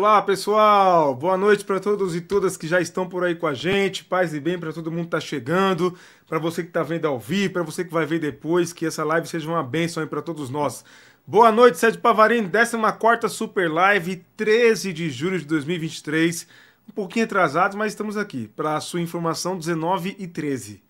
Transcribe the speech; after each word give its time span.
Olá, 0.00 0.22
pessoal! 0.22 1.14
Boa 1.14 1.36
noite 1.36 1.62
para 1.62 1.78
todos 1.78 2.16
e 2.16 2.22
todas 2.22 2.56
que 2.56 2.66
já 2.66 2.80
estão 2.80 3.06
por 3.06 3.22
aí 3.22 3.34
com 3.34 3.46
a 3.46 3.52
gente. 3.52 4.02
Paz 4.02 4.32
e 4.32 4.40
bem 4.40 4.58
para 4.58 4.72
todo 4.72 4.90
mundo 4.90 5.02
que 5.02 5.06
está 5.08 5.20
chegando, 5.20 5.94
para 6.26 6.38
você 6.38 6.62
que 6.62 6.70
está 6.70 6.82
vendo 6.82 7.06
ao 7.06 7.18
vivo, 7.18 7.52
para 7.52 7.62
você 7.62 7.84
que 7.84 7.92
vai 7.92 8.06
ver 8.06 8.18
depois, 8.18 8.72
que 8.72 8.86
essa 8.86 9.04
live 9.04 9.28
seja 9.28 9.46
uma 9.46 9.62
bênção 9.62 10.06
para 10.06 10.22
todos 10.22 10.48
nós. 10.48 10.86
Boa 11.26 11.52
noite, 11.52 11.76
Sérgio 11.76 12.00
Pavarini, 12.00 12.48
14 12.48 13.28
Super 13.28 13.70
Live, 13.70 14.24
13 14.38 14.90
de 14.94 15.10
julho 15.10 15.38
de 15.38 15.44
2023. 15.44 16.48
Um 16.88 16.92
pouquinho 16.92 17.26
atrasados, 17.26 17.76
mas 17.76 17.92
estamos 17.92 18.16
aqui 18.16 18.48
para 18.56 18.80
sua 18.80 19.02
informação, 19.02 19.58
19 19.58 20.16
e 20.18 20.26
13. 20.26 20.82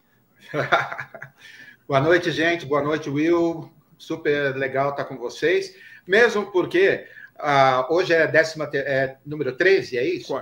Boa 1.89 2.01
noite, 2.01 2.31
gente. 2.31 2.65
Boa 2.65 2.81
noite, 2.81 3.11
Will. 3.11 3.73
Super 3.99 4.55
legal 4.55 4.91
estar 4.91 5.05
com 5.05 5.19
vocês. 5.19 5.75
Mesmo 6.07 6.47
porque 6.53 7.09
ah, 7.43 7.87
hoje 7.91 8.13
é 8.13 8.27
décima, 8.27 8.69
é, 8.73 9.17
número 9.25 9.57
13, 9.57 9.99
é 9.99 10.05
isso? 10.05 10.35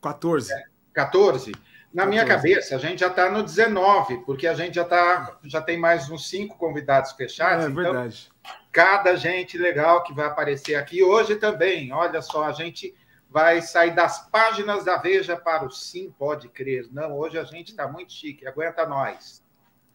14. 0.00 0.52
É, 0.52 0.64
14. 0.92 1.52
Na 1.92 2.04
14. 2.04 2.08
minha 2.08 2.24
cabeça, 2.24 2.76
a 2.76 2.78
gente 2.78 3.00
já 3.00 3.08
está 3.08 3.30
no 3.30 3.42
19, 3.42 4.18
porque 4.24 4.46
a 4.46 4.54
gente 4.54 4.74
já, 4.74 4.84
tá, 4.84 5.38
já 5.44 5.60
tem 5.60 5.78
mais 5.78 6.08
uns 6.10 6.28
cinco 6.28 6.56
convidados 6.56 7.12
fechados. 7.12 7.66
É, 7.66 7.68
então, 7.68 7.82
verdade. 7.82 8.30
Cada 8.70 9.16
gente 9.16 9.58
legal 9.58 10.02
que 10.02 10.14
vai 10.14 10.26
aparecer 10.26 10.76
aqui 10.76 11.02
hoje 11.02 11.36
também. 11.36 11.92
Olha 11.92 12.22
só, 12.22 12.44
a 12.44 12.52
gente 12.52 12.94
vai 13.28 13.62
sair 13.62 13.94
das 13.94 14.28
páginas 14.28 14.84
da 14.84 14.96
Veja 14.96 15.36
para 15.36 15.64
o 15.64 15.70
Sim 15.70 16.12
Pode 16.18 16.48
Crer. 16.48 16.86
Não, 16.92 17.16
hoje 17.16 17.38
a 17.38 17.44
gente 17.44 17.70
está 17.70 17.88
muito 17.88 18.12
chique. 18.12 18.46
Aguenta 18.46 18.86
nós. 18.86 19.42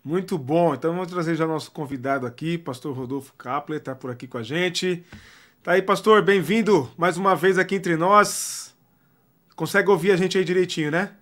Muito 0.04 0.38
bom. 0.38 0.74
Então 0.74 0.94
vamos 0.94 1.12
trazer 1.12 1.36
já 1.36 1.48
nosso 1.48 1.72
convidado 1.72 2.28
aqui, 2.28 2.58
pastor 2.58 2.96
Rodolfo 2.96 3.34
Kapler, 3.34 3.80
está 3.80 3.96
por 3.96 4.12
aqui 4.12 4.28
com 4.28 4.38
a 4.38 4.44
gente. 4.44 5.04
Tá 5.66 5.72
aí, 5.72 5.82
pastor, 5.82 6.22
bem-vindo 6.22 6.88
mais 6.96 7.18
uma 7.18 7.36
vez 7.36 7.58
aqui 7.58 7.74
entre 7.74 7.98
nós. 7.98 8.78
Consegue 9.56 9.90
ouvir 9.90 10.12
a 10.12 10.16
gente 10.16 10.38
aí 10.38 10.46
direitinho, 10.46 10.92
né? 10.92 11.16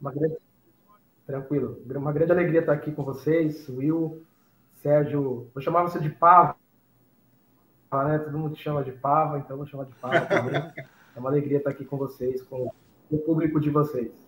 Uma 0.00 0.10
grande... 0.10 0.38
Tranquilo. 1.26 1.78
Uma 1.94 2.10
grande 2.10 2.32
alegria 2.32 2.60
estar 2.60 2.72
aqui 2.72 2.90
com 2.90 3.04
vocês, 3.04 3.68
Will, 3.68 4.24
Sérgio. 4.76 5.50
Vou 5.52 5.62
chamar 5.62 5.82
você 5.82 6.00
de 6.00 6.08
Pava, 6.08 6.56
né? 7.92 8.18
Todo 8.20 8.38
mundo 8.38 8.56
chama 8.56 8.82
de 8.82 8.92
Pava, 8.92 9.38
então 9.38 9.58
vou 9.58 9.66
chamar 9.66 9.84
de 9.84 9.94
Pava 9.96 10.24
também. 10.24 10.54
é 11.14 11.20
uma 11.20 11.28
alegria 11.28 11.58
estar 11.58 11.68
aqui 11.68 11.84
com 11.84 11.98
vocês, 11.98 12.40
com 12.40 12.72
o 13.10 13.18
público 13.18 13.60
de 13.60 13.68
vocês. 13.68 14.23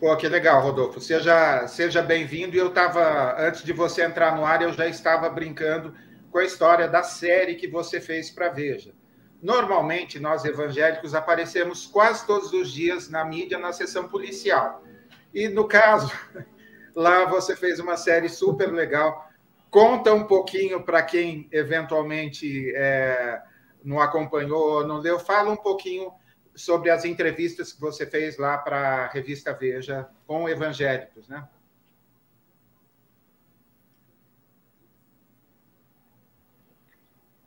Pô, 0.00 0.16
que 0.16 0.28
legal, 0.28 0.60
Rodolfo. 0.60 1.00
Seja, 1.00 1.66
seja 1.68 2.02
bem-vindo. 2.02 2.56
Eu 2.56 2.68
estava, 2.68 3.36
antes 3.38 3.62
de 3.62 3.72
você 3.72 4.02
entrar 4.02 4.36
no 4.36 4.44
ar, 4.44 4.60
eu 4.60 4.72
já 4.72 4.88
estava 4.88 5.28
brincando 5.30 5.94
com 6.32 6.38
a 6.38 6.44
história 6.44 6.88
da 6.88 7.02
série 7.02 7.54
que 7.54 7.68
você 7.68 8.00
fez 8.00 8.28
para 8.28 8.48
Veja. 8.48 8.92
Normalmente, 9.40 10.18
nós 10.18 10.44
evangélicos 10.44 11.14
aparecemos 11.14 11.86
quase 11.86 12.26
todos 12.26 12.52
os 12.52 12.72
dias 12.72 13.08
na 13.08 13.24
mídia, 13.24 13.58
na 13.58 13.72
sessão 13.72 14.08
policial. 14.08 14.82
E 15.32 15.48
no 15.48 15.68
caso, 15.68 16.12
lá 16.94 17.24
você 17.26 17.54
fez 17.54 17.78
uma 17.78 17.96
série 17.96 18.28
super 18.28 18.72
legal. 18.72 19.28
Conta 19.70 20.12
um 20.12 20.24
pouquinho 20.24 20.82
para 20.82 21.02
quem 21.02 21.48
eventualmente 21.52 22.72
é, 22.74 23.40
não 23.84 24.00
acompanhou, 24.00 24.86
não 24.86 24.98
leu, 24.98 25.20
fala 25.20 25.50
um 25.50 25.56
pouquinho 25.56 26.12
sobre 26.54 26.90
as 26.90 27.04
entrevistas 27.04 27.72
que 27.72 27.80
você 27.80 28.06
fez 28.06 28.38
lá 28.38 28.58
para 28.58 29.04
a 29.04 29.06
revista 29.08 29.52
Veja 29.52 30.08
com 30.26 30.48
evangélicos, 30.48 31.28
né? 31.28 31.48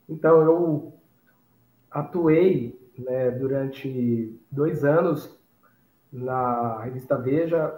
Então, 0.09 0.41
eu 0.41 0.93
atuei 1.91 2.79
né, 2.97 3.31
durante 3.31 4.39
dois 4.49 4.83
anos 4.83 5.37
na 6.11 6.81
revista 6.81 7.17
Veja 7.17 7.77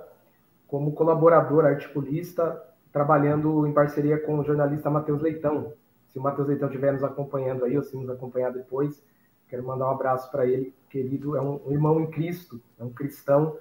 como 0.68 0.94
colaborador 0.94 1.66
articulista, 1.66 2.64
trabalhando 2.92 3.66
em 3.66 3.74
parceria 3.74 4.20
com 4.20 4.38
o 4.38 4.44
jornalista 4.44 4.90
Matheus 4.90 5.22
Leitão. 5.22 5.74
Se 6.10 6.20
o 6.20 6.22
Matheus 6.22 6.48
Leitão 6.48 6.68
estiver 6.68 6.94
nos 6.94 7.04
acompanhando 7.04 7.66
aí, 7.66 7.76
ou 7.76 7.84
se 7.84 7.98
nos 7.98 8.10
acompanhar 8.10 8.52
depois, 8.52 9.04
quero 9.50 9.66
mandar 9.66 9.88
um 9.88 9.92
abraço 9.92 10.30
para 10.32 10.46
ele, 10.46 10.74
querido, 10.90 11.36
é 11.36 11.42
um, 11.42 11.60
irmão 11.72 12.00
em 12.00 12.08
Cristo, 12.08 12.62
é 12.80 12.84
um 12.84 12.92
cristão 12.92 13.58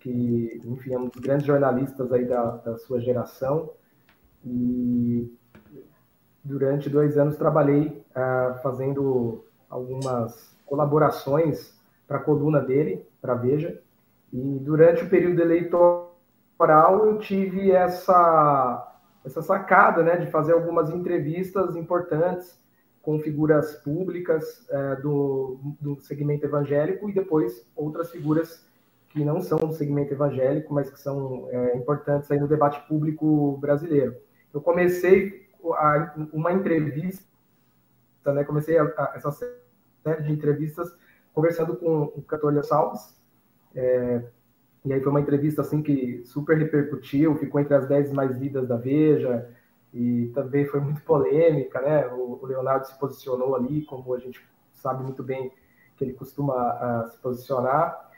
que, 0.00 0.60
enfim, 0.64 0.94
é 0.94 0.98
um 0.98 1.08
dos 1.08 1.20
grandes 1.20 1.46
jornalistas 1.46 2.12
aí 2.12 2.24
da, 2.24 2.56
da 2.56 2.76
sua 2.76 3.00
geração. 3.00 3.70
E 4.44 5.32
durante 6.42 6.90
dois 6.90 7.16
anos 7.16 7.36
trabalhei 7.36 8.04
uh, 8.10 8.60
fazendo 8.62 9.44
algumas 9.68 10.56
colaborações 10.66 11.78
para 12.08 12.16
a 12.16 12.22
coluna 12.22 12.60
dele, 12.60 13.06
para 13.20 13.34
Veja. 13.34 13.80
E 14.32 14.58
durante 14.60 15.04
o 15.04 15.08
período 15.08 15.40
eleitoral 15.40 17.06
eu 17.06 17.18
tive 17.18 17.70
essa 17.70 18.86
essa 19.22 19.42
sacada, 19.42 20.02
né, 20.02 20.16
de 20.16 20.30
fazer 20.30 20.54
algumas 20.54 20.88
entrevistas 20.88 21.76
importantes 21.76 22.58
com 23.02 23.18
figuras 23.20 23.74
públicas 23.76 24.66
é, 24.68 24.96
do, 24.96 25.58
do 25.80 26.00
segmento 26.00 26.44
evangélico 26.44 27.08
e 27.08 27.14
depois 27.14 27.66
outras 27.74 28.10
figuras 28.10 28.66
que 29.08 29.24
não 29.24 29.40
são 29.40 29.58
do 29.58 29.72
segmento 29.72 30.12
evangélico, 30.12 30.72
mas 30.72 30.90
que 30.90 31.00
são 31.00 31.48
é, 31.50 31.76
importantes 31.76 32.30
aí 32.30 32.38
no 32.38 32.46
debate 32.46 32.86
público 32.86 33.56
brasileiro. 33.58 34.14
Eu 34.52 34.60
comecei 34.60 35.48
a, 35.64 36.14
uma 36.32 36.52
entrevista, 36.52 37.24
né, 38.26 38.44
comecei 38.44 38.78
a, 38.78 38.84
a, 38.84 39.12
essa 39.16 39.32
série 39.32 40.22
de 40.22 40.32
entrevistas 40.32 40.94
conversando 41.34 41.76
com 41.76 42.04
o 42.04 42.22
cantor 42.22 42.62
Salves, 42.64 43.20
é, 43.74 44.22
e 44.84 44.92
aí 44.92 45.00
foi 45.00 45.10
uma 45.10 45.20
entrevista 45.20 45.62
assim 45.62 45.82
que 45.82 46.22
super 46.24 46.56
repercutiu, 46.56 47.36
ficou 47.36 47.60
entre 47.60 47.74
as 47.74 47.86
10 47.86 48.12
mais 48.12 48.36
lidas 48.38 48.66
da 48.66 48.76
Veja, 48.76 49.48
e 49.92 50.30
também 50.34 50.64
foi 50.66 50.80
muito 50.80 51.02
polêmica, 51.02 51.80
né? 51.80 52.06
O, 52.08 52.46
Leonardo 52.46 52.86
se 52.86 52.98
posicionou 52.98 53.56
ali, 53.56 53.84
como 53.84 54.14
a 54.14 54.18
gente 54.18 54.40
sabe 54.72 55.02
muito 55.02 55.22
bem 55.22 55.52
que 55.96 56.04
ele 56.04 56.12
costuma 56.14 56.54
uh, 57.04 57.10
se 57.10 57.18
posicionar. 57.18 58.08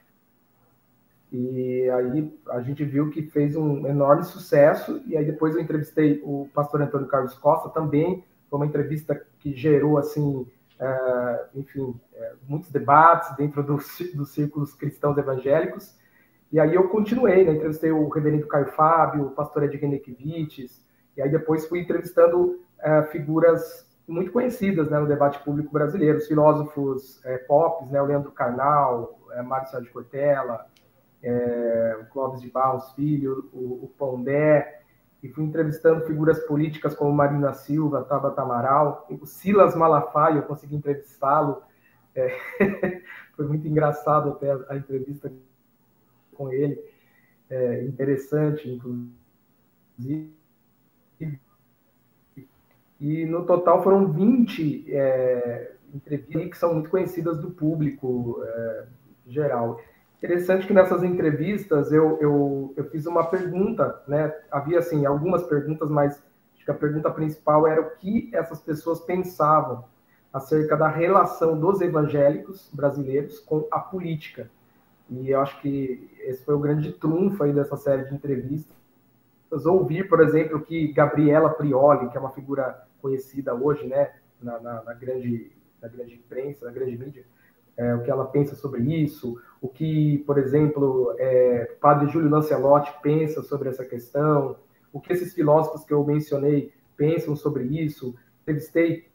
E 1.33 1.89
aí 1.89 2.39
a 2.51 2.61
gente 2.61 2.85
viu 2.85 3.11
que 3.11 3.23
fez 3.23 3.57
um 3.57 3.87
enorme 3.87 4.23
sucesso. 4.23 5.03
E 5.07 5.17
aí 5.17 5.25
depois 5.25 5.55
eu 5.55 5.63
entrevistei 5.63 6.21
o 6.23 6.49
pastor 6.55 6.83
Antônio 6.83 7.09
Carlos 7.09 7.35
Costa 7.35 7.71
também. 7.71 8.23
Foi 8.51 8.59
uma 8.59 8.67
entrevista 8.67 9.21
que 9.39 9.55
gerou, 9.55 9.97
assim, 9.97 10.47
uh, 10.79 11.49
enfim, 11.55 11.81
uh, 11.81 11.99
muitos 12.47 12.71
debates 12.71 13.35
dentro 13.35 13.63
do, 13.63 13.79
dos 14.15 14.29
círculos 14.31 14.75
cristãos 14.75 15.17
evangélicos. 15.17 15.97
E 16.53 16.61
aí 16.61 16.75
eu 16.75 16.87
continuei, 16.91 17.47
né? 17.47 17.55
Entrevistei 17.55 17.91
o 17.91 18.11
reverendo 18.11 18.47
Caio 18.47 18.67
Fábio, 18.73 19.29
o 19.29 19.31
pastor 19.31 19.63
Edgar 19.63 19.99
Kivites, 20.01 20.85
e 21.17 21.23
aí 21.23 21.31
depois 21.31 21.67
fui 21.67 21.81
entrevistando 21.81 22.61
é, 22.81 23.03
figuras 23.05 23.87
muito 24.07 24.33
conhecidas 24.33 24.91
né, 24.91 24.99
no 24.99 25.07
debate 25.07 25.39
público 25.41 25.73
brasileiro, 25.73 26.19
os 26.19 26.27
filósofos 26.27 27.25
é, 27.25 27.39
pop, 27.39 27.87
né, 27.87 28.01
o 28.03 28.05
Leandro 28.05 28.33
Carnal, 28.33 29.19
é, 29.33 29.43
Mário 29.43 29.69
Sérgio 29.69 29.93
Cortella, 29.93 30.67
é, 31.23 31.99
o 32.01 32.07
Clóvis 32.07 32.41
de 32.41 32.51
Barros 32.51 32.93
Filho, 32.93 33.49
o, 33.53 33.85
o 33.85 33.93
Pondé, 33.97 34.81
e 35.23 35.29
fui 35.29 35.45
entrevistando 35.45 36.05
figuras 36.05 36.41
políticas 36.41 36.95
como 36.95 37.13
Marina 37.13 37.53
Silva, 37.53 38.03
Tabata 38.03 38.43
Amaral, 38.43 39.07
o 39.09 39.25
Silas 39.25 39.77
Malafaia, 39.77 40.39
eu 40.39 40.43
consegui 40.43 40.75
entrevistá-lo, 40.75 41.63
é, 42.15 42.37
foi 43.37 43.47
muito 43.47 43.67
engraçado 43.69 44.31
até 44.31 44.51
a, 44.51 44.59
a 44.71 44.77
entrevista 44.77 45.33
com 46.35 46.53
ele, 46.53 46.83
é, 47.49 47.85
interessante, 47.85 48.69
inclusive, 48.69 50.33
e 53.03 53.27
no 53.27 53.45
total 53.45 53.83
foram 53.83 54.13
20 54.13 54.87
é, 54.89 55.73
entrevistas 55.93 56.51
que 56.51 56.57
são 56.57 56.75
muito 56.75 56.89
conhecidas 56.89 57.37
do 57.41 57.51
público 57.51 58.41
é, 58.45 58.85
geral. 59.27 59.81
Interessante 60.19 60.69
que 60.69 60.73
nessas 60.73 61.03
entrevistas 61.03 61.91
eu, 61.91 62.17
eu, 62.21 62.73
eu 62.77 62.85
fiz 62.91 63.05
uma 63.07 63.27
pergunta, 63.27 64.01
né? 64.07 64.33
Havia 64.53 64.79
assim 64.79 65.05
algumas 65.05 65.43
perguntas, 65.43 65.91
mas 65.91 66.23
acho 66.55 66.65
que 66.65 66.71
a 66.71 66.75
pergunta 66.75 67.11
principal 67.11 67.67
era 67.67 67.81
o 67.81 67.91
que 67.97 68.31
essas 68.33 68.61
pessoas 68.61 69.01
pensavam 69.01 69.85
acerca 70.33 70.77
da 70.77 70.87
relação 70.87 71.59
dos 71.59 71.81
evangélicos 71.81 72.71
brasileiros 72.73 73.41
com 73.41 73.67
a 73.73 73.81
política. 73.81 74.49
E 75.11 75.29
eu 75.29 75.41
acho 75.41 75.61
que 75.61 76.09
esse 76.21 76.45
foi 76.45 76.55
o 76.55 76.61
grande 76.61 76.93
trunfo 76.93 77.43
aí 77.43 77.53
dessa 77.53 77.77
série 77.77 78.05
de 78.05 78.15
entrevistas. 78.15 78.77
Ouvir, 79.67 80.09
por 80.09 80.21
exemplo, 80.21 80.61
que 80.61 80.93
Gabriela 80.93 81.51
Prioli, 81.51 82.09
que 82.09 82.17
é 82.17 82.21
uma 82.21 82.31
figura 82.31 82.81
conhecida 83.03 83.55
hoje, 83.55 83.87
né, 83.87 84.13
na, 84.41 84.59
na, 84.61 84.83
na 84.85 84.95
grande, 84.95 85.53
na 85.83 85.89
grande 85.89 86.15
imprensa, 86.15 86.65
na 86.65 86.73
grande 86.73 86.97
mídia, 86.97 87.25
é, 87.77 87.95
o 87.95 88.03
que 88.03 88.11
ela 88.11 88.27
pensa 88.27 88.55
sobre 88.55 88.83
isso, 88.83 89.39
o 89.61 89.69
que, 89.69 90.19
por 90.27 90.39
exemplo, 90.39 91.15
é, 91.19 91.77
Padre 91.81 92.09
Júlio 92.09 92.31
Lancelotti 92.31 92.93
pensa 93.03 93.43
sobre 93.43 93.69
essa 93.69 93.85
questão, 93.85 94.57
o 94.93 95.01
que 95.01 95.13
esses 95.13 95.35
filósofos 95.35 95.85
que 95.85 95.93
eu 95.93 96.05
mencionei 96.05 96.73
pensam 96.97 97.35
sobre 97.35 97.65
isso. 97.65 98.15
Entrevistei 98.43 99.09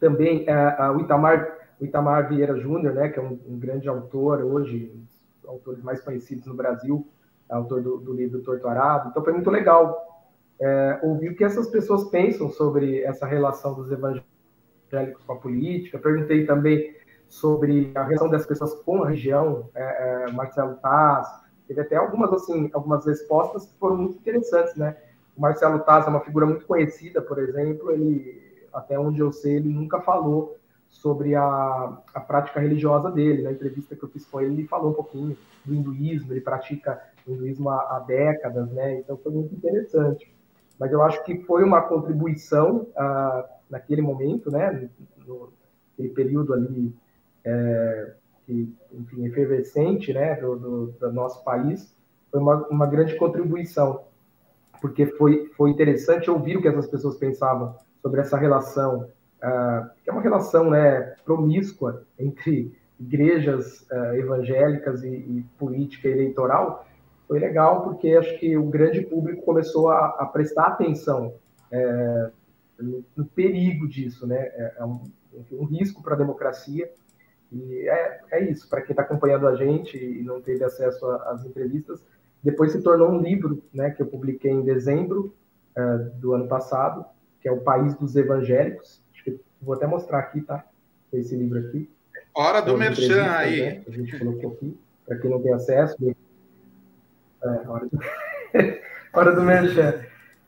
também 0.00 0.44
é, 0.48 0.90
o 0.90 1.00
Itamar, 1.00 1.56
o 1.80 1.84
Itamar 1.84 2.28
Vieira 2.28 2.58
Júnior, 2.58 2.94
né, 2.94 3.08
que 3.08 3.18
é 3.18 3.22
um, 3.22 3.38
um, 3.46 3.58
grande 3.58 3.88
autor 3.88 4.42
hoje, 4.42 4.92
um 4.94 5.00
dos 5.00 5.48
autores 5.48 5.82
mais 5.82 6.00
conhecidos 6.00 6.46
no 6.46 6.54
Brasil, 6.54 7.06
autor 7.48 7.82
do, 7.82 7.98
do 7.98 8.12
livro 8.12 8.42
Torto 8.42 8.66
Arado. 8.66 9.10
Então 9.10 9.22
foi 9.22 9.32
muito 9.32 9.50
legal 9.50 10.13
é, 10.60 11.00
ouvir 11.02 11.30
o 11.30 11.36
que 11.36 11.44
essas 11.44 11.68
pessoas 11.68 12.04
pensam 12.10 12.50
sobre 12.50 13.02
essa 13.02 13.26
relação 13.26 13.74
dos 13.74 13.90
evangélicos 13.90 15.24
com 15.26 15.32
a 15.32 15.36
política. 15.36 15.98
Perguntei 15.98 16.46
também 16.46 16.94
sobre 17.28 17.90
a 17.94 18.04
relação 18.04 18.28
das 18.28 18.46
pessoas 18.46 18.74
com 18.74 19.02
a 19.02 19.08
região, 19.08 19.68
é, 19.74 20.28
é, 20.28 20.32
Marcelo 20.32 20.76
Taz, 20.76 21.28
teve 21.66 21.80
até 21.80 21.96
algumas 21.96 22.32
assim, 22.32 22.70
algumas 22.72 23.04
respostas 23.06 23.66
que 23.66 23.78
foram 23.78 23.96
muito 23.96 24.18
interessantes, 24.18 24.76
né? 24.76 24.96
O 25.36 25.40
Marcelo 25.40 25.80
Taz 25.80 26.06
é 26.06 26.10
uma 26.10 26.20
figura 26.20 26.46
muito 26.46 26.64
conhecida, 26.64 27.20
por 27.20 27.38
exemplo, 27.38 27.90
ele, 27.90 28.66
até 28.72 28.98
onde 28.98 29.20
eu 29.20 29.32
sei, 29.32 29.56
ele 29.56 29.68
nunca 29.68 30.00
falou 30.00 30.56
sobre 30.88 31.34
a, 31.34 31.98
a 32.14 32.20
prática 32.20 32.60
religiosa 32.60 33.10
dele. 33.10 33.42
Na 33.42 33.50
entrevista 33.50 33.96
que 33.96 34.04
eu 34.04 34.08
fiz 34.08 34.24
com 34.26 34.40
ele, 34.40 34.54
ele 34.54 34.68
falou 34.68 34.92
um 34.92 34.94
pouquinho 34.94 35.36
do 35.64 35.74
hinduísmo, 35.74 36.32
ele 36.32 36.40
pratica 36.40 37.00
hinduísmo 37.26 37.68
há, 37.68 37.96
há 37.96 37.98
décadas, 38.00 38.70
né? 38.70 39.00
Então 39.00 39.16
foi 39.16 39.32
muito 39.32 39.54
interessante. 39.54 40.33
Mas 40.84 40.92
eu 40.92 41.02
acho 41.02 41.24
que 41.24 41.38
foi 41.44 41.64
uma 41.64 41.80
contribuição 41.80 42.88
uh, 42.90 43.44
naquele 43.70 44.02
momento, 44.02 44.50
né? 44.50 44.90
No, 45.26 45.50
naquele 45.88 46.14
período 46.14 46.52
ali 46.52 46.94
é, 47.42 48.12
que, 48.44 48.70
enfim, 48.92 49.24
efervescente, 49.24 50.12
né? 50.12 50.34
Do, 50.34 50.56
do, 50.56 50.86
do 50.92 51.10
nosso 51.10 51.42
país, 51.42 51.96
foi 52.30 52.38
uma, 52.38 52.66
uma 52.68 52.86
grande 52.86 53.16
contribuição 53.16 54.04
porque 54.84 55.06
foi, 55.06 55.50
foi 55.56 55.70
interessante 55.70 56.30
ouvir 56.30 56.58
o 56.58 56.60
que 56.60 56.68
essas 56.68 56.86
pessoas 56.86 57.16
pensavam 57.16 57.74
sobre 58.02 58.20
essa 58.20 58.36
relação, 58.36 59.08
uh, 59.42 59.88
que 60.04 60.10
é 60.10 60.12
uma 60.12 60.20
relação 60.20 60.68
né, 60.68 61.14
promíscua 61.24 62.04
entre 62.18 62.76
igrejas 63.00 63.86
uh, 63.90 64.14
evangélicas 64.14 65.02
e, 65.02 65.08
e, 65.08 65.46
política 65.58 66.06
eleitoral, 66.06 66.86
foi 67.26 67.38
legal 67.38 67.82
porque 67.82 68.12
acho 68.12 68.38
que 68.38 68.56
o 68.56 68.64
grande 68.64 69.00
público 69.02 69.42
começou 69.42 69.90
a, 69.90 70.08
a 70.18 70.26
prestar 70.26 70.66
atenção 70.66 71.34
é, 71.70 72.30
no, 72.78 73.04
no, 73.16 73.24
perigo 73.24 73.88
disso, 73.88 74.26
né? 74.26 74.38
É, 74.38 74.74
é 74.78 74.84
um, 74.84 75.02
um, 75.52 75.64
risco 75.64 76.02
para 76.02 76.14
a 76.14 76.18
democracia 76.18 76.90
e 77.50 77.88
é, 77.88 78.20
é 78.30 78.50
isso. 78.50 78.68
Para 78.68 78.82
quem 78.82 78.92
está 78.92 79.02
acompanhando 79.02 79.46
a 79.46 79.54
gente 79.54 79.96
e 79.96 80.22
não 80.22 80.40
teve 80.40 80.64
acesso 80.64 81.06
às 81.06 81.44
entrevistas, 81.44 82.04
depois 82.42 82.72
se 82.72 82.82
tornou 82.82 83.10
um 83.10 83.20
livro, 83.20 83.62
né, 83.72 83.90
que 83.90 84.02
eu 84.02 84.06
publiquei 84.06 84.50
em 84.50 84.62
dezembro 84.62 85.34
uh, 85.76 86.10
do 86.20 86.34
ano 86.34 86.46
passado, 86.46 87.04
que 87.40 87.48
é 87.48 87.52
O 87.52 87.60
País 87.60 87.94
dos 87.94 88.14
Evangélicos. 88.16 89.02
Acho 89.14 89.24
que 89.24 89.40
vou 89.62 89.74
até 89.74 89.86
mostrar 89.86 90.18
aqui, 90.18 90.42
tá? 90.42 90.64
Esse 91.10 91.34
livro 91.34 91.58
aqui. 91.58 91.90
Hora 92.34 92.60
do 92.60 92.76
merchan 92.76 93.30
aí. 93.30 93.60
Né, 93.60 93.82
a 93.86 93.90
gente 93.90 94.18
colocou 94.18 94.52
aqui, 94.52 94.78
para 95.06 95.18
quem 95.18 95.30
não 95.30 95.40
tem 95.40 95.54
acesso. 95.54 95.96
É, 97.44 97.68
hora 97.68 97.86
do, 97.86 97.98
hora 99.12 99.32
do 99.32 99.42
merchan. 99.42 100.04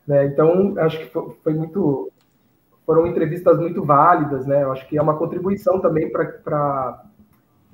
Né? 0.06 0.26
Então, 0.26 0.74
acho 0.78 0.98
que 0.98 1.06
foi, 1.06 1.52
muito 1.54 2.12
foram 2.84 3.06
entrevistas 3.06 3.58
muito 3.58 3.84
válidas, 3.84 4.46
né? 4.46 4.62
Eu 4.62 4.72
acho 4.72 4.86
que 4.88 4.96
é 4.96 5.02
uma 5.02 5.18
contribuição 5.18 5.80
também 5.80 6.10
para 6.10 7.04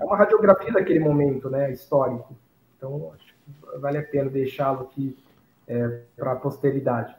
é 0.01 0.05
uma 0.05 0.17
radiografia 0.17 0.73
daquele 0.73 0.99
momento, 0.99 1.49
né, 1.49 1.71
histórico. 1.71 2.35
Então, 2.77 3.13
acho 3.15 3.33
vale 3.79 3.99
a 3.99 4.03
pena 4.03 4.29
deixá-lo 4.29 4.83
aqui 4.83 5.17
é, 5.67 6.03
para 6.17 6.33
a 6.33 6.37
posteridade. 6.37 7.15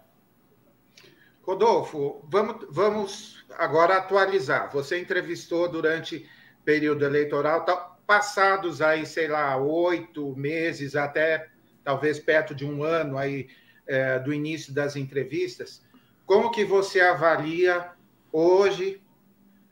Rodolfo, 1.43 2.23
vamos, 2.29 2.67
vamos 2.69 3.45
agora 3.57 3.97
atualizar. 3.97 4.71
Você 4.71 4.99
entrevistou 4.99 5.69
durante 5.69 6.27
período 6.63 7.05
eleitoral, 7.05 7.65
tá, 7.65 7.75
passados 8.05 8.81
aí, 8.81 9.05
sei 9.05 9.27
lá, 9.27 9.57
oito 9.57 10.35
meses, 10.35 10.95
até 10.95 11.49
talvez 11.83 12.19
perto 12.19 12.55
de 12.55 12.65
um 12.65 12.83
ano 12.83 13.17
aí 13.17 13.47
é, 13.85 14.19
do 14.19 14.33
início 14.33 14.73
das 14.73 14.95
entrevistas. 14.95 15.83
Como 16.25 16.51
que 16.51 16.63
você 16.63 17.01
avalia 17.01 17.91
hoje 18.31 19.01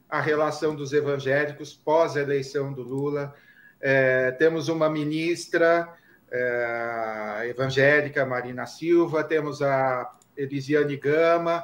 a 0.10 0.20
relação 0.20 0.76
dos 0.76 0.92
evangélicos 0.92 1.74
pós-eleição 1.74 2.74
do 2.74 2.82
Lula? 2.82 3.34
É, 3.80 4.32
temos 4.32 4.68
uma 4.68 4.90
ministra 4.90 5.88
é, 6.30 7.48
evangélica 7.50 8.26
Marina 8.26 8.66
Silva, 8.66 9.24
temos 9.24 9.62
a 9.62 10.12
Elisiane 10.36 10.98
Gama, 10.98 11.64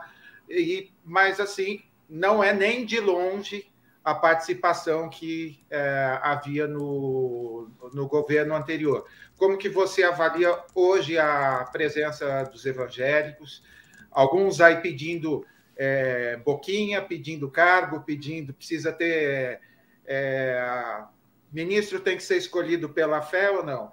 e, 0.49 0.91
mas 1.03 1.39
assim, 1.39 1.83
não 2.09 2.43
é 2.43 2.53
nem 2.53 2.85
de 2.85 2.99
longe 2.99 3.69
a 4.03 4.15
participação 4.15 5.09
que 5.09 5.59
é, 5.69 6.19
havia 6.21 6.65
no, 6.65 7.69
no 7.93 8.07
governo 8.07 8.55
anterior. 8.55 9.05
Como 9.37 9.57
que 9.57 9.69
você 9.69 10.03
avalia 10.03 10.57
hoje 10.73 11.17
a 11.17 11.67
presença 11.71 12.43
dos 12.45 12.65
evangélicos? 12.65 13.63
Alguns 14.11 14.59
aí 14.59 14.81
pedindo 14.81 15.45
é, 15.75 16.37
boquinha, 16.37 17.01
pedindo 17.01 17.49
cargo, 17.51 18.01
pedindo 18.01 18.53
precisa 18.53 18.91
ter 18.91 19.61
é, 20.05 21.03
ministro 21.51 21.99
tem 21.99 22.17
que 22.17 22.23
ser 22.23 22.37
escolhido 22.37 22.89
pela 22.89 23.21
fé 23.21 23.51
ou 23.51 23.63
não? 23.63 23.91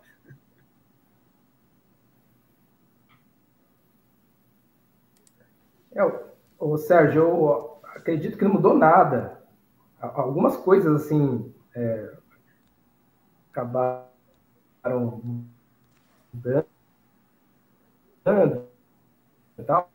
É, 5.93 6.03
o 6.59 6.77
Sérgio, 6.79 7.23
eu 7.23 7.81
acredito 7.95 8.39
que 8.39 8.45
não 8.45 8.55
mudou 8.55 8.75
nada. 8.75 9.43
Algumas 10.01 10.57
coisas, 10.57 11.05
assim, 11.05 11.55
é, 11.75 12.17
acabaram 13.51 14.04
mudando 16.33 16.67
e 19.59 19.63
tal, 19.63 19.91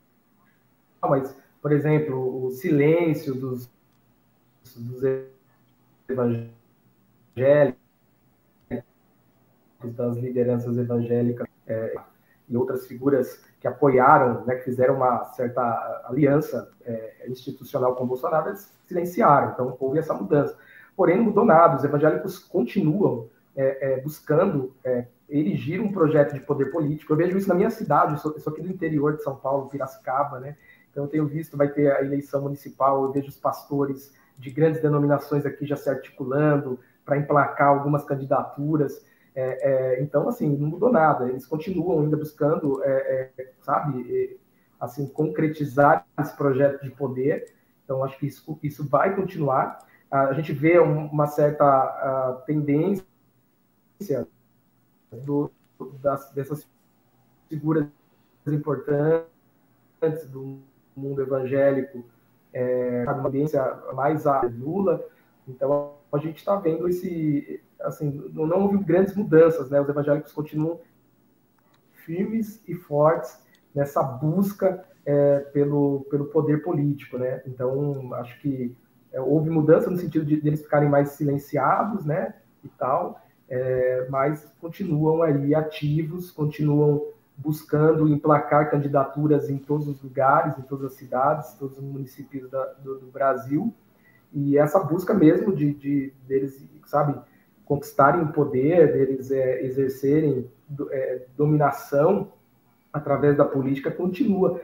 mas, 1.01 1.35
por 1.61 1.71
exemplo, 1.71 2.45
o 2.45 2.51
silêncio 2.51 3.35
dos, 3.35 3.69
dos 4.75 5.03
evangélicos, 6.07 6.59
das 9.83 10.17
lideranças 10.17 10.77
evangélicas 10.77 11.47
é, 11.67 11.95
e 12.49 12.57
outras 12.57 12.85
figuras 12.87 13.43
que 13.59 13.67
apoiaram, 13.67 14.45
né, 14.45 14.55
que 14.55 14.63
fizeram 14.63 14.95
uma 14.95 15.25
certa 15.25 15.61
aliança 16.05 16.71
é, 16.81 17.25
institucional 17.29 17.95
com 17.95 18.03
o 18.03 18.07
Bolsonaro, 18.07 18.49
eles 18.49 18.73
silenciaram. 18.87 19.51
Então, 19.51 19.77
houve 19.79 19.99
essa 19.99 20.13
mudança. 20.13 20.57
Porém, 20.95 21.17
não 21.17 21.25
mudou 21.25 21.45
nada. 21.45 21.77
Os 21.77 21.83
evangélicos 21.83 22.39
continuam 22.39 23.29
é, 23.59 23.91
é, 23.91 23.99
buscando 23.99 24.73
é, 24.85 25.05
erigir 25.27 25.81
um 25.81 25.91
projeto 25.91 26.33
de 26.33 26.39
poder 26.39 26.71
político. 26.71 27.11
Eu 27.11 27.17
vejo 27.17 27.37
isso 27.37 27.49
na 27.49 27.55
minha 27.55 27.69
cidade, 27.69 28.13
eu 28.13 28.17
sou, 28.17 28.31
eu 28.31 28.39
sou 28.39 28.53
aqui 28.53 28.61
do 28.61 28.69
interior 28.69 29.17
de 29.17 29.21
São 29.21 29.35
Paulo, 29.35 29.67
Piracicaba, 29.67 30.39
né? 30.39 30.55
Então, 30.89 31.03
eu 31.03 31.09
tenho 31.09 31.27
visto, 31.27 31.57
vai 31.57 31.67
ter 31.67 31.91
a 31.91 32.01
eleição 32.01 32.41
municipal, 32.41 33.03
eu 33.03 33.11
vejo 33.11 33.27
os 33.27 33.35
pastores 33.35 34.13
de 34.37 34.49
grandes 34.49 34.81
denominações 34.81 35.45
aqui 35.45 35.65
já 35.65 35.75
se 35.75 35.89
articulando 35.89 36.79
para 37.03 37.17
emplacar 37.17 37.67
algumas 37.67 38.05
candidaturas. 38.05 39.05
É, 39.35 39.97
é, 39.97 40.01
então, 40.01 40.29
assim, 40.29 40.55
não 40.55 40.69
mudou 40.69 40.89
nada. 40.89 41.27
Eles 41.27 41.45
continuam 41.45 41.99
ainda 41.99 42.15
buscando, 42.15 42.81
é, 42.85 43.29
sabe, 43.61 44.39
assim, 44.79 45.05
concretizar 45.05 46.07
esse 46.17 46.33
projeto 46.37 46.81
de 46.81 46.91
poder. 46.91 47.53
Então, 47.83 48.05
acho 48.05 48.17
que 48.17 48.27
isso, 48.27 48.57
isso 48.63 48.87
vai 48.87 49.13
continuar. 49.13 49.79
A 50.09 50.31
gente 50.31 50.53
vê 50.53 50.79
uma 50.79 51.27
certa 51.27 52.41
tendência 52.47 53.09
do, 55.11 55.51
das, 56.01 56.31
dessas 56.31 56.67
figuras 57.47 57.87
importantes 58.47 60.27
do 60.27 60.59
mundo 60.95 61.21
evangélico, 61.21 62.03
é, 62.53 63.03
uma 63.07 63.29
tendência 63.31 63.63
mais 63.93 64.25
a 64.25 64.41
Lula. 64.41 65.05
Então, 65.47 65.93
a 66.11 66.17
gente 66.17 66.37
está 66.37 66.55
vendo 66.55 66.87
esse, 66.87 67.61
assim, 67.81 68.31
não 68.33 68.63
houve 68.63 68.77
grandes 68.83 69.15
mudanças, 69.15 69.69
né? 69.69 69.79
Os 69.79 69.89
evangélicos 69.89 70.31
continuam 70.31 70.79
firmes 71.93 72.61
e 72.67 72.73
fortes 72.73 73.39
nessa 73.73 74.01
busca 74.01 74.83
é, 75.05 75.39
pelo, 75.53 76.05
pelo 76.09 76.25
poder 76.25 76.63
político, 76.63 77.17
né? 77.17 77.41
Então, 77.45 78.13
acho 78.15 78.39
que 78.41 78.75
é, 79.11 79.19
houve 79.19 79.49
mudança 79.49 79.89
no 79.89 79.97
sentido 79.97 80.25
de, 80.25 80.39
de, 80.41 80.47
eles 80.47 80.61
ficarem 80.61 80.89
mais 80.89 81.09
silenciados, 81.09 82.05
né, 82.05 82.35
e 82.63 82.67
tal, 82.69 83.19
é, 83.49 84.07
mas 84.09 84.45
continuam 84.61 85.23
aí 85.23 85.55
ativos, 85.55 86.29
continuam 86.29 87.03
buscando 87.35 88.07
emplacar 88.07 88.69
candidaturas 88.69 89.49
em 89.49 89.57
todos 89.57 89.87
os 89.87 90.01
lugares, 90.01 90.57
em 90.57 90.61
todas 90.61 90.91
as 90.91 90.93
cidades, 90.93 91.53
todos 91.53 91.77
os 91.77 91.83
municípios 91.83 92.49
da, 92.49 92.63
do, 92.73 92.99
do, 92.99 93.07
Brasil, 93.07 93.73
e 94.31 94.57
essa 94.57 94.79
busca 94.79 95.13
mesmo 95.13 95.55
de, 95.55 95.73
de 95.73 96.13
deles, 96.27 96.63
sabe, 96.85 97.19
conquistarem 97.65 98.21
o 98.21 98.31
poder, 98.31 98.91
deles 98.91 99.31
é, 99.31 99.63
exercerem 99.63 100.51
é, 100.91 101.25
dominação 101.35 102.33
através 102.91 103.37
da 103.37 103.45
política 103.45 103.89
continua 103.89 104.61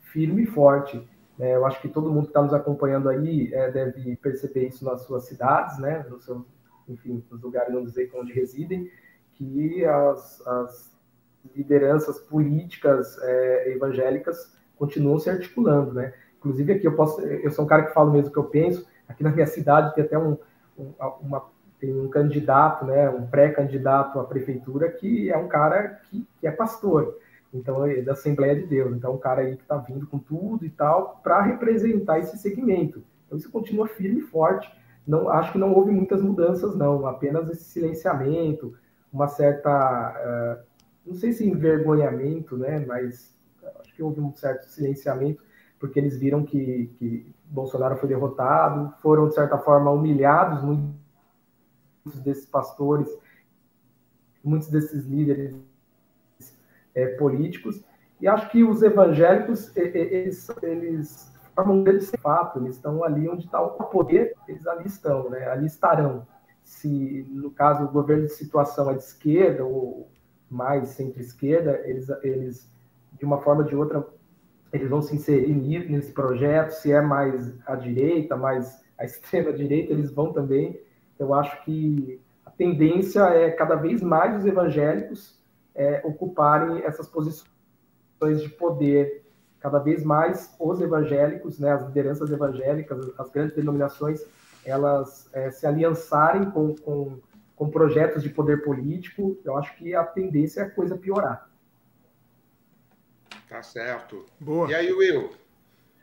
firme 0.00 0.42
e 0.42 0.46
forte. 0.46 1.06
É, 1.38 1.54
eu 1.54 1.66
acho 1.66 1.80
que 1.80 1.88
todo 1.88 2.10
mundo 2.10 2.24
que 2.24 2.30
está 2.30 2.42
nos 2.42 2.54
acompanhando 2.54 3.08
aí 3.08 3.52
é, 3.52 3.70
deve 3.70 4.16
perceber 4.16 4.68
isso 4.68 4.84
nas 4.84 5.02
suas 5.02 5.24
cidades, 5.24 5.78
né, 5.78 6.04
no 6.08 6.18
enfim, 6.88 7.22
nos 7.30 7.42
lugares 7.42 7.74
onde, 7.74 8.10
onde 8.14 8.32
residem, 8.32 8.90
que 9.34 9.84
as, 9.84 10.46
as 10.46 10.98
lideranças 11.54 12.18
políticas 12.18 13.18
é, 13.22 13.72
evangélicas 13.72 14.56
continuam 14.76 15.18
se 15.18 15.30
articulando, 15.30 15.94
né? 15.94 16.12
Inclusive 16.38 16.72
aqui 16.72 16.86
eu 16.86 16.94
posso, 16.94 17.20
eu 17.20 17.50
sou 17.50 17.64
um 17.64 17.68
cara 17.68 17.84
que 17.84 17.94
falo 17.94 18.12
mesmo 18.12 18.30
o 18.30 18.32
que 18.32 18.38
eu 18.38 18.44
penso. 18.44 18.86
Aqui 19.08 19.22
na 19.22 19.30
minha 19.30 19.46
cidade 19.46 19.94
tem 19.94 20.04
até 20.04 20.18
um, 20.18 20.36
um 20.78 20.92
uma, 21.20 21.44
tem 21.80 21.98
um 21.98 22.08
candidato, 22.08 22.84
né, 22.84 23.08
um 23.08 23.26
pré-candidato 23.26 24.18
à 24.18 24.24
prefeitura 24.24 24.90
que 24.90 25.30
é 25.30 25.36
um 25.36 25.48
cara 25.48 26.00
que, 26.10 26.26
que 26.40 26.46
é 26.46 26.50
pastor. 26.50 27.18
Então, 27.52 27.84
é 27.86 28.02
da 28.02 28.12
Assembleia 28.12 28.54
de 28.54 28.66
Deus. 28.66 28.94
Então, 28.94 29.14
um 29.14 29.18
cara 29.18 29.40
aí 29.40 29.56
que 29.56 29.62
está 29.62 29.76
vindo 29.76 30.06
com 30.06 30.18
tudo 30.18 30.66
e 30.66 30.70
tal, 30.70 31.20
para 31.22 31.40
representar 31.40 32.18
esse 32.18 32.36
segmento. 32.36 33.02
Então, 33.26 33.38
isso 33.38 33.50
continua 33.50 33.88
firme 33.88 34.20
e 34.20 34.22
forte. 34.22 34.70
Não, 35.08 35.30
acho 35.30 35.52
que 35.52 35.58
não 35.58 35.72
houve 35.72 35.90
muitas 35.90 36.20
mudanças, 36.20 36.76
não. 36.76 37.06
Apenas 37.06 37.48
esse 37.48 37.64
silenciamento, 37.64 38.74
uma 39.10 39.26
certa, 39.26 40.60
uh, 40.60 40.62
não 41.06 41.14
sei 41.14 41.32
se 41.32 41.48
envergonhamento, 41.48 42.58
né? 42.58 42.78
Mas 42.86 43.34
acho 43.80 43.94
que 43.94 44.02
houve 44.02 44.20
um 44.20 44.34
certo 44.34 44.68
silenciamento, 44.68 45.42
porque 45.80 45.98
eles 45.98 46.18
viram 46.18 46.44
que, 46.44 46.92
que 46.98 47.34
Bolsonaro 47.46 47.96
foi 47.96 48.06
derrotado, 48.06 48.94
foram, 49.00 49.28
de 49.28 49.34
certa 49.34 49.56
forma, 49.56 49.90
humilhados, 49.90 50.62
muitos 50.62 50.92
desses 52.22 52.44
pastores, 52.44 53.08
muitos 54.44 54.68
desses 54.68 55.06
líderes 55.06 55.56
é, 56.94 57.06
políticos, 57.16 57.82
e 58.20 58.28
acho 58.28 58.50
que 58.50 58.62
os 58.62 58.82
evangélicos, 58.82 59.74
eles, 59.74 60.50
eles 60.62 61.37
formam 61.58 61.78
um 61.78 61.82
grande 61.82 62.06
fato, 62.18 62.60
eles 62.60 62.76
estão 62.76 63.02
ali 63.02 63.28
onde 63.28 63.46
está 63.46 63.60
o 63.60 63.70
poder, 63.70 64.32
eles 64.46 64.64
ali 64.64 64.86
estão, 64.86 65.28
né? 65.28 65.48
ali 65.48 65.66
estarão. 65.66 66.24
Se, 66.62 67.26
no 67.30 67.50
caso, 67.50 67.84
o 67.84 67.88
governo 67.88 68.26
de 68.26 68.32
situação 68.32 68.88
é 68.90 68.94
de 68.94 69.02
esquerda 69.02 69.64
ou 69.64 70.08
mais 70.48 70.90
centro-esquerda, 70.90 71.80
eles, 71.84 72.08
eles, 72.22 72.72
de 73.18 73.24
uma 73.24 73.40
forma 73.40 73.62
ou 73.62 73.68
de 73.68 73.74
outra, 73.74 74.06
eles 74.72 74.88
vão 74.88 75.02
se 75.02 75.16
inserir 75.16 75.90
nesse 75.90 76.12
projeto, 76.12 76.70
se 76.70 76.92
é 76.92 77.00
mais 77.00 77.52
à 77.66 77.74
direita, 77.74 78.36
mais 78.36 78.80
à 78.96 79.02
extrema-direita, 79.04 79.92
eles 79.92 80.12
vão 80.12 80.32
também. 80.32 80.80
Eu 81.18 81.34
acho 81.34 81.64
que 81.64 82.20
a 82.46 82.50
tendência 82.52 83.22
é 83.30 83.50
cada 83.50 83.74
vez 83.74 84.00
mais 84.00 84.36
os 84.36 84.46
evangélicos 84.46 85.42
é, 85.74 86.02
ocuparem 86.04 86.84
essas 86.84 87.08
posições 87.08 87.48
de 88.40 88.48
poder. 88.48 89.24
Cada 89.60 89.78
vez 89.78 90.04
mais 90.04 90.54
os 90.58 90.80
evangélicos, 90.80 91.58
né, 91.58 91.72
as 91.72 91.86
lideranças 91.86 92.30
evangélicas, 92.30 93.12
as 93.18 93.30
grandes 93.30 93.56
denominações, 93.56 94.24
elas 94.64 95.28
é, 95.32 95.50
se 95.50 95.66
aliançarem 95.66 96.50
com, 96.50 96.74
com, 96.76 97.18
com 97.56 97.70
projetos 97.70 98.22
de 98.22 98.28
poder 98.28 98.62
político, 98.62 99.36
eu 99.44 99.56
acho 99.56 99.76
que 99.76 99.94
a 99.94 100.04
tendência 100.04 100.60
é 100.60 100.64
a 100.64 100.70
coisa 100.70 100.96
piorar. 100.96 101.48
Tá 103.48 103.62
certo. 103.62 104.26
Boa. 104.38 104.70
E 104.70 104.74
aí, 104.74 104.92
Will? 104.92 105.30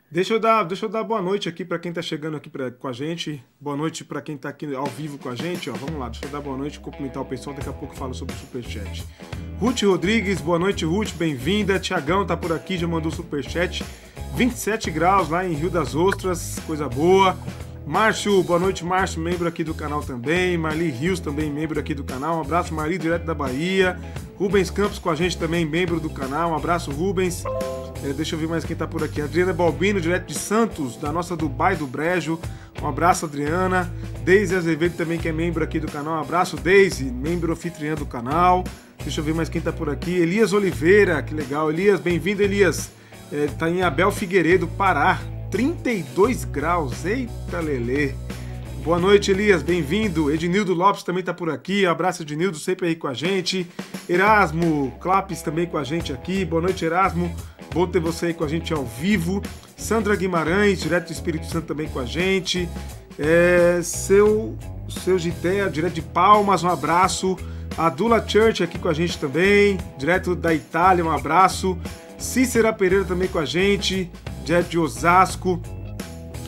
Deixa 0.08 0.34
eu 0.34 0.38
dar, 0.38 0.62
deixa 0.62 0.86
eu 0.86 0.88
dar 0.88 1.02
boa 1.02 1.20
noite 1.20 1.48
aqui 1.48 1.64
para 1.64 1.80
quem 1.80 1.88
está 1.88 2.00
chegando 2.00 2.36
aqui 2.36 2.48
pra, 2.48 2.70
com 2.70 2.86
a 2.86 2.92
gente. 2.92 3.44
Boa 3.60 3.76
noite 3.76 4.04
para 4.04 4.22
quem 4.22 4.36
está 4.36 4.48
aqui 4.48 4.72
ao 4.72 4.86
vivo 4.86 5.18
com 5.18 5.28
a 5.28 5.34
gente. 5.34 5.68
Ó, 5.68 5.72
vamos 5.72 5.98
lá, 5.98 6.08
deixa 6.08 6.26
eu 6.26 6.30
dar 6.30 6.40
boa 6.40 6.56
noite, 6.56 6.78
cumprimentar 6.78 7.22
o 7.24 7.26
pessoal. 7.26 7.56
Daqui 7.56 7.68
a 7.68 7.72
pouco 7.72 7.92
eu 7.92 7.98
falo 7.98 8.14
sobre 8.14 8.32
o 8.32 8.38
superchat. 8.38 9.04
Ruth 9.58 9.82
Rodrigues, 9.82 10.40
boa 10.40 10.60
noite, 10.60 10.84
Ruth, 10.84 11.12
bem-vinda. 11.14 11.80
Tiagão 11.80 12.24
tá 12.24 12.36
por 12.36 12.52
aqui, 12.52 12.78
já 12.78 12.86
mandou 12.86 13.10
superchat. 13.10 13.84
27 14.36 14.92
graus 14.92 15.28
lá 15.28 15.44
em 15.44 15.54
Rio 15.54 15.70
das 15.70 15.96
Ostras, 15.96 16.60
coisa 16.66 16.88
boa. 16.88 17.36
Márcio, 17.84 18.42
boa 18.44 18.60
noite, 18.60 18.84
Márcio, 18.84 19.20
membro 19.20 19.48
aqui 19.48 19.64
do 19.64 19.74
canal 19.74 20.02
também. 20.04 20.56
Marli 20.56 20.88
Rios, 20.88 21.18
também 21.18 21.50
membro 21.50 21.80
aqui 21.80 21.94
do 21.94 22.04
canal. 22.04 22.38
Um 22.38 22.40
abraço, 22.42 22.72
Marli, 22.72 22.96
direto 22.96 23.24
da 23.24 23.34
Bahia. 23.34 23.98
Rubens 24.36 24.70
Campos 24.70 25.00
com 25.00 25.10
a 25.10 25.16
gente 25.16 25.36
também, 25.36 25.64
membro 25.64 25.98
do 25.98 26.10
canal. 26.10 26.52
Um 26.52 26.54
abraço, 26.54 26.92
Rubens. 26.92 27.42
É, 28.06 28.12
deixa 28.12 28.36
eu 28.36 28.38
ver 28.38 28.46
mais 28.46 28.64
quem 28.64 28.76
tá 28.76 28.86
por 28.86 29.02
aqui. 29.02 29.20
Adriana 29.20 29.52
Balbino, 29.52 30.00
direto 30.00 30.26
de 30.26 30.34
Santos, 30.38 30.96
da 30.96 31.10
nossa 31.10 31.36
Dubai 31.36 31.74
do 31.74 31.88
Brejo. 31.88 32.38
Um 32.80 32.86
abraço, 32.86 33.26
Adriana. 33.26 33.92
Deise 34.22 34.54
Azevedo 34.54 34.96
também, 34.96 35.18
que 35.18 35.28
é 35.28 35.32
membro 35.32 35.64
aqui 35.64 35.80
do 35.80 35.90
canal. 35.90 36.14
Um 36.14 36.20
abraço, 36.20 36.56
Deise, 36.56 37.04
membro 37.04 37.52
anfitriã 37.52 37.96
do 37.96 38.06
canal. 38.06 38.62
Deixa 39.02 39.20
eu 39.20 39.24
ver 39.24 39.34
mais 39.34 39.48
quem 39.48 39.60
tá 39.60 39.72
por 39.72 39.90
aqui. 39.90 40.12
Elias 40.12 40.52
Oliveira, 40.52 41.20
que 41.20 41.34
legal. 41.34 41.68
Elias, 41.68 41.98
bem-vindo, 41.98 42.42
Elias. 42.42 42.92
É, 43.32 43.46
tá 43.58 43.68
em 43.68 43.82
Abel 43.82 44.12
Figueiredo, 44.12 44.68
Pará. 44.68 45.20
32 45.50 46.44
graus. 46.44 47.04
Eita, 47.04 47.58
Lelê. 47.58 48.14
Boa 48.84 49.00
noite, 49.00 49.32
Elias, 49.32 49.64
bem-vindo. 49.64 50.30
Ednildo 50.30 50.72
Lopes 50.72 51.02
também 51.02 51.20
está 51.20 51.34
por 51.34 51.50
aqui. 51.50 51.84
Abraço, 51.84 52.22
Ednildo, 52.22 52.56
sempre 52.56 52.86
aí 52.86 52.94
com 52.94 53.08
a 53.08 53.14
gente. 53.14 53.68
Erasmo 54.08 54.96
Clapes 55.00 55.42
também 55.42 55.66
com 55.66 55.76
a 55.76 55.82
gente 55.82 56.12
aqui. 56.12 56.44
Boa 56.44 56.62
noite, 56.62 56.84
Erasmo. 56.84 57.34
Bom 57.76 57.86
ter 57.86 58.00
você 58.00 58.26
aí 58.28 58.32
com 58.32 58.42
a 58.42 58.48
gente 58.48 58.72
ao 58.72 58.86
vivo. 58.86 59.42
Sandra 59.76 60.16
Guimarães, 60.16 60.80
direto 60.80 61.08
do 61.08 61.12
Espírito 61.12 61.44
Santo 61.44 61.66
também 61.66 61.86
com 61.86 61.98
a 61.98 62.06
gente. 62.06 62.66
É, 63.18 63.80
seu, 63.82 64.56
seu 64.88 65.18
Gitea, 65.18 65.68
direto 65.68 65.92
de 65.92 66.00
Palmas, 66.00 66.64
um 66.64 66.70
abraço. 66.70 67.36
A 67.76 67.90
Dula 67.90 68.26
Church 68.26 68.62
aqui 68.62 68.78
com 68.78 68.88
a 68.88 68.94
gente 68.94 69.18
também, 69.18 69.76
direto 69.98 70.34
da 70.34 70.54
Itália, 70.54 71.04
um 71.04 71.10
abraço. 71.10 71.76
Cícera 72.16 72.72
Pereira 72.72 73.04
também 73.04 73.28
com 73.28 73.38
a 73.38 73.44
gente, 73.44 74.10
direto 74.42 74.70
de 74.70 74.78
Osasco, 74.78 75.60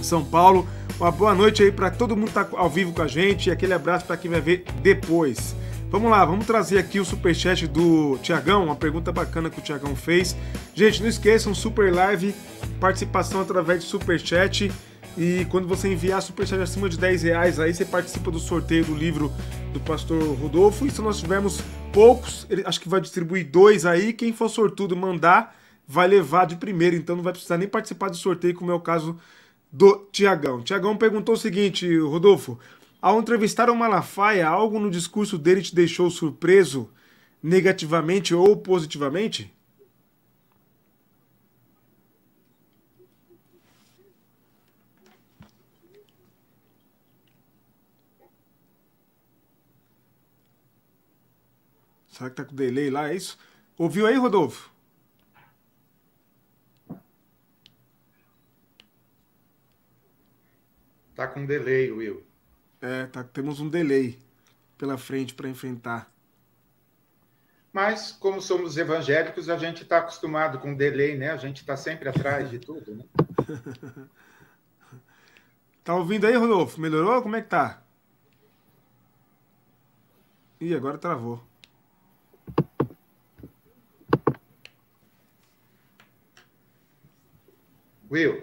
São 0.00 0.24
Paulo. 0.24 0.66
Uma 0.98 1.10
boa 1.10 1.34
noite 1.34 1.62
aí 1.62 1.70
para 1.70 1.90
todo 1.90 2.16
mundo 2.16 2.28
que 2.28 2.32
tá 2.32 2.48
ao 2.52 2.70
vivo 2.70 2.94
com 2.94 3.02
a 3.02 3.06
gente 3.06 3.50
e 3.50 3.52
aquele 3.52 3.74
abraço 3.74 4.06
para 4.06 4.16
quem 4.16 4.30
vai 4.30 4.40
ver 4.40 4.64
depois. 4.80 5.54
Vamos 5.90 6.10
lá, 6.10 6.22
vamos 6.22 6.44
trazer 6.44 6.76
aqui 6.76 7.00
o 7.00 7.04
superchat 7.04 7.66
do 7.66 8.18
Tiagão, 8.18 8.64
uma 8.64 8.76
pergunta 8.76 9.10
bacana 9.10 9.48
que 9.48 9.58
o 9.58 9.62
Tiagão 9.62 9.96
fez. 9.96 10.36
Gente, 10.74 11.00
não 11.00 11.08
esqueçam, 11.08 11.54
super 11.54 11.90
live, 11.90 12.34
participação 12.78 13.40
através 13.40 13.82
de 13.82 13.86
superchat. 13.86 14.70
E 15.16 15.46
quando 15.46 15.66
você 15.66 15.90
enviar 15.90 16.20
superchat 16.20 16.60
acima 16.60 16.90
de 16.90 16.98
10 16.98 17.22
reais, 17.22 17.58
aí 17.58 17.72
você 17.72 17.86
participa 17.86 18.30
do 18.30 18.38
sorteio 18.38 18.84
do 18.84 18.94
livro 18.94 19.32
do 19.72 19.80
pastor 19.80 20.22
Rodolfo. 20.34 20.86
E 20.86 20.90
se 20.90 21.00
nós 21.00 21.18
tivermos 21.20 21.62
poucos, 21.90 22.46
ele, 22.50 22.62
acho 22.66 22.80
que 22.80 22.88
vai 22.88 23.00
distribuir 23.00 23.46
dois 23.50 23.86
aí. 23.86 24.12
Quem 24.12 24.30
for 24.30 24.50
sortudo 24.50 24.94
mandar, 24.94 25.56
vai 25.86 26.06
levar 26.06 26.46
de 26.46 26.56
primeiro. 26.56 26.96
Então 26.96 27.16
não 27.16 27.22
vai 27.22 27.32
precisar 27.32 27.56
nem 27.56 27.66
participar 27.66 28.10
do 28.10 28.16
sorteio, 28.16 28.54
como 28.54 28.70
é 28.70 28.74
o 28.74 28.80
caso 28.80 29.18
do 29.72 30.06
Tiagão. 30.12 30.60
Tiagão 30.60 30.98
perguntou 30.98 31.34
o 31.34 31.38
seguinte, 31.38 31.98
Rodolfo: 31.98 32.58
ao 33.00 33.20
entrevistar 33.20 33.70
o 33.70 33.76
Malafaia, 33.76 34.48
algo 34.48 34.78
no 34.78 34.90
discurso 34.90 35.38
dele 35.38 35.62
te 35.62 35.74
deixou 35.74 36.10
surpreso, 36.10 36.92
negativamente 37.42 38.34
ou 38.34 38.56
positivamente? 38.56 39.54
Será 52.08 52.30
que 52.30 52.36
tá 52.36 52.44
com 52.44 52.54
delay 52.54 52.90
lá? 52.90 53.10
É 53.10 53.14
isso? 53.14 53.38
Ouviu 53.76 54.04
aí, 54.04 54.16
Rodolfo? 54.16 54.72
Tá 61.14 61.28
com 61.28 61.46
delay, 61.46 61.92
Will. 61.92 62.27
É, 62.80 63.06
tá, 63.06 63.24
temos 63.24 63.60
um 63.60 63.68
delay 63.68 64.18
pela 64.76 64.96
frente 64.96 65.34
para 65.34 65.48
enfrentar. 65.48 66.12
Mas, 67.72 68.12
como 68.12 68.40
somos 68.40 68.76
evangélicos, 68.76 69.48
a 69.48 69.56
gente 69.56 69.82
está 69.82 69.98
acostumado 69.98 70.58
com 70.58 70.74
delay, 70.74 71.16
né? 71.16 71.30
A 71.30 71.36
gente 71.36 71.58
está 71.58 71.76
sempre 71.76 72.08
atrás 72.08 72.48
de 72.50 72.58
tudo, 72.58 72.94
né? 72.94 73.04
tá 75.84 75.94
ouvindo 75.94 76.26
aí, 76.26 76.34
Rodolfo? 76.34 76.80
Melhorou? 76.80 77.20
Como 77.22 77.36
é 77.36 77.42
que 77.42 77.48
tá? 77.48 77.82
Ih, 80.60 80.74
agora 80.74 80.98
travou. 80.98 81.42
Will. 88.10 88.42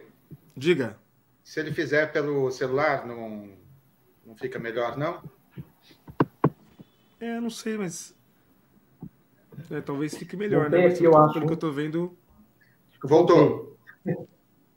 Diga. 0.55 0.97
Se 1.43 1.59
ele 1.59 1.73
fizer 1.73 2.11
pelo 2.11 2.49
celular, 2.51 3.05
não, 3.05 3.54
não 4.25 4.35
fica 4.35 4.57
melhor, 4.59 4.97
não? 4.97 5.21
É, 7.19 7.39
não 7.39 7.49
sei, 7.49 7.77
mas. 7.77 8.15
É, 9.71 9.81
talvez 9.81 10.15
fique 10.17 10.35
melhor, 10.35 10.69
Voltei 10.69 10.87
né? 10.87 10.93
Aqui, 10.93 11.03
eu 11.03 11.17
acho. 11.17 11.33
Pelo 11.33 11.47
que 11.47 11.53
eu 11.53 11.57
tô 11.57 11.71
vendo. 11.71 12.17
Voltou. 13.03 13.77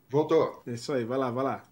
Voltou. 0.09 0.63
É 0.67 0.73
isso 0.73 0.93
aí, 0.93 1.05
vai 1.05 1.19
lá, 1.19 1.31
vai 1.31 1.45
lá. 1.45 1.65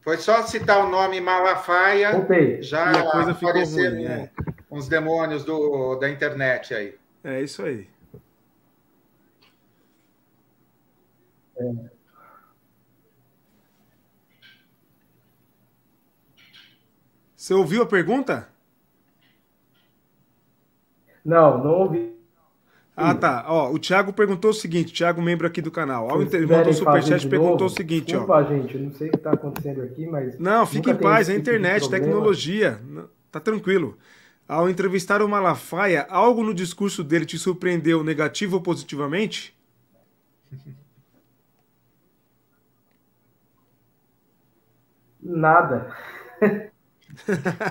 Foi 0.00 0.16
só 0.16 0.42
citar 0.42 0.86
o 0.86 0.88
nome 0.88 1.20
Malafaia, 1.20 2.12
Voltei. 2.12 2.62
já 2.62 2.92
E 2.92 2.96
a 2.96 3.10
coisa 3.10 3.34
ficou 3.34 3.50
apareceram 3.50 3.96
ruim, 3.96 4.06
é. 4.06 4.30
uns 4.70 4.88
demônios 4.88 5.44
do, 5.44 5.96
da 5.96 6.08
internet 6.08 6.72
aí. 6.72 6.94
É 7.24 7.42
isso 7.42 7.62
aí. 7.62 7.88
Você 17.48 17.54
ouviu 17.54 17.82
a 17.82 17.86
pergunta? 17.86 18.46
Não, 21.24 21.64
não 21.64 21.70
ouvi. 21.70 22.14
Ah, 22.94 23.14
tá. 23.14 23.46
Ó, 23.48 23.72
o 23.72 23.78
Thiago 23.78 24.12
perguntou 24.12 24.50
o 24.50 24.54
seguinte, 24.54 24.92
Thiago, 24.92 25.22
membro 25.22 25.46
aqui 25.46 25.62
do 25.62 25.70
canal. 25.70 26.10
Ao 26.10 26.20
inter... 26.20 26.46
mandou 26.46 26.68
o 26.68 26.74
superchat 26.74 27.26
perguntou 27.26 27.66
o 27.66 27.70
seguinte, 27.70 28.08
desculpa, 28.08 28.34
ó. 28.34 28.42
gente, 28.44 28.76
não 28.76 28.92
sei 28.92 29.08
o 29.08 29.12
que 29.12 29.16
está 29.16 29.32
acontecendo 29.32 29.80
aqui, 29.80 30.06
mas... 30.06 30.38
Não, 30.38 30.66
fique 30.66 30.90
em 30.90 30.94
paz, 30.94 31.30
é 31.30 31.32
tipo 31.32 31.40
internet, 31.40 31.80
problema. 31.80 32.04
tecnologia. 32.04 32.80
Tá 33.32 33.40
tranquilo. 33.40 33.96
Ao 34.46 34.68
entrevistar 34.68 35.22
o 35.22 35.28
Malafaia, 35.28 36.06
algo 36.10 36.44
no 36.44 36.52
discurso 36.52 37.02
dele 37.02 37.24
te 37.24 37.38
surpreendeu 37.38 38.04
negativo 38.04 38.56
ou 38.56 38.62
positivamente? 38.62 39.56
Nada. 45.22 45.96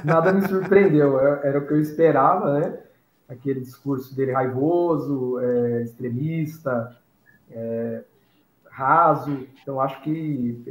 Nada 0.04 0.32
me 0.34 0.42
surpreendeu. 0.48 1.20
Era 1.20 1.60
o 1.60 1.68
que 1.68 1.74
eu 1.74 1.82
esperava, 1.82 2.60
né? 2.60 2.80
Aquele 3.28 3.60
discurso 3.62 4.16
dele 4.16 4.32
raivoso, 4.32 5.40
é, 5.40 5.84
extremista, 5.84 6.96
é, 7.52 8.04
raso. 8.70 9.48
Então, 9.62 9.82
acho 9.82 10.02
que 10.04 10.64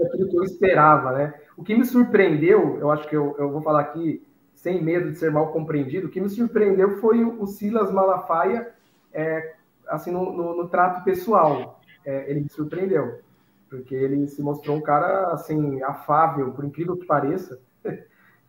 é 0.00 0.06
aquilo 0.06 0.28
que 0.30 0.36
eu 0.38 0.44
esperava, 0.44 1.12
né? 1.12 1.34
O 1.56 1.62
que 1.64 1.76
me 1.76 1.84
surpreendeu, 1.84 2.78
eu 2.80 2.90
acho 2.90 3.08
que 3.08 3.16
eu, 3.16 3.36
eu 3.38 3.50
vou 3.50 3.62
falar 3.62 3.80
aqui 3.82 4.22
sem 4.54 4.82
medo 4.82 5.12
de 5.12 5.18
ser 5.18 5.30
mal 5.30 5.52
compreendido, 5.52 6.08
o 6.08 6.10
que 6.10 6.20
me 6.20 6.28
surpreendeu 6.28 6.98
foi 6.98 7.24
o 7.24 7.46
Silas 7.46 7.92
Malafaia, 7.92 8.72
é, 9.12 9.54
assim, 9.88 10.10
no, 10.10 10.32
no- 10.32 10.56
no 10.56 10.68
trato 10.68 11.04
pessoal. 11.04 11.80
É, 12.04 12.30
ele 12.30 12.40
me 12.40 12.48
surpreendeu 12.50 13.20
porque 13.68 13.94
ele 13.94 14.26
se 14.28 14.42
mostrou 14.42 14.76
um 14.76 14.80
cara 14.80 15.32
assim 15.32 15.82
afável, 15.82 16.52
por 16.52 16.64
incrível 16.64 16.96
que 16.96 17.06
pareça. 17.06 17.60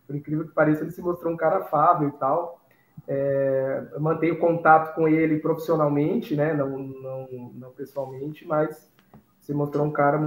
Por 0.09 0.15
incrível 0.15 0.47
que 0.47 0.55
pareça, 0.55 0.81
ele 0.81 0.89
se 0.89 1.03
mostrou 1.03 1.31
um 1.31 1.37
cara 1.37 1.59
afável 1.59 2.09
e 2.09 2.11
tal. 2.13 2.59
É, 3.07 3.89
eu 3.91 4.01
mantenho 4.01 4.39
contato 4.39 4.95
com 4.95 5.07
ele 5.07 5.37
profissionalmente, 5.37 6.35
né? 6.35 6.51
Não, 6.51 6.79
não, 6.79 7.27
não 7.53 7.71
pessoalmente, 7.73 8.43
mas 8.47 8.91
se 9.39 9.53
mostrou 9.53 9.85
um 9.85 9.91
cara 9.91 10.17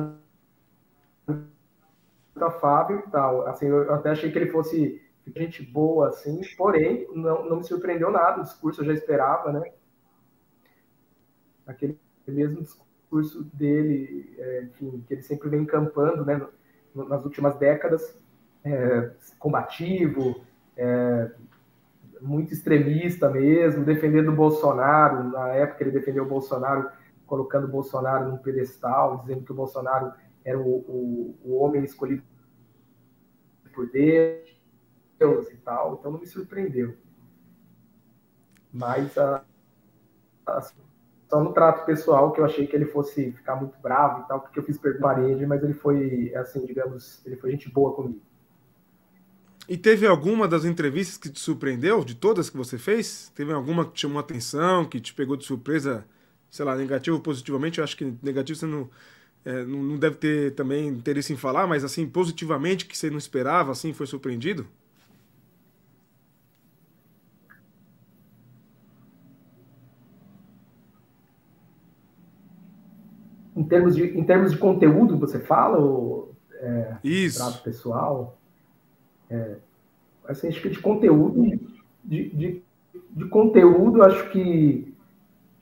muito 1.26 1.44
afável 2.36 3.00
e 3.00 3.10
tal. 3.10 3.44
Assim, 3.48 3.66
eu 3.66 3.92
até 3.92 4.10
achei 4.10 4.30
que 4.30 4.38
ele 4.38 4.52
fosse 4.52 5.02
gente 5.34 5.64
boa, 5.64 6.10
assim, 6.10 6.40
porém, 6.56 7.08
não, 7.12 7.44
não 7.48 7.56
me 7.56 7.64
surpreendeu 7.64 8.12
nada. 8.12 8.40
O 8.40 8.44
discurso 8.44 8.82
eu 8.82 8.86
já 8.86 8.92
esperava, 8.92 9.52
né? 9.52 9.72
Aquele 11.66 11.98
mesmo 12.28 12.62
discurso 12.62 13.42
dele, 13.52 14.32
é, 14.38 14.62
enfim, 14.62 15.04
que 15.08 15.14
ele 15.14 15.22
sempre 15.22 15.48
vem 15.48 15.62
encampando, 15.62 16.24
né? 16.24 16.40
nas 16.94 17.24
últimas 17.24 17.56
décadas, 17.56 18.21
é, 18.64 19.10
combativo, 19.38 20.44
é, 20.76 21.30
muito 22.20 22.52
extremista 22.52 23.28
mesmo, 23.30 23.84
defendendo 23.84 24.30
o 24.30 24.36
Bolsonaro. 24.36 25.30
Na 25.30 25.48
época 25.50 25.84
ele 25.84 25.90
defendeu 25.92 26.24
o 26.24 26.28
Bolsonaro, 26.28 26.90
colocando 27.26 27.66
o 27.66 27.70
Bolsonaro 27.70 28.28
num 28.30 28.38
pedestal, 28.38 29.18
dizendo 29.22 29.44
que 29.44 29.52
o 29.52 29.56
Bolsonaro 29.56 30.12
era 30.44 30.58
o, 30.58 30.64
o, 30.64 31.36
o 31.44 31.56
homem 31.62 31.84
escolhido 31.84 32.22
por 33.74 33.88
Deus 33.90 34.48
e 35.50 35.56
tal. 35.58 35.94
Então 35.94 36.12
não 36.12 36.20
me 36.20 36.26
surpreendeu. 36.26 36.96
Mas 38.72 39.16
a, 39.18 39.44
a- 40.46 40.60
só 41.28 41.42
no 41.42 41.52
trato 41.54 41.86
pessoal 41.86 42.32
que 42.32 42.40
eu 42.40 42.44
achei 42.44 42.66
que 42.66 42.76
ele 42.76 42.84
fosse 42.86 43.32
ficar 43.32 43.56
muito 43.56 43.78
bravo 43.80 44.22
e 44.24 44.28
tal, 44.28 44.40
porque 44.40 44.58
eu 44.58 44.62
fiz 44.64 44.78
pergunta 44.78 45.20
ele, 45.20 45.46
mas 45.46 45.62
ele 45.62 45.74
foi, 45.74 46.34
assim, 46.36 46.64
digamos, 46.66 47.24
ele 47.26 47.36
foi 47.36 47.52
gente 47.52 47.70
boa 47.72 47.94
comigo. 47.94 48.20
E 49.68 49.76
teve 49.76 50.06
alguma 50.06 50.48
das 50.48 50.64
entrevistas 50.64 51.16
que 51.16 51.30
te 51.30 51.38
surpreendeu, 51.38 52.04
de 52.04 52.14
todas 52.14 52.50
que 52.50 52.56
você 52.56 52.76
fez? 52.76 53.30
Teve 53.34 53.52
alguma 53.52 53.84
que 53.84 53.92
te 53.92 54.00
chamou 54.00 54.18
atenção, 54.18 54.84
que 54.84 55.00
te 55.00 55.14
pegou 55.14 55.36
de 55.36 55.44
surpresa, 55.44 56.04
sei 56.50 56.64
lá, 56.64 56.76
negativo 56.76 57.16
ou 57.16 57.22
positivamente? 57.22 57.78
Eu 57.78 57.84
acho 57.84 57.96
que 57.96 58.12
negativo 58.22 58.58
você 58.58 58.66
não, 58.66 58.90
é, 59.44 59.64
não, 59.64 59.96
deve 59.96 60.16
ter 60.16 60.54
também 60.54 60.88
interesse 60.88 61.32
em 61.32 61.36
falar, 61.36 61.66
mas 61.66 61.84
assim, 61.84 62.06
positivamente, 62.08 62.86
que 62.86 62.98
você 62.98 63.08
não 63.08 63.18
esperava, 63.18 63.70
assim, 63.70 63.92
foi 63.92 64.06
surpreendido? 64.06 64.66
Em 73.56 73.64
termos 73.64 73.94
de, 73.94 74.04
em 74.04 74.24
termos 74.24 74.50
de 74.50 74.58
conteúdo, 74.58 75.16
você 75.18 75.38
fala, 75.38 75.78
ou 75.78 76.34
é, 76.54 76.96
Isso. 77.04 77.62
pessoal? 77.62 78.41
É, 79.32 79.56
assim, 80.28 80.48
acho 80.48 80.62
que 80.62 80.70
de 80.70 80.80
conteúdo, 80.80 81.42
de, 82.04 82.30
de, 82.30 82.62
de 83.12 83.24
conteúdo, 83.28 84.02
acho 84.02 84.30
que 84.30 84.94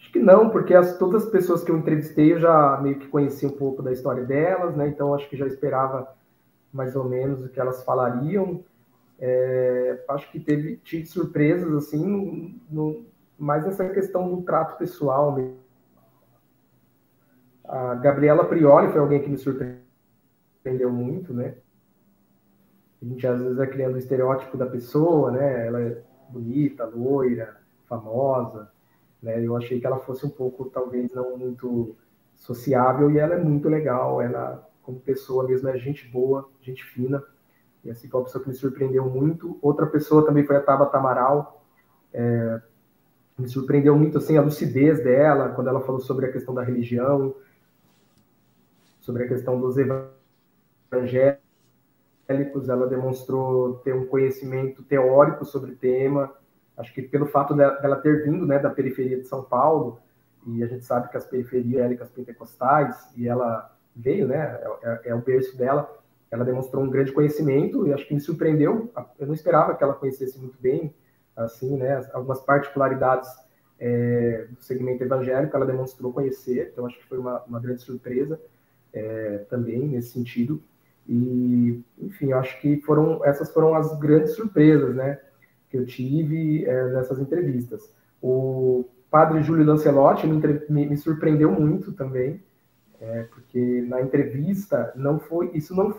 acho 0.01 0.13
que 0.13 0.19
não, 0.21 0.51
porque 0.51 0.75
as, 0.75 0.99
todas 0.99 1.25
as 1.25 1.31
pessoas 1.31 1.65
que 1.65 1.71
eu 1.71 1.79
entrevistei 1.79 2.33
eu 2.35 2.41
já 2.41 2.81
meio 2.83 2.99
que 2.99 3.09
conheci 3.09 3.47
um 3.47 3.51
pouco 3.53 3.83
da 3.83 3.93
história 3.93 4.25
delas, 4.25 4.77
né? 4.77 4.89
Então 4.89 5.15
acho 5.15 5.29
que 5.31 5.37
já 5.37 5.47
esperava 5.47 6.09
mais 6.73 6.97
ou 6.97 7.05
menos 7.05 7.45
o 7.45 7.49
que 7.49 7.61
elas 7.61 7.85
falariam. 7.85 8.65
É, 9.21 10.05
acho 10.11 10.31
que 10.33 10.41
teve 10.41 10.77
tive 10.79 11.07
surpresas 11.07 11.73
assim, 11.75 12.07
no, 12.07 12.55
no- 12.71 13.07
mais 13.39 13.65
nessa 13.67 13.89
questão 13.91 14.31
do 14.35 14.43
trato 14.43 14.79
pessoal 14.79 15.33
mesmo. 15.33 15.57
A 17.67 17.95
Gabriela 17.95 18.45
Prioli 18.45 18.91
foi 18.93 19.01
alguém 19.01 19.23
que 19.23 19.29
me 19.31 19.39
surpreendeu 19.39 20.91
muito, 20.91 21.33
né? 21.33 21.55
A 23.03 23.05
gente 23.05 23.27
às 23.27 23.41
vezes 23.41 23.57
vai 23.57 23.67
criando 23.67 23.95
o 23.95 23.99
estereótipo 23.99 24.57
da 24.57 24.67
pessoa, 24.67 25.31
né? 25.31 25.67
Ela 25.67 25.81
é 25.81 26.03
bonita, 26.29 26.85
loira, 26.85 27.57
famosa, 27.89 28.71
né? 29.23 29.45
Eu 29.45 29.57
achei 29.57 29.81
que 29.81 29.87
ela 29.87 29.99
fosse 29.99 30.27
um 30.27 30.31
pouco, 30.31 30.67
talvez, 30.67 31.13
não 31.13 31.37
muito 31.37 31.97
sociável 32.37 33.11
e 33.11 33.19
ela 33.19 33.35
é 33.35 33.39
muito 33.39 33.69
legal. 33.69 34.21
Ela, 34.21 34.69
como 34.83 35.01
pessoa 35.01 35.47
mesmo, 35.47 35.69
é 35.69 35.79
gente 35.79 36.07
boa, 36.09 36.49
gente 36.61 36.85
fina. 36.85 37.23
E 37.85 37.91
assim, 37.91 38.09
foi 38.09 38.21
uma 38.21 38.27
pessoa 38.27 38.43
que 38.43 38.51
me 38.51 38.55
surpreendeu 38.55 39.09
muito. 39.09 39.59
Outra 39.63 39.87
pessoa 39.87 40.25
também 40.25 40.45
foi 40.45 40.57
a 40.57 40.61
Tabata 40.61 40.99
Amaral. 40.99 41.65
É, 42.13 42.61
me 43.39 43.49
surpreendeu 43.49 43.97
muito, 43.97 44.19
assim, 44.19 44.37
a 44.37 44.43
lucidez 44.43 45.03
dela, 45.03 45.51
quando 45.51 45.69
ela 45.69 45.81
falou 45.81 46.01
sobre 46.01 46.27
a 46.27 46.33
questão 46.33 46.55
da 46.55 46.63
religião, 46.63 47.35
sobre 49.01 49.25
a 49.25 49.29
questão 49.29 49.59
dos 49.59 49.77
evangélicos, 52.31 52.69
ela 52.69 52.87
demonstrou 52.87 53.75
ter 53.79 53.95
um 53.95 54.07
conhecimento 54.07 54.83
teórico 54.83 55.45
sobre 55.45 55.73
o 55.73 55.77
tema. 55.77 56.33
Acho 56.77 56.95
que 56.95 57.03
pelo 57.03 57.27
fato 57.27 57.55
dela 57.55 57.97
ter 57.97 58.25
vindo 58.25 58.47
né, 58.47 58.59
da 58.59 58.71
periferia 58.71 59.19
de 59.19 59.27
São 59.27 59.43
Paulo, 59.43 59.99
e 60.47 60.63
a 60.63 60.67
gente 60.67 60.85
sabe 60.85 61.11
que 61.11 61.17
as 61.17 61.27
periferias 61.27 61.67
evangélicas 61.67 62.11
pentecostais, 62.11 62.97
e 63.17 63.29
ela 63.29 63.71
veio, 63.95 64.27
né, 64.27 64.59
é, 64.83 65.11
é 65.11 65.15
o 65.15 65.21
berço 65.21 65.57
dela, 65.57 65.91
ela 66.31 66.45
demonstrou 66.45 66.83
um 66.85 66.89
grande 66.89 67.13
conhecimento, 67.13 67.87
e 67.87 67.93
acho 67.93 68.07
que 68.07 68.15
me 68.15 68.21
surpreendeu. 68.21 68.91
Eu 69.19 69.27
não 69.27 69.35
esperava 69.35 69.75
que 69.75 69.83
ela 69.83 69.95
conhecesse 69.95 70.39
muito 70.39 70.57
bem, 70.61 70.95
assim, 71.37 71.77
né, 71.77 72.09
algumas 72.13 72.41
particularidades 72.41 73.29
é, 73.79 74.47
do 74.51 74.63
segmento 74.63 75.03
evangélico, 75.03 75.57
ela 75.57 75.67
demonstrou 75.67 76.13
conhecer, 76.13 76.71
então 76.73 76.87
acho 76.87 76.99
que 76.99 77.07
foi 77.07 77.19
uma, 77.19 77.43
uma 77.45 77.61
grande 77.61 77.83
surpresa 77.83 78.41
é, 78.93 79.39
também 79.49 79.89
nesse 79.89 80.11
sentido. 80.11 80.63
E, 81.11 81.83
enfim, 81.99 82.33
acho 82.33 82.61
que 82.61 82.81
foram 82.83 83.25
essas 83.25 83.53
foram 83.53 83.75
as 83.75 83.99
grandes 83.99 84.37
surpresas, 84.37 84.95
né, 84.95 85.19
que 85.69 85.77
eu 85.77 85.85
tive 85.85 86.65
é, 86.65 86.89
nessas 86.93 87.19
entrevistas. 87.19 87.93
O 88.23 88.85
padre 89.11 89.43
Júlio 89.43 89.67
Lancelotti 89.67 90.25
me, 90.29 90.41
me, 90.69 90.87
me 90.87 90.97
surpreendeu 90.97 91.51
muito 91.51 91.91
também, 91.91 92.41
é, 93.01 93.25
porque 93.25 93.85
na 93.89 94.01
entrevista 94.01 94.93
não 94.95 95.19
foi, 95.19 95.51
isso 95.53 95.75
não, 95.75 95.93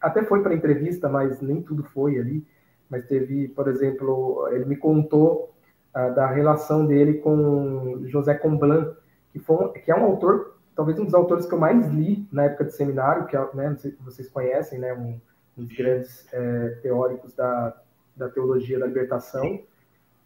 até 0.00 0.24
foi 0.24 0.42
para 0.42 0.54
entrevista, 0.54 1.10
mas 1.10 1.42
nem 1.42 1.60
tudo 1.60 1.82
foi 1.82 2.18
ali. 2.18 2.46
Mas 2.88 3.06
teve, 3.06 3.48
por 3.48 3.68
exemplo, 3.68 4.48
ele 4.50 4.64
me 4.64 4.76
contou 4.76 5.52
ah, 5.92 6.08
da 6.08 6.26
relação 6.26 6.86
dele 6.86 7.14
com 7.14 8.00
José 8.06 8.34
Comblan, 8.34 8.94
que, 9.30 9.38
foi, 9.38 9.68
que 9.80 9.90
é 9.90 9.96
um 9.96 10.04
autor 10.04 10.53
talvez 10.74 10.98
um 10.98 11.04
dos 11.04 11.14
autores 11.14 11.46
que 11.46 11.54
eu 11.54 11.58
mais 11.58 11.88
li 11.88 12.26
na 12.32 12.44
época 12.44 12.64
de 12.64 12.74
seminário, 12.74 13.26
que 13.26 13.36
é, 13.36 13.54
né, 13.54 13.70
não 13.70 13.78
sei 13.78 13.92
se 13.92 14.02
vocês 14.02 14.28
conhecem, 14.28 14.78
né, 14.78 14.92
um, 14.94 15.20
um 15.56 15.64
dos 15.64 15.76
grandes 15.76 16.26
é, 16.32 16.68
teóricos 16.82 17.32
da, 17.34 17.76
da 18.16 18.28
teologia 18.28 18.78
da 18.78 18.86
libertação, 18.86 19.60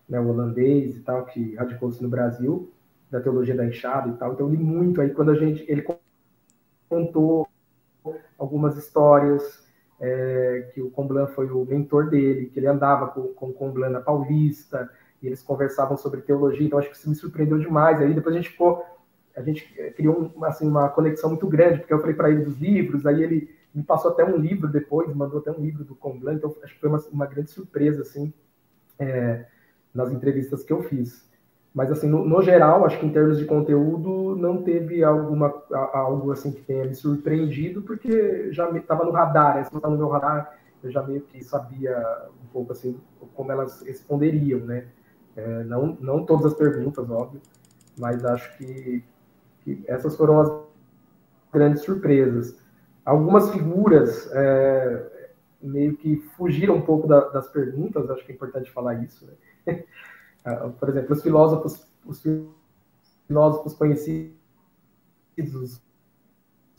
né, 0.08 0.18
o 0.20 0.28
holandês 0.28 0.96
e 0.96 1.00
tal, 1.00 1.24
que 1.26 1.54
radicou-se 1.56 2.02
no 2.02 2.08
Brasil, 2.08 2.72
da 3.10 3.20
teologia 3.20 3.54
da 3.54 3.64
enxada 3.64 4.08
e 4.08 4.12
tal. 4.14 4.32
Então, 4.32 4.46
eu 4.46 4.52
li 4.52 4.58
muito 4.58 5.00
aí 5.00 5.10
quando 5.10 5.30
a 5.30 5.34
gente, 5.34 5.64
ele 5.70 5.84
contou 6.88 7.46
algumas 8.38 8.76
histórias, 8.76 9.66
é, 10.00 10.70
que 10.72 10.80
o 10.80 10.90
Comblan 10.90 11.26
foi 11.26 11.50
o 11.50 11.64
mentor 11.64 12.08
dele, 12.08 12.46
que 12.46 12.58
ele 12.58 12.66
andava 12.66 13.08
com, 13.08 13.28
com 13.28 13.50
o 13.50 13.52
Comblan 13.52 13.90
na 13.90 14.00
Paulista, 14.00 14.88
e 15.20 15.26
eles 15.26 15.42
conversavam 15.42 15.96
sobre 15.96 16.20
teologia, 16.20 16.64
então 16.64 16.78
acho 16.78 16.90
que 16.90 16.96
isso 16.96 17.08
me 17.08 17.14
surpreendeu 17.14 17.58
demais. 17.58 18.00
Aí 18.00 18.14
depois 18.14 18.34
a 18.34 18.38
gente 18.38 18.50
ficou, 18.50 18.84
a 19.38 19.42
gente 19.42 19.64
criou 19.96 20.32
um, 20.36 20.44
assim, 20.44 20.66
uma 20.66 20.88
conexão 20.88 21.30
muito 21.30 21.46
grande, 21.46 21.78
porque 21.78 21.94
eu 21.94 22.00
falei 22.00 22.14
para 22.14 22.30
ele 22.30 22.44
dos 22.44 22.58
livros, 22.58 23.06
aí 23.06 23.22
ele 23.22 23.56
me 23.72 23.82
passou 23.82 24.10
até 24.10 24.24
um 24.24 24.36
livro 24.36 24.68
depois, 24.68 25.14
mandou 25.14 25.38
até 25.38 25.52
um 25.52 25.60
livro 25.60 25.84
do 25.84 25.94
Comblan, 25.94 26.34
então 26.34 26.54
acho 26.62 26.74
que 26.74 26.80
foi 26.80 26.88
uma, 26.88 26.98
uma 27.12 27.26
grande 27.26 27.50
surpresa, 27.50 28.02
assim, 28.02 28.32
é, 28.98 29.46
nas 29.94 30.12
entrevistas 30.12 30.64
que 30.64 30.72
eu 30.72 30.82
fiz. 30.82 31.28
Mas, 31.72 31.92
assim, 31.92 32.08
no, 32.08 32.24
no, 32.24 32.42
geral, 32.42 32.84
acho 32.84 32.98
que 32.98 33.06
em 33.06 33.12
termos 33.12 33.38
de 33.38 33.44
conteúdo, 33.44 34.34
não 34.34 34.62
teve 34.62 35.04
alguma, 35.04 35.54
algo 35.92 36.32
assim 36.32 36.50
que 36.50 36.62
tenha 36.62 36.84
me 36.84 36.94
surpreendido, 36.94 37.82
porque 37.82 38.52
já 38.52 38.68
estava 38.76 39.04
no 39.04 39.12
radar, 39.12 39.56
né? 39.56 39.66
Não 39.70 39.78
estava 39.78 39.94
no 39.94 39.98
meu 40.00 40.08
radar, 40.08 40.58
eu 40.82 40.90
já 40.90 41.02
meio 41.02 41.20
que 41.20 41.44
sabia 41.44 41.96
um 42.42 42.46
pouco, 42.52 42.72
assim, 42.72 42.98
como 43.34 43.52
elas 43.52 43.82
responderiam, 43.82 44.60
né? 44.60 44.86
É, 45.36 45.62
não, 45.64 45.96
não 46.00 46.24
todas 46.24 46.46
as 46.46 46.54
perguntas, 46.54 47.08
óbvio, 47.08 47.40
mas 47.96 48.24
acho 48.24 48.58
que 48.58 49.04
essas 49.86 50.16
foram 50.16 50.40
as 50.40 50.52
grandes 51.52 51.82
surpresas. 51.82 52.58
Algumas 53.04 53.50
figuras 53.50 54.30
é, 54.32 55.28
meio 55.60 55.96
que 55.96 56.16
fugiram 56.36 56.76
um 56.76 56.82
pouco 56.82 57.06
da, 57.06 57.20
das 57.28 57.48
perguntas, 57.48 58.10
acho 58.10 58.24
que 58.24 58.32
é 58.32 58.34
importante 58.34 58.70
falar 58.70 59.02
isso, 59.02 59.26
né? 59.26 59.84
Ah, 60.44 60.68
por 60.68 60.88
exemplo, 60.88 61.14
os 61.14 61.22
filósofos, 61.22 61.86
os 62.06 62.22
filósofos 63.26 63.74
conhecidos, 63.74 64.32
os 65.36 65.82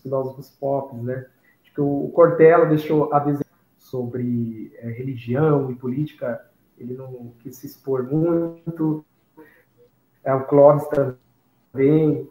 filósofos 0.02 0.50
pop, 0.50 0.96
né? 0.96 1.28
Acho 1.62 1.74
que 1.74 1.82
o 1.82 2.10
Cortella 2.16 2.66
deixou 2.66 3.14
a 3.14 3.20
dizer 3.20 3.46
sobre 3.78 4.72
é, 4.78 4.90
religião 4.90 5.70
e 5.70 5.76
política, 5.76 6.44
ele 6.78 6.96
não 6.96 7.34
quis 7.40 7.58
se 7.58 7.68
expor 7.68 8.04
muito. 8.04 9.06
É, 10.24 10.34
o 10.34 10.46
Clóvis 10.46 10.88
também, 10.88 11.18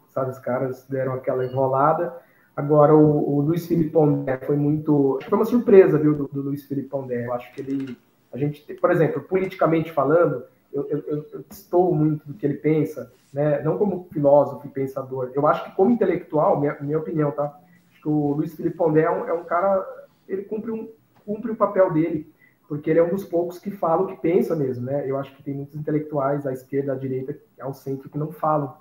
sabe, 0.09 0.31
os 0.31 0.39
caras 0.39 0.85
deram 0.87 1.13
aquela 1.13 1.45
enrolada. 1.45 2.15
Agora, 2.55 2.93
o, 2.93 3.37
o 3.37 3.41
Luiz 3.41 3.67
Pondé 3.91 4.37
foi 4.39 4.57
muito. 4.57 5.19
Foi 5.27 5.37
uma 5.37 5.45
surpresa, 5.45 5.97
viu, 5.97 6.13
do, 6.13 6.27
do 6.27 6.41
Luiz 6.41 6.67
Pondé. 6.89 7.25
Eu 7.25 7.33
acho 7.33 7.53
que 7.53 7.61
ele. 7.61 7.97
A 8.33 8.37
gente, 8.37 8.61
por 8.75 8.91
exemplo, 8.91 9.21
politicamente 9.23 9.91
falando, 9.91 10.43
eu, 10.71 10.87
eu, 10.89 11.03
eu, 11.07 11.45
estou 11.49 11.93
muito 11.95 12.27
do 12.27 12.33
que 12.33 12.45
ele 12.45 12.55
pensa, 12.55 13.11
né? 13.33 13.61
não 13.63 13.77
como 13.77 14.07
filósofo 14.11 14.67
e 14.67 14.69
pensador. 14.69 15.31
Eu 15.33 15.47
acho 15.47 15.63
que 15.63 15.75
como 15.75 15.89
intelectual, 15.89 16.59
minha, 16.59 16.77
minha 16.81 16.99
opinião, 16.99 17.31
tá? 17.31 17.57
Acho 17.89 18.01
que 18.01 18.07
o 18.07 18.33
Luiz 18.33 18.53
Felipe 18.53 18.77
Pondé 18.77 19.01
é 19.01 19.09
um, 19.09 19.27
é 19.27 19.33
um 19.33 19.43
cara, 19.45 19.83
ele 20.27 20.43
cumpre, 20.43 20.69
um, 20.69 20.89
cumpre 21.25 21.51
o 21.51 21.55
papel 21.55 21.91
dele, 21.91 22.31
porque 22.67 22.89
ele 22.89 22.99
é 22.99 23.03
um 23.03 23.09
dos 23.09 23.25
poucos 23.25 23.57
que 23.57 23.71
fala 23.71 24.03
o 24.03 24.07
que 24.07 24.21
pensa 24.21 24.55
mesmo, 24.55 24.85
né? 24.85 25.09
Eu 25.09 25.17
acho 25.17 25.35
que 25.35 25.41
tem 25.41 25.55
muitos 25.55 25.75
intelectuais 25.75 26.45
à 26.45 26.53
esquerda, 26.53 26.93
à 26.93 26.95
direita, 26.95 27.35
ao 27.59 27.73
centro, 27.73 28.09
que 28.09 28.17
não 28.17 28.31
falam 28.31 28.75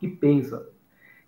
que 0.00 0.08
pensa. 0.08 0.66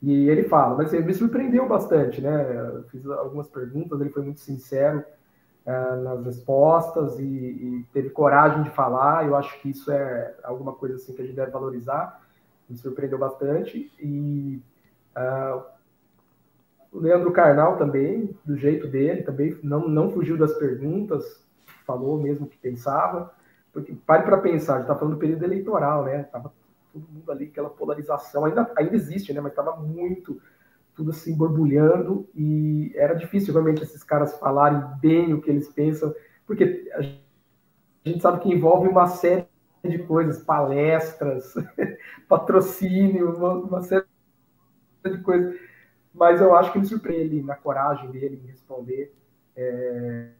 E 0.02 0.28
ele 0.28 0.44
fala, 0.44 0.76
mas 0.76 0.92
ele 0.92 1.04
me 1.04 1.14
surpreendeu 1.14 1.68
bastante, 1.68 2.20
né? 2.20 2.56
Eu 2.74 2.82
fiz 2.84 3.06
algumas 3.06 3.46
perguntas, 3.48 4.00
ele 4.00 4.10
foi 4.10 4.24
muito 4.24 4.40
sincero, 4.40 5.04
uh, 5.64 6.02
nas 6.02 6.24
respostas 6.24 7.20
e, 7.20 7.22
e, 7.22 7.86
teve 7.92 8.10
coragem 8.10 8.64
de 8.64 8.70
falar. 8.70 9.24
Eu 9.26 9.36
acho 9.36 9.60
que 9.60 9.70
isso 9.70 9.92
é 9.92 10.34
alguma 10.42 10.72
coisa 10.72 10.96
assim 10.96 11.12
que 11.14 11.22
a 11.22 11.24
gente 11.24 11.36
deve 11.36 11.52
valorizar. 11.52 12.20
Me 12.68 12.76
surpreendeu 12.76 13.18
bastante. 13.18 13.92
E 14.00 14.60
uh, 15.16 15.62
o 16.90 16.98
Leandro 16.98 17.30
Carnal 17.30 17.76
também, 17.76 18.36
do 18.44 18.56
jeito 18.56 18.88
dele, 18.88 19.22
também 19.22 19.56
não, 19.62 19.86
não 19.86 20.10
fugiu 20.10 20.36
das 20.36 20.54
perguntas, 20.54 21.44
falou 21.86 22.20
mesmo 22.20 22.48
que 22.48 22.56
pensava. 22.58 23.32
Porque 23.72 23.94
pare 24.04 24.24
para 24.24 24.38
pensar, 24.38 24.74
a 24.74 24.76
gente 24.78 24.84
está 24.84 24.96
falando 24.96 25.14
do 25.14 25.20
período 25.20 25.44
eleitoral, 25.44 26.04
né? 26.04 26.24
Tava 26.24 26.52
todo 26.92 27.08
mundo 27.08 27.30
ali, 27.32 27.46
aquela 27.46 27.70
polarização, 27.70 28.44
ainda, 28.44 28.70
ainda 28.76 28.94
existe, 28.94 29.32
né? 29.32 29.40
Mas 29.40 29.52
estava 29.52 29.76
muito 29.76 30.40
tudo 30.94 31.10
assim 31.10 31.34
borbulhando 31.34 32.28
e 32.34 32.92
era 32.94 33.14
difícil 33.14 33.52
realmente 33.52 33.82
esses 33.82 34.02
caras 34.04 34.38
falarem 34.38 34.82
bem 35.00 35.32
o 35.32 35.40
que 35.40 35.50
eles 35.50 35.68
pensam, 35.68 36.14
porque 36.46 36.90
a 36.94 37.00
gente 37.02 38.20
sabe 38.20 38.40
que 38.40 38.52
envolve 38.52 38.88
uma 38.88 39.06
série 39.06 39.46
de 39.82 39.98
coisas, 39.98 40.42
palestras, 40.44 41.54
patrocínio, 42.28 43.34
uma, 43.36 43.54
uma, 43.54 43.80
série 43.80 44.04
de 45.04 45.18
coisas. 45.22 45.58
Mas 46.14 46.40
eu 46.40 46.54
acho 46.54 46.72
que 46.72 46.78
me 46.78 46.86
surpreende 46.86 47.42
na 47.42 47.56
coragem 47.56 48.10
dele 48.10 48.40
em 48.42 48.46
responder. 48.46 49.14
É, 49.56 50.30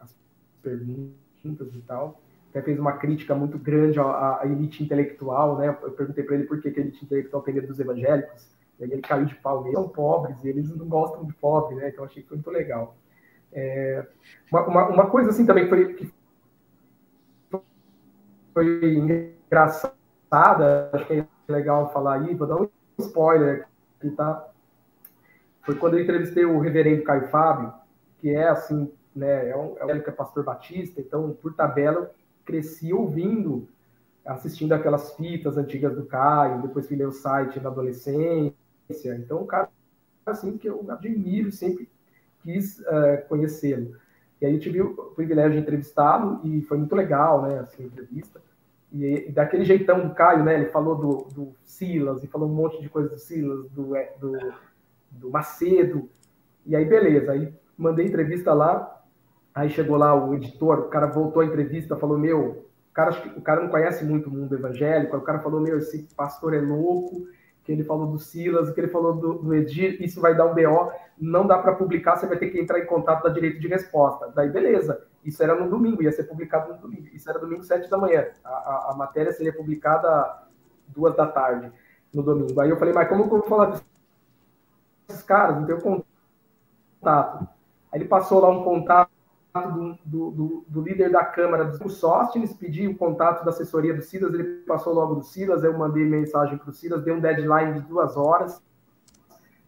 as 0.00 0.13
perguntas 0.64 1.74
e 1.74 1.82
tal 1.86 2.20
até 2.54 2.62
fez 2.62 2.78
uma 2.78 2.92
crítica 2.92 3.34
muito 3.34 3.58
grande 3.58 3.98
à, 3.98 4.40
à 4.40 4.42
elite 4.44 4.84
intelectual, 4.84 5.58
né? 5.58 5.76
Eu 5.82 5.90
perguntei 5.90 6.22
para 6.22 6.36
ele 6.36 6.44
por 6.44 6.62
que, 6.62 6.70
que 6.70 6.78
a 6.78 6.82
elite 6.84 7.04
intelectual 7.04 7.42
medo 7.44 7.66
dos 7.66 7.80
evangélicos, 7.80 8.48
e 8.78 8.84
aí 8.84 8.92
ele 8.92 9.02
caiu 9.02 9.24
de 9.24 9.34
pau. 9.34 9.62
Eles 9.62 9.72
são 9.72 9.88
pobres, 9.88 10.44
eles 10.44 10.68
não 10.76 10.86
gostam 10.86 11.24
de 11.24 11.34
pobre, 11.34 11.74
né? 11.74 11.88
Então 11.88 12.04
achei 12.04 12.22
que 12.22 12.28
foi 12.28 12.36
muito 12.36 12.50
legal. 12.50 12.96
É, 13.52 14.06
uma, 14.52 14.66
uma, 14.68 14.88
uma, 14.88 15.10
coisa 15.10 15.30
assim 15.30 15.44
também 15.44 15.68
foi, 15.68 15.94
que 15.94 16.12
foi 18.52 18.94
engraçada, 18.94 20.90
acho 20.92 21.06
que 21.06 21.12
é 21.14 21.26
legal 21.48 21.92
falar 21.92 22.20
aí, 22.20 22.34
vou 22.34 22.46
dar 22.46 22.62
um 22.62 22.68
spoiler 22.98 23.66
aqui, 23.98 24.10
tá? 24.10 24.48
Foi 25.62 25.74
quando 25.74 25.94
eu 25.94 26.02
entrevistei 26.04 26.44
o 26.44 26.60
reverendo 26.60 27.02
Caio 27.02 27.28
Fábio, 27.28 27.72
que 28.20 28.30
é 28.30 28.48
assim, 28.48 28.92
né, 29.14 29.50
é 29.50 29.56
um, 29.56 29.76
é 29.78 29.84
um 29.94 30.00
pastor 30.12 30.44
batista, 30.44 31.00
então, 31.00 31.36
por 31.40 31.54
tabela, 31.54 32.10
cresci 32.44 32.92
ouvindo, 32.92 33.68
assistindo 34.24 34.72
aquelas 34.72 35.14
fitas 35.14 35.56
antigas 35.56 35.94
do 35.94 36.04
Caio, 36.04 36.62
depois 36.62 36.86
fui 36.86 36.96
ler 36.96 37.06
o 37.06 37.12
site 37.12 37.60
na 37.60 37.68
adolescência. 37.68 38.54
Então, 39.18 39.42
o 39.42 39.46
cara, 39.46 39.68
assim, 40.26 40.58
que 40.58 40.68
eu 40.68 40.84
admiro, 40.88 41.52
sempre 41.52 41.88
quis 42.42 42.78
uh, 42.80 43.26
conhecê-lo. 43.28 43.96
E 44.40 44.46
aí 44.46 44.54
eu 44.54 44.60
tive 44.60 44.82
o 44.82 44.94
privilégio 45.14 45.52
de 45.52 45.58
entrevistá-lo 45.58 46.40
e 46.44 46.60
foi 46.62 46.76
muito 46.76 46.94
legal, 46.94 47.42
né, 47.42 47.60
assim, 47.60 47.84
a 47.84 47.86
entrevista. 47.86 48.42
E, 48.92 49.28
e, 49.28 49.32
daquele 49.32 49.64
jeitão 49.64 50.06
do 50.06 50.14
Caio, 50.14 50.44
né, 50.44 50.54
ele 50.54 50.66
falou 50.66 50.96
do, 50.96 51.34
do 51.34 51.56
Silas 51.64 52.22
e 52.22 52.26
falou 52.26 52.48
um 52.48 52.54
monte 52.54 52.80
de 52.80 52.88
coisas 52.88 53.10
do 53.10 53.18
Silas, 53.18 53.68
do, 53.70 53.96
é, 53.96 54.12
do, 54.20 54.36
do 55.10 55.30
Macedo. 55.30 56.08
E 56.66 56.76
aí, 56.76 56.84
beleza, 56.84 57.32
aí 57.32 57.52
mandei 57.76 58.06
entrevista 58.06 58.52
lá, 58.52 58.93
Aí 59.54 59.70
chegou 59.70 59.96
lá 59.96 60.12
o 60.14 60.34
editor, 60.34 60.80
o 60.80 60.88
cara 60.88 61.06
voltou 61.06 61.40
à 61.40 61.44
entrevista, 61.44 61.96
falou: 61.96 62.18
Meu, 62.18 62.66
o 62.90 62.92
cara, 62.92 63.12
o 63.36 63.40
cara 63.40 63.62
não 63.62 63.68
conhece 63.70 64.04
muito 64.04 64.28
o 64.28 64.32
mundo 64.32 64.54
evangélico. 64.54 65.14
Aí 65.14 65.22
o 65.22 65.24
cara 65.24 65.38
falou: 65.38 65.60
Meu, 65.60 65.78
esse 65.78 66.08
pastor 66.16 66.54
é 66.54 66.60
louco. 66.60 67.26
Que 67.62 67.72
ele 67.72 67.82
falou 67.82 68.06
do 68.06 68.18
Silas, 68.18 68.70
que 68.70 68.78
ele 68.78 68.88
falou 68.88 69.14
do, 69.14 69.34
do 69.38 69.54
Edir, 69.54 69.96
isso 70.02 70.20
vai 70.20 70.36
dar 70.36 70.44
um 70.44 70.54
BO, 70.54 70.92
não 71.18 71.46
dá 71.46 71.56
para 71.56 71.74
publicar, 71.74 72.14
você 72.14 72.26
vai 72.26 72.36
ter 72.36 72.50
que 72.50 72.60
entrar 72.60 72.78
em 72.78 72.84
contato 72.84 73.22
da 73.22 73.30
direito 73.30 73.58
de 73.58 73.66
resposta. 73.66 74.30
Daí, 74.34 74.50
beleza. 74.50 75.02
Isso 75.24 75.42
era 75.42 75.54
no 75.54 75.70
domingo, 75.70 76.02
ia 76.02 76.12
ser 76.12 76.24
publicado 76.24 76.74
no 76.74 76.78
domingo. 76.78 77.06
Isso 77.14 77.30
era 77.30 77.38
domingo, 77.38 77.64
sete 77.64 77.88
da 77.88 77.96
manhã. 77.96 78.26
A, 78.44 78.50
a, 78.50 78.90
a 78.90 78.94
matéria 78.94 79.32
seria 79.32 79.54
publicada 79.54 80.42
duas 80.88 81.16
da 81.16 81.26
tarde, 81.26 81.72
no 82.12 82.22
domingo. 82.22 82.60
Aí 82.60 82.68
eu 82.68 82.76
falei, 82.76 82.92
mas 82.92 83.08
como 83.08 83.24
eu 83.24 83.28
vou 83.28 83.42
falar 83.44 83.80
desses 85.08 85.22
caras? 85.22 85.56
Não 85.56 85.64
tenho 85.64 85.80
contato. 85.80 87.48
Aí 87.90 87.98
ele 87.98 88.04
passou 88.04 88.40
lá 88.40 88.50
um 88.50 88.62
contato 88.62 89.08
do, 89.62 89.96
do, 90.04 90.64
do, 90.66 90.82
líder 90.82 91.12
da 91.12 91.24
Câmara 91.24 91.64
do 91.64 91.88
Sóstenes, 91.88 92.52
pedi 92.52 92.88
o 92.88 92.96
contato 92.96 93.44
da 93.44 93.50
assessoria 93.50 93.94
do 93.94 94.02
Silas, 94.02 94.34
ele 94.34 94.62
passou 94.66 94.92
logo 94.92 95.14
do 95.14 95.22
Silas, 95.22 95.62
eu 95.62 95.78
mandei 95.78 96.04
mensagem 96.04 96.58
para 96.58 96.70
o 96.70 96.72
Silas, 96.72 97.04
dei 97.04 97.14
um 97.14 97.20
deadline 97.20 97.80
de 97.80 97.86
duas 97.86 98.16
horas, 98.16 98.60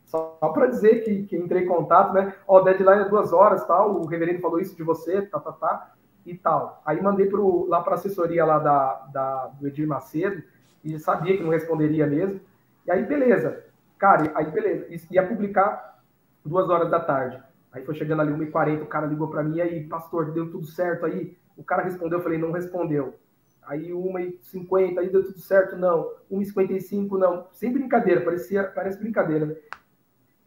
só 0.05 0.39
para 0.53 0.67
dizer 0.67 1.05
que, 1.05 1.23
que 1.25 1.37
entrei 1.37 1.63
em 1.63 1.69
contato, 1.69 2.13
né? 2.13 2.35
Ó, 2.49 2.63
deadline 2.63 3.03
é 3.03 3.09
duas 3.09 3.33
horas, 3.33 3.65
tal, 3.65 4.01
o 4.01 4.07
reverendo 4.07 4.41
falou 4.41 4.59
isso 4.59 4.75
de 4.75 4.83
você, 4.83 5.23
tá, 5.23 5.39
tá, 5.39 5.53
tá, 5.53 5.93
e 6.25 6.37
tal. 6.37 6.83
Aí 6.85 7.01
mandei 7.01 7.27
pro, 7.27 7.67
lá 7.69 7.81
para 7.81 7.93
a 7.93 7.95
assessoria 7.95 8.45
lá 8.45 8.59
da, 8.59 9.07
da, 9.13 9.47
do 9.47 9.69
Edir 9.69 9.87
Macedo, 9.87 10.43
e 10.83 10.99
sabia 10.99 11.37
que 11.37 11.45
não 11.45 11.51
responderia 11.51 12.09
mesmo, 12.09 12.41
e 12.85 12.91
aí 12.91 13.05
beleza, 13.05 13.65
cara, 13.99 14.33
aí 14.35 14.51
beleza, 14.51 14.87
ia 15.13 15.25
publicar 15.27 16.01
duas 16.45 16.69
horas 16.69 16.91
da 16.91 16.99
tarde. 16.99 17.41
Aí 17.77 17.85
foi 17.85 17.95
chegando 17.95 18.23
ali 18.23 18.33
1h40, 18.33 18.83
o 18.83 18.87
cara 18.87 19.07
ligou 19.07 19.29
para 19.29 19.43
mim, 19.43 19.61
aí, 19.61 19.87
pastor, 19.87 20.33
deu 20.33 20.51
tudo 20.51 20.65
certo 20.65 21.05
aí? 21.05 21.37
O 21.55 21.63
cara 21.63 21.83
respondeu, 21.83 22.19
eu 22.19 22.23
falei, 22.23 22.39
não 22.39 22.51
respondeu. 22.51 23.19
Aí 23.67 23.91
1h50, 23.91 24.99
aí 24.99 25.11
deu 25.11 25.23
tudo 25.23 25.39
certo, 25.39 25.77
não. 25.77 26.11
1h55, 26.33 27.19
não. 27.19 27.47
Sem 27.53 27.71
brincadeira, 27.71 28.23
parecia, 28.23 28.65
parece 28.65 28.99
brincadeira. 28.99 29.45
Né? 29.45 29.57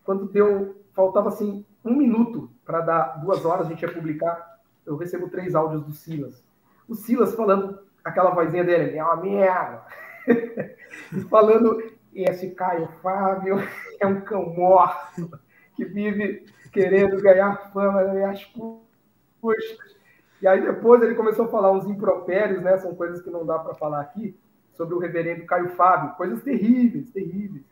Quando 0.03 0.27
deu, 0.27 0.81
faltava 0.91 1.29
assim 1.29 1.63
um 1.85 1.95
minuto 1.95 2.49
para 2.65 2.81
dar 2.81 3.21
duas 3.21 3.45
horas, 3.45 3.67
a 3.67 3.69
gente 3.69 3.83
ia 3.83 3.93
publicar. 3.93 4.59
Eu 4.83 4.97
recebo 4.97 5.29
três 5.29 5.53
áudios 5.53 5.83
do 5.83 5.91
Silas. 5.91 6.43
O 6.87 6.95
Silas 6.95 7.35
falando 7.35 7.77
aquela 8.03 8.31
vozinha 8.31 8.63
dele, 8.63 8.97
é 8.97 9.03
uma 9.03 9.17
merda. 9.17 9.83
falando, 11.29 11.77
esse 12.11 12.49
Caio 12.55 12.87
Fábio 13.03 13.57
é 14.01 14.07
um 14.07 14.21
cão 14.21 14.49
morto 14.49 15.39
que 15.75 15.85
vive 15.85 16.43
querendo 16.71 17.21
ganhar 17.21 17.71
fama 17.71 18.03
nas 18.03 18.13
minhas 18.13 18.45
custas. 18.45 19.97
E 20.41 20.47
aí 20.47 20.61
depois 20.61 21.01
ele 21.01 21.15
começou 21.15 21.45
a 21.45 21.49
falar 21.49 21.71
uns 21.71 21.85
impropérios, 21.85 22.61
né? 22.61 22.77
São 22.77 22.95
coisas 22.95 23.21
que 23.21 23.29
não 23.29 23.45
dá 23.45 23.59
para 23.59 23.75
falar 23.75 24.01
aqui, 24.01 24.37
sobre 24.73 24.95
o 24.95 24.99
reverendo 24.99 25.45
Caio 25.45 25.69
Fábio, 25.69 26.15
coisas 26.15 26.41
terríveis, 26.41 27.11
terríveis. 27.11 27.63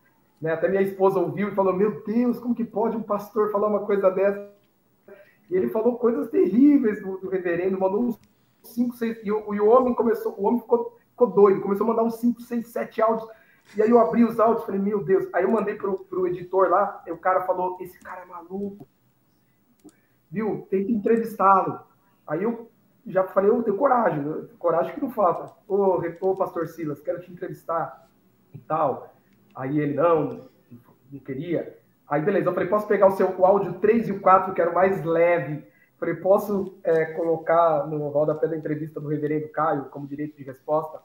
Né? 0.42 0.52
Até 0.52 0.68
minha 0.68 0.82
esposa 0.82 1.20
ouviu 1.20 1.50
e 1.50 1.56
falou: 1.56 1.74
Meu 1.74 2.04
Deus, 2.04 2.40
como 2.40 2.56
que 2.56 2.66
pode 2.66 2.98
um 2.98 3.04
pastor 3.04 3.52
falar 3.52 3.68
uma 3.68 3.86
coisa 3.86 4.12
dessa? 4.12 4.52
E 5.50 5.56
ele 5.56 5.70
falou 5.70 5.98
coisas 5.98 6.30
terríveis 6.30 7.02
do, 7.02 7.18
do 7.18 7.30
reverendo, 7.30 7.80
mandou 7.80 8.04
uns 8.04 8.20
5, 8.64 8.96
6. 8.98 9.20
E, 9.24 9.32
o, 9.32 9.54
e 9.54 9.62
o 9.62 9.68
homem 9.68 9.94
começou, 9.94 10.36
o 10.38 10.46
homem 10.46 10.60
ficou, 10.60 10.98
ficou 11.12 11.28
doido, 11.28 11.62
começou 11.62 11.86
a 11.86 11.90
mandar 11.90 12.04
uns 12.04 12.16
5, 12.16 12.42
6, 12.42 12.68
7 12.68 13.02
áudios. 13.02 13.30
E 13.76 13.82
aí 13.82 13.90
eu 13.90 14.00
abri 14.00 14.24
os 14.24 14.40
áudios 14.40 14.66
falei, 14.66 14.80
meu 14.80 15.04
Deus. 15.04 15.28
Aí 15.34 15.44
eu 15.44 15.52
mandei 15.52 15.76
pro, 15.76 16.00
pro 16.06 16.28
editor 16.28 16.70
lá, 16.70 17.04
e 17.06 17.12
o 17.12 17.18
cara 17.18 17.42
falou: 17.42 17.78
Esse 17.82 18.00
cara 18.00 18.22
é 18.22 18.26
maluco. 18.26 18.88
Viu? 20.30 20.68
Que 20.70 20.78
entrevistá-lo. 20.78 21.82
Aí 22.26 22.44
eu 22.44 22.70
já 23.06 23.24
falei, 23.24 23.50
eu 23.50 23.64
tenho 23.64 23.78
coragem, 23.78 24.22
né? 24.22 24.48
coragem 24.60 24.94
que 24.94 25.02
não 25.02 25.10
falta. 25.10 25.54
Ô, 25.68 26.02
ô, 26.22 26.36
pastor 26.36 26.68
Silas, 26.68 27.02
quero 27.02 27.22
te 27.22 27.32
entrevistar 27.32 28.08
e 28.54 28.58
tal. 28.58 29.14
Aí 29.56 29.80
ele, 29.80 29.94
não, 29.94 30.50
não 31.12 31.20
queria. 31.20 31.78
Aí, 32.08 32.22
beleza, 32.22 32.48
eu 32.50 32.54
falei, 32.54 32.70
posso 32.70 32.88
pegar 32.88 33.08
o 33.08 33.12
seu 33.12 33.34
o 33.38 33.46
áudio 33.46 33.80
3 33.80 34.10
e 34.10 34.12
o 34.12 34.20
4, 34.20 34.54
que 34.54 34.62
era 34.62 34.72
o 34.72 34.76
mais 34.76 35.04
leve. 35.04 35.66
Falei, 35.98 36.16
posso 36.16 36.78
é, 36.84 37.06
colocar 37.14 37.88
no 37.88 38.10
rodapé 38.10 38.48
da 38.48 38.58
entrevista 38.58 39.00
do 39.00 39.08
reverendo 39.08 39.50
Caio 39.50 39.86
como 39.86 40.08
direito 40.08 40.38
de 40.38 40.44
resposta? 40.44 41.02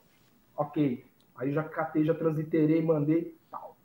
Ok. 0.56 1.04
Aí 1.42 1.52
já 1.52 1.64
catei, 1.64 2.04
já 2.04 2.14
transiterei, 2.14 2.80
mandei, 2.80 3.36
tal. 3.50 3.76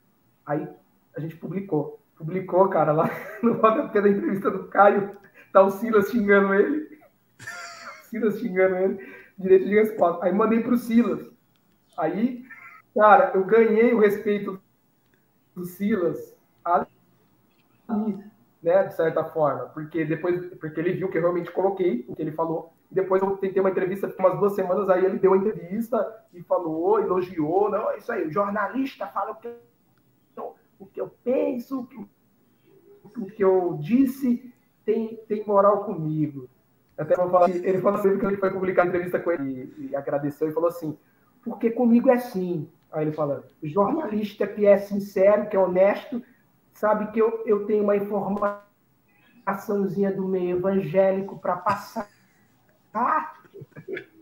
Aí 0.45 0.67
a 1.15 1.19
gente 1.19 1.35
publicou. 1.37 1.99
Publicou, 2.15 2.69
cara, 2.69 2.91
lá 2.91 3.09
no 3.41 3.53
rodapé 3.53 3.99
da 3.99 4.09
entrevista 4.09 4.51
do 4.51 4.67
Caio, 4.67 5.17
tá 5.51 5.63
o 5.63 5.71
Silas 5.71 6.11
xingando 6.11 6.53
ele. 6.53 6.99
Silas 8.05 8.39
xingando 8.39 8.75
ele, 8.75 9.13
direito 9.35 9.65
de 9.65 9.73
resposta. 9.73 10.23
Aí 10.23 10.31
mandei 10.31 10.61
para 10.61 10.73
o 10.73 10.77
Silas. 10.77 11.27
Aí, 11.97 12.45
cara, 12.93 13.31
eu 13.33 13.43
ganhei 13.43 13.91
o 13.91 13.99
respeito 13.99 14.61
do 15.55 15.65
Silas 15.65 16.37
ali, 16.63 18.23
né, 18.61 18.83
de 18.83 18.93
certa 18.93 19.23
forma, 19.23 19.65
porque 19.69 20.05
depois, 20.05 20.53
porque 20.59 20.79
ele 20.79 20.93
viu 20.93 21.09
que 21.09 21.17
eu 21.17 21.21
realmente 21.21 21.51
coloquei 21.51 22.05
o 22.07 22.15
que 22.15 22.21
ele 22.21 22.33
falou. 22.33 22.76
Depois 22.89 23.21
eu 23.21 23.37
tentei 23.37 23.59
uma 23.59 23.69
entrevista 23.69 24.13
umas 24.17 24.39
duas 24.39 24.53
semanas, 24.53 24.89
aí 24.89 25.05
ele 25.05 25.19
deu 25.19 25.33
a 25.33 25.37
entrevista 25.37 26.25
e 26.33 26.41
falou, 26.41 26.99
elogiou, 26.99 27.69
não, 27.69 27.91
é 27.91 27.97
isso 27.97 28.11
aí, 28.11 28.25
o 28.25 28.31
jornalista 28.31 29.07
fala 29.07 29.31
o 29.31 29.35
que 29.35 29.49
eu, 30.37 30.55
o 30.79 30.85
que 30.85 31.01
eu 31.01 31.11
penso, 31.23 31.81
o 31.81 31.87
que, 31.87 32.07
o 33.19 33.25
que 33.25 33.43
eu 33.43 33.77
disse 33.81 34.53
tem, 34.85 35.17
tem 35.27 35.45
moral 35.45 35.83
comigo. 35.83 36.49
Até 36.97 37.15
vou 37.15 37.29
falar, 37.29 37.49
ele 37.49 37.79
falou 37.79 37.99
assim 37.99 38.17
que 38.17 38.25
ele 38.25 38.37
foi 38.37 38.51
publicar 38.51 38.83
a 38.83 38.87
entrevista 38.87 39.19
com 39.19 39.31
ele 39.31 39.73
e, 39.77 39.87
e 39.87 39.95
agradeceu 39.95 40.49
e 40.49 40.53
falou 40.53 40.69
assim: 40.69 40.97
porque 41.43 41.69
comigo 41.69 42.09
é 42.09 42.15
assim. 42.15 42.67
Aí 42.91 43.05
ele 43.05 43.13
fala: 43.13 43.47
jornalista 43.61 44.47
que 44.47 44.65
é 44.65 44.77
sincero, 44.77 45.47
que 45.47 45.55
é 45.55 45.59
honesto, 45.59 46.23
sabe 46.73 47.11
que 47.11 47.19
eu, 47.19 47.43
eu 47.45 47.65
tenho 47.65 47.83
uma 47.83 47.95
informaçãozinha 47.95 50.11
do 50.11 50.27
meio 50.27 50.57
evangélico 50.57 51.37
para 51.37 51.57
passar. 51.57 52.09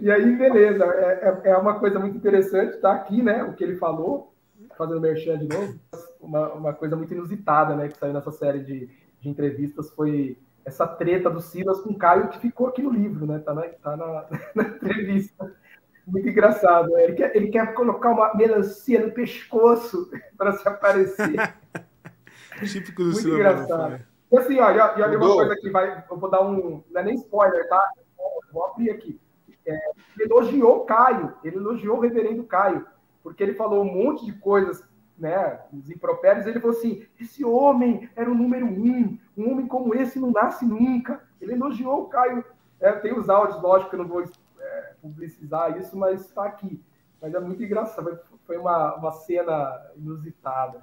E 0.00 0.10
aí, 0.10 0.36
beleza, 0.36 0.84
é, 0.84 1.40
é, 1.44 1.50
é 1.50 1.56
uma 1.56 1.78
coisa 1.78 1.98
muito 1.98 2.16
interessante, 2.16 2.78
tá 2.78 2.92
aqui, 2.92 3.22
né? 3.22 3.42
O 3.42 3.52
que 3.52 3.64
ele 3.64 3.76
falou, 3.76 4.32
fazendo 4.76 5.00
merchan 5.00 5.38
de 5.38 5.48
novo, 5.48 5.78
uma, 6.20 6.52
uma 6.52 6.72
coisa 6.72 6.96
muito 6.96 7.12
inusitada, 7.12 7.74
né? 7.74 7.88
Que 7.88 7.98
saiu 7.98 8.12
nessa 8.12 8.30
série 8.30 8.60
de, 8.60 8.88
de 9.20 9.28
entrevistas 9.28 9.90
foi 9.90 10.38
essa 10.64 10.86
treta 10.86 11.30
do 11.30 11.40
Silas 11.40 11.80
com 11.80 11.90
o 11.90 11.98
Caio 11.98 12.28
que 12.28 12.38
ficou 12.38 12.68
aqui 12.68 12.82
no 12.82 12.90
livro, 12.90 13.26
né? 13.26 13.38
Tá 13.40 13.54
na, 13.54 13.62
tá 13.62 13.96
na, 13.96 14.26
na 14.54 14.62
entrevista. 14.62 15.52
Muito 16.06 16.28
engraçado. 16.28 16.88
Né? 16.90 17.04
Ele 17.04 17.12
quer, 17.14 17.36
ele 17.36 17.48
quer 17.48 17.74
colocar 17.74 18.10
uma 18.10 18.34
melancia 18.34 19.04
no 19.04 19.12
pescoço 19.12 20.10
para 20.36 20.52
se 20.52 20.66
aparecer. 20.66 21.54
Típico 22.64 23.02
do 23.02 23.10
Muito 23.10 23.20
Silas. 23.20 23.38
engraçado. 23.38 24.00
E 24.30 24.36
assim, 24.36 24.58
olha, 24.58 24.94
olha 24.94 25.18
uma 25.18 25.34
coisa 25.34 25.56
que 25.56 25.70
vai. 25.70 26.04
Eu 26.10 26.18
vou 26.18 26.30
dar 26.30 26.42
um. 26.42 26.82
Não 26.90 27.00
é 27.00 27.04
nem 27.04 27.14
spoiler, 27.14 27.68
tá? 27.68 27.92
Vou 28.52 28.64
abrir 28.64 28.90
aqui. 28.90 29.20
É, 29.66 29.78
elogiou 30.20 30.78
o 30.78 30.84
Caio, 30.84 31.34
ele 31.44 31.56
elogiou 31.56 31.98
o 31.98 32.00
reverendo 32.00 32.44
Caio, 32.44 32.86
porque 33.22 33.42
ele 33.42 33.54
falou 33.54 33.82
um 33.82 33.92
monte 33.92 34.24
de 34.24 34.32
coisas 34.32 34.82
né, 35.18 35.60
os 35.72 35.90
impropérios, 35.90 36.46
ele 36.46 36.60
falou 36.60 36.76
assim: 36.76 37.04
esse 37.20 37.44
homem 37.44 38.08
era 38.14 38.30
o 38.30 38.34
número 38.34 38.66
um, 38.66 39.18
um 39.36 39.50
homem 39.50 39.66
como 39.66 39.94
esse 39.94 40.18
não 40.18 40.30
nasce 40.30 40.64
nunca. 40.64 41.22
Ele 41.40 41.52
elogiou 41.52 42.02
o 42.02 42.08
Caio. 42.08 42.44
É, 42.80 42.92
tem 42.92 43.12
os 43.12 43.28
áudios, 43.28 43.60
lógico 43.60 43.90
que 43.90 43.96
eu 43.96 44.00
não 44.00 44.08
vou 44.08 44.22
é, 44.22 44.94
publicizar 45.02 45.76
isso, 45.76 45.96
mas 45.96 46.20
está 46.20 46.44
aqui. 46.44 46.80
Mas 47.20 47.34
é 47.34 47.40
muito 47.40 47.62
engraçado, 47.62 48.20
foi 48.46 48.56
uma, 48.56 48.94
uma 48.94 49.10
cena 49.10 49.90
inusitada. 49.96 50.82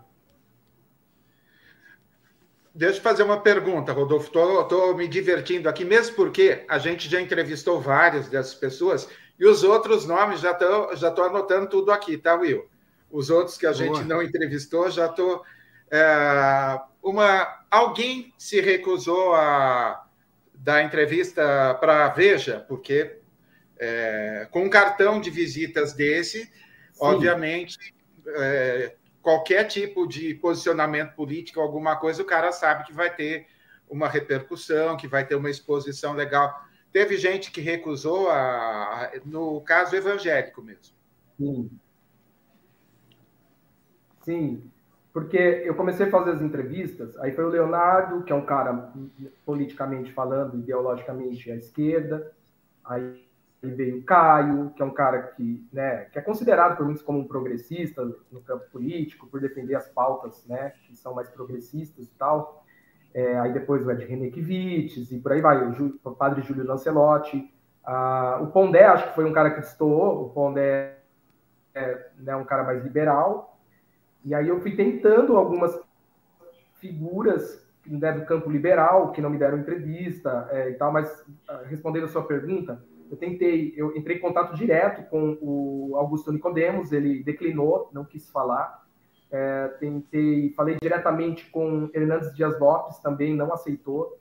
Deixa 2.76 2.98
eu 2.98 3.02
fazer 3.02 3.24
uma 3.24 3.40
pergunta, 3.40 3.94
Rodolfo. 3.94 4.28
Estou 4.28 4.98
me 4.98 5.08
divertindo 5.08 5.70
aqui, 5.70 5.86
mesmo 5.86 6.14
porque 6.14 6.66
a 6.68 6.78
gente 6.78 7.10
já 7.10 7.22
entrevistou 7.22 7.80
várias 7.80 8.28
dessas 8.28 8.54
pessoas 8.54 9.08
e 9.40 9.48
os 9.48 9.64
outros 9.64 10.06
nomes 10.06 10.42
já 10.42 10.52
estou 10.52 10.94
já 10.94 11.10
tô 11.10 11.24
anotando 11.24 11.70
tudo 11.70 11.90
aqui, 11.90 12.18
tá, 12.18 12.36
Will? 12.36 12.68
Os 13.10 13.30
outros 13.30 13.58
que 13.58 13.66
a 13.66 13.72
Boa. 13.72 13.82
gente 13.82 14.04
não 14.04 14.22
entrevistou, 14.22 14.92
já 14.92 15.06
estou. 15.06 15.42
É, 15.90 16.78
uma, 17.02 17.66
alguém 17.72 18.34
se 18.38 18.60
recusou 18.60 19.34
a 19.34 20.06
dar 20.54 20.84
entrevista 20.84 21.76
para 21.76 22.08
a 22.08 22.10
Veja, 22.10 22.66
porque 22.68 23.20
é, 23.80 24.50
com 24.52 24.66
um 24.66 24.70
cartão 24.70 25.22
de 25.22 25.30
visitas 25.30 25.94
desse, 25.94 26.44
Sim. 26.44 26.52
obviamente, 27.00 27.96
é, 28.28 28.96
qualquer 29.26 29.64
tipo 29.64 30.06
de 30.06 30.36
posicionamento 30.36 31.16
político, 31.16 31.60
alguma 31.60 31.96
coisa, 31.96 32.22
o 32.22 32.26
cara 32.26 32.52
sabe 32.52 32.84
que 32.84 32.94
vai 32.94 33.12
ter 33.12 33.48
uma 33.90 34.08
repercussão, 34.08 34.96
que 34.96 35.08
vai 35.08 35.26
ter 35.26 35.34
uma 35.34 35.50
exposição 35.50 36.14
legal. 36.14 36.64
Teve 36.92 37.18
gente 37.18 37.50
que 37.50 37.60
recusou, 37.60 38.30
a, 38.30 39.12
no 39.26 39.62
caso 39.62 39.96
evangélico 39.96 40.62
mesmo. 40.62 40.96
Sim. 41.40 41.72
Sim, 44.22 44.72
porque 45.12 45.38
eu 45.38 45.74
comecei 45.74 46.06
a 46.06 46.12
fazer 46.12 46.30
as 46.30 46.42
entrevistas, 46.44 47.18
aí 47.18 47.32
foi 47.32 47.46
o 47.46 47.50
Leonardo, 47.50 48.24
que 48.24 48.32
é 48.32 48.36
um 48.36 48.46
cara 48.46 48.94
politicamente 49.44 50.14
falando, 50.14 50.60
ideologicamente 50.60 51.52
à 51.52 51.56
esquerda, 51.56 52.32
aí 52.84 53.25
veio 53.72 54.00
o 54.00 54.04
Caio, 54.04 54.72
que 54.76 54.82
é 54.82 54.86
um 54.86 54.94
cara 54.94 55.22
que, 55.22 55.68
né, 55.72 56.06
que 56.06 56.20
é 56.20 56.22
considerado 56.22 56.78
por 56.78 56.86
muitos 56.86 57.04
como 57.04 57.20
um 57.20 57.28
progressista 57.28 58.04
no 58.32 58.42
campo 58.42 58.66
político, 58.72 59.28
por 59.28 59.40
defender 59.40 59.76
as 59.76 59.88
pautas, 59.88 60.46
né, 60.48 60.74
que 60.86 60.96
são 60.96 61.14
mais 61.14 61.30
progressistas 61.30 62.08
e 62.08 62.16
tal. 62.18 62.64
É, 63.14 63.40
aí 63.40 63.54
depois 63.54 63.86
o 63.86 63.92
Ed 63.92 64.04
Renekiewicz 64.04 65.12
e 65.12 65.20
por 65.20 65.32
aí 65.32 65.42
vai, 65.42 65.66
o, 65.66 66.00
o 66.04 66.12
padre 66.12 66.42
Júlio 66.42 66.66
Lancelotti. 66.66 67.50
Ah, 67.84 68.40
o 68.42 68.48
Pondé, 68.48 68.86
acho 68.86 69.10
que 69.10 69.16
foi 69.16 69.26
um 69.26 69.32
cara 69.32 69.52
que 69.52 69.62
estourou, 69.62 70.26
o 70.26 70.30
Pondé 70.32 70.98
é 71.74 72.10
né, 72.18 72.36
um 72.36 72.44
cara 72.44 72.64
mais 72.64 72.84
liberal, 72.84 73.60
e 74.24 74.34
aí 74.34 74.48
eu 74.48 74.60
fui 74.60 74.76
tentando 74.76 75.38
algumas 75.38 75.80
figuras 76.74 77.66
né, 77.86 78.12
do 78.12 78.26
campo 78.26 78.50
liberal 78.50 79.12
que 79.12 79.22
não 79.22 79.30
me 79.30 79.38
deram 79.38 79.60
entrevista 79.60 80.48
é, 80.52 80.72
e 80.72 80.74
tal, 80.74 80.92
mas 80.92 81.26
ah, 81.48 81.62
respondendo 81.66 82.06
a 82.06 82.10
sua 82.10 82.26
pergunta, 82.26 82.84
eu 83.10 83.18
tentei, 83.18 83.74
eu 83.76 83.96
entrei 83.96 84.18
em 84.18 84.22
contato 84.22 84.56
direto 84.56 85.10
com 85.10 85.38
o 85.42 85.96
Augusto 85.96 86.32
Nicodemos, 86.32 86.92
ele 86.92 87.24
declinou, 87.24 87.90
não 87.94 88.04
quis 88.06 88.30
falar. 88.30 88.84
É, 89.32 89.68
tentei, 89.80 90.54
falei 90.54 90.78
diretamente 90.82 91.50
com 91.50 91.90
Hernandes 91.94 92.34
Dias 92.36 92.60
Lopes, 92.60 93.00
também 93.00 93.36
não 93.36 93.54
aceitou. 93.54 94.20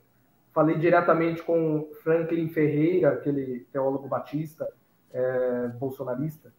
Falei 0.53 0.77
diretamente 0.77 1.43
com 1.43 1.89
Franklin 2.03 2.47
Ferreira, 2.49 3.13
aquele 3.13 3.67
teólogo 3.71 4.07
batista, 4.07 4.67
é, 5.11 5.67
bolsonarista, 5.79 6.53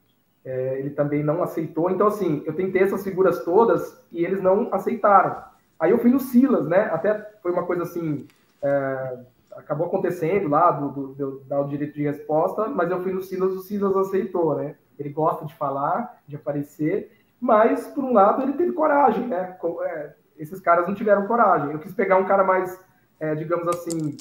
é, 0.44 0.78
ele 0.78 0.90
também 0.90 1.24
não 1.24 1.42
aceitou. 1.42 1.90
Então, 1.90 2.06
assim, 2.06 2.42
eu 2.46 2.54
tentei 2.54 2.82
essas 2.82 3.02
figuras 3.02 3.44
todas 3.44 4.02
e 4.12 4.24
eles 4.24 4.40
não 4.40 4.72
aceitaram. 4.72 5.42
Aí 5.78 5.90
eu 5.90 5.98
fui 5.98 6.10
no 6.10 6.20
Silas, 6.20 6.66
né? 6.66 6.88
Até 6.92 7.18
foi 7.42 7.52
uma 7.52 7.66
coisa 7.66 7.82
assim, 7.82 8.26
é, 8.62 9.18
acabou 9.56 9.86
acontecendo 9.86 10.48
lá, 10.48 10.70
do, 10.70 10.90
do, 10.90 11.14
do, 11.14 11.40
dar 11.46 11.60
o 11.60 11.68
direito 11.68 11.94
de 11.94 12.02
resposta, 12.02 12.68
mas 12.68 12.90
eu 12.90 13.02
fui 13.02 13.12
no 13.12 13.22
Silas, 13.22 13.54
o 13.54 13.60
Silas 13.60 13.96
aceitou, 13.96 14.56
né? 14.56 14.76
Ele 14.98 15.10
gosta 15.10 15.44
de 15.44 15.54
falar, 15.54 16.22
de 16.26 16.36
aparecer, 16.36 17.10
mas, 17.40 17.86
por 17.88 18.04
um 18.04 18.12
lado, 18.12 18.42
ele 18.42 18.54
teve 18.54 18.72
coragem, 18.72 19.26
né? 19.26 19.58
É, 19.84 20.14
esses 20.38 20.60
caras 20.60 20.86
não 20.86 20.94
tiveram 20.94 21.26
coragem. 21.26 21.72
Eu 21.72 21.78
quis 21.78 21.94
pegar 21.94 22.16
um 22.16 22.26
cara 22.26 22.44
mais, 22.44 22.82
é, 23.20 23.34
digamos 23.34 23.68
assim, 23.68 24.16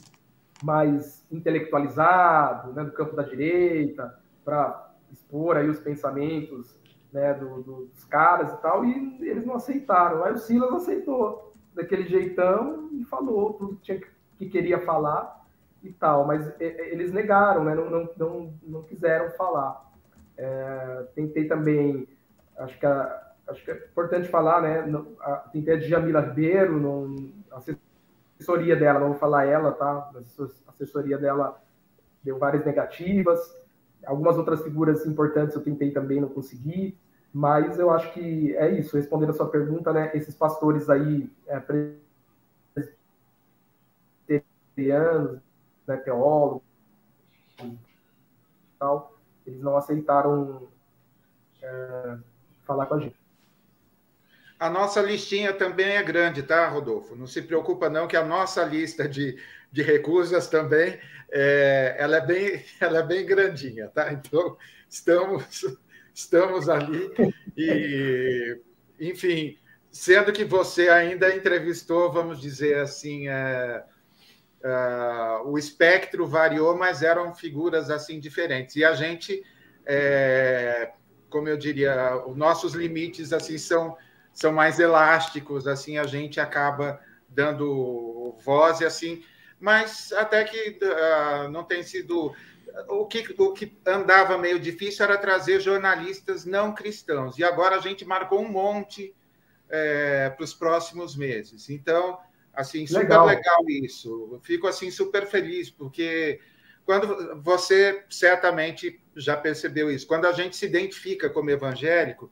mais 0.63 1.25
intelectualizado, 1.31 2.73
né, 2.73 2.83
do 2.83 2.91
campo 2.91 3.15
da 3.15 3.23
direita, 3.23 4.17
para 4.43 4.93
expor 5.11 5.57
aí 5.57 5.69
os 5.69 5.79
pensamentos 5.79 6.79
né, 7.11 7.33
do, 7.33 7.61
do, 7.61 7.85
dos 7.85 8.03
caras 8.05 8.51
e 8.53 8.61
tal, 8.61 8.83
e 8.83 9.17
eles 9.21 9.45
não 9.45 9.55
aceitaram. 9.55 10.23
Aí 10.23 10.33
o 10.33 10.37
Silas 10.37 10.73
aceitou 10.73 11.53
daquele 11.73 12.07
jeitão 12.07 12.89
e 12.93 13.03
falou 13.05 13.53
tudo 13.53 13.75
que, 13.75 13.81
tinha, 13.81 13.99
que 13.99 14.07
queria 14.37 14.79
falar 14.79 15.45
e 15.83 15.91
tal, 15.91 16.25
mas 16.25 16.51
eles 16.59 17.13
negaram, 17.13 17.63
né, 17.63 17.75
não, 17.75 17.89
não, 17.89 18.09
não, 18.17 18.53
não 18.63 18.83
quiseram 18.83 19.29
falar. 19.31 19.85
É, 20.37 21.05
tentei 21.15 21.47
também, 21.47 22.07
acho 22.57 22.77
que, 22.79 22.85
a, 22.85 23.31
acho 23.47 23.63
que 23.63 23.71
é 23.71 23.75
importante 23.75 24.27
falar, 24.27 24.61
né, 24.61 24.83
a, 25.21 25.35
tentei 25.51 25.75
a 25.75 25.77
Djamila 25.77 26.21
Ribeiro, 26.21 27.31
a 27.51 27.61
assessoria 28.37 28.75
dela, 28.75 28.99
não 28.99 29.09
vou 29.09 29.17
falar 29.17 29.45
ela, 29.45 29.71
tá, 29.71 30.11
a 30.13 30.71
assessoria 30.71 31.17
dela 31.17 31.61
deu 32.23 32.39
várias 32.39 32.65
negativas, 32.65 33.39
algumas 34.05 34.37
outras 34.37 34.63
figuras 34.63 35.05
importantes 35.05 35.55
eu 35.55 35.63
tentei 35.63 35.91
também, 35.91 36.19
não 36.19 36.29
consegui, 36.29 36.97
mas 37.31 37.77
eu 37.77 37.89
acho 37.91 38.13
que 38.13 38.55
é 38.55 38.69
isso, 38.71 38.95
respondendo 38.95 39.31
a 39.31 39.33
sua 39.33 39.49
pergunta, 39.49 39.91
né? 39.91 40.09
Esses 40.13 40.33
pastores 40.33 40.89
aí, 40.89 41.29
é, 41.47 41.59
presbiterianos, 44.75 45.39
né, 45.87 45.97
teólogos, 45.97 46.61
tal, 48.77 49.17
eles 49.47 49.61
não 49.61 49.77
aceitaram 49.77 50.67
é, 51.61 52.17
falar 52.63 52.85
com 52.85 52.95
a 52.95 52.99
gente. 52.99 53.15
A 54.59 54.69
nossa 54.69 55.01
listinha 55.01 55.53
também 55.53 55.95
é 55.95 56.03
grande, 56.03 56.43
tá, 56.43 56.67
Rodolfo? 56.67 57.15
Não 57.15 57.27
se 57.27 57.41
preocupa 57.41 57.89
não 57.89 58.07
que 58.07 58.15
a 58.15 58.23
nossa 58.23 58.63
lista 58.63 59.07
de, 59.07 59.37
de 59.71 59.81
recusas 59.81 60.47
também 60.47 60.99
é, 61.31 61.95
ela 61.97 62.17
é 62.17 62.25
bem 62.25 62.63
ela 62.79 62.99
é 62.99 63.03
bem 63.03 63.25
grandinha, 63.25 63.89
tá? 63.89 64.11
Então 64.13 64.57
estamos 64.89 65.65
estamos 66.13 66.69
ali 66.69 67.11
e, 67.57 68.61
enfim, 68.97 69.57
sendo 69.91 70.31
que 70.31 70.45
você 70.45 70.87
ainda 70.87 71.35
entrevistou, 71.35 72.11
vamos 72.11 72.39
dizer 72.39 72.77
assim, 72.77 73.27
é, 73.27 73.83
é, 74.65 75.41
o 75.45 75.59
espectro 75.59 76.25
variou, 76.25 76.75
mas 76.75 77.03
eram 77.03 77.35
figuras 77.35 77.91
assim 77.91 78.19
diferentes. 78.19 78.75
E 78.75 78.83
a 78.83 78.95
gente, 78.95 79.43
é, 79.85 80.91
como 81.29 81.47
eu 81.47 81.55
diria, 81.55 82.23
os 82.25 82.35
nossos 82.35 82.73
limites 82.73 83.31
assim 83.31 83.59
são 83.59 83.95
são 84.33 84.51
mais 84.51 84.79
elásticos, 84.79 85.65
assim 85.65 85.97
a 85.97 86.05
gente 86.05 86.41
acaba 86.41 86.99
dando 87.29 88.35
voz 88.43 88.81
e 88.81 88.85
assim, 88.85 89.23
mas 89.57 90.11
até 90.11 90.43
que 90.43 90.77
uh, 90.81 91.49
não 91.49 91.63
tem 91.63 91.83
sido 91.83 92.35
o 92.89 93.05
que, 93.05 93.33
o 93.37 93.53
que 93.53 93.77
andava 93.85 94.37
meio 94.37 94.59
difícil 94.59 95.05
era 95.05 95.17
trazer 95.17 95.61
jornalistas 95.61 96.43
não 96.43 96.73
cristãos. 96.73 97.37
E 97.37 97.45
agora 97.45 97.77
a 97.77 97.79
gente 97.79 98.03
marcou 98.03 98.41
um 98.41 98.49
monte 98.49 99.15
é, 99.69 100.29
para 100.31 100.43
os 100.43 100.53
próximos 100.53 101.15
meses. 101.15 101.69
Então, 101.69 102.19
assim, 102.55 102.87
super 102.87 103.21
legal. 103.21 103.65
isso. 103.67 104.39
fico 104.43 104.67
assim 104.67 104.89
super 104.89 105.27
feliz, 105.27 105.69
porque 105.69 106.39
quando 106.85 107.41
você 107.41 108.03
certamente 108.09 109.01
já 109.15 109.35
percebeu 109.35 109.91
isso, 109.91 110.07
quando 110.07 110.25
a 110.25 110.31
gente 110.31 110.55
se 110.55 110.65
identifica 110.65 111.29
como 111.29 111.49
evangélico, 111.49 112.31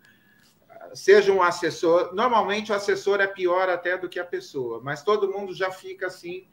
seja 0.93 1.31
um 1.31 1.41
assessor, 1.41 2.13
normalmente 2.13 2.71
o 2.71 2.75
assessor 2.75 3.19
é 3.19 3.27
pior 3.27 3.69
até 3.69 3.97
do 3.97 4.07
que 4.07 4.19
a 4.19 4.25
pessoa, 4.25 4.79
mas 4.83 5.03
todo 5.03 5.31
mundo 5.31 5.53
já 5.55 5.71
fica 5.71 6.07
assim 6.07 6.47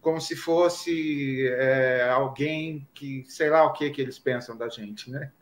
como 0.00 0.20
se 0.20 0.36
fosse 0.36 1.48
é, 1.48 2.10
alguém 2.10 2.86
que 2.92 3.24
sei 3.26 3.48
lá 3.48 3.64
o 3.64 3.72
que 3.72 3.88
que 3.90 4.02
eles 4.02 4.18
pensam 4.18 4.56
da 4.56 4.68
gente, 4.68 5.10
né? 5.10 5.32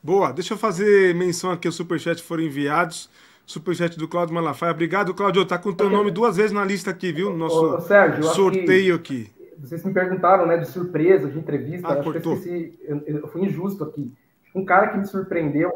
Boa, 0.00 0.32
deixa 0.32 0.54
eu 0.54 0.58
fazer 0.58 1.12
menção 1.16 1.50
aqui, 1.50 1.66
os 1.66 1.74
superchats 1.74 2.22
foram 2.22 2.44
enviados. 2.44 3.10
Superchat 3.46 3.96
do 3.96 4.08
Cláudio 4.08 4.34
Malafaia. 4.34 4.72
Obrigado, 4.72 5.14
Cláudio. 5.14 5.46
Tá 5.46 5.56
com 5.56 5.68
o 5.68 5.74
teu 5.74 5.88
nome 5.88 6.10
duas 6.10 6.36
vezes 6.36 6.50
na 6.50 6.64
lista 6.64 6.90
aqui, 6.90 7.12
viu? 7.12 7.34
Nosso 7.34 7.76
Ô, 7.76 7.80
Sérgio, 7.80 8.24
sorteio 8.24 8.96
aqui. 8.96 9.32
Vocês 9.58 9.82
me 9.84 9.94
perguntaram, 9.94 10.46
né, 10.46 10.58
de 10.58 10.66
surpresa, 10.66 11.30
de 11.30 11.38
entrevista. 11.38 11.88
Ah, 11.88 12.02
cortou. 12.02 12.32
eu, 12.32 12.38
esqueci, 12.38 12.78
eu, 12.82 13.02
eu 13.06 13.28
fui 13.28 13.42
injusto 13.42 13.84
aqui. 13.84 14.12
Um 14.54 14.64
cara 14.64 14.88
que 14.88 14.98
me 14.98 15.06
surpreendeu, 15.06 15.70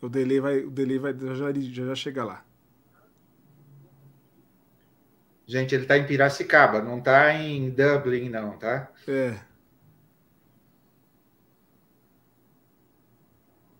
O 0.00 0.08
delay 0.08 0.38
vai, 0.38 0.58
o 0.60 0.70
delay 0.70 0.98
vai 0.98 1.16
já, 1.18 1.52
já, 1.52 1.86
já 1.86 1.94
chega 1.94 2.22
lá. 2.22 2.44
Gente, 5.46 5.74
ele 5.74 5.82
está 5.82 5.96
em 5.96 6.06
Piracicaba, 6.06 6.82
não 6.82 6.98
está 6.98 7.32
em 7.32 7.70
Dublin, 7.70 8.28
não, 8.28 8.58
tá? 8.58 8.88
É. 9.08 9.34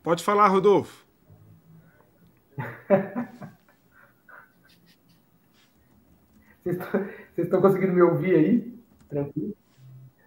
Pode 0.07 0.23
falar, 0.23 0.47
Rodolfo. 0.47 1.05
Vocês 6.62 7.11
estão 7.38 7.61
conseguindo 7.61 7.92
me 7.92 8.03
ouvir 8.03 8.37
aí? 8.37 8.81
Tranquilo? 9.09 9.57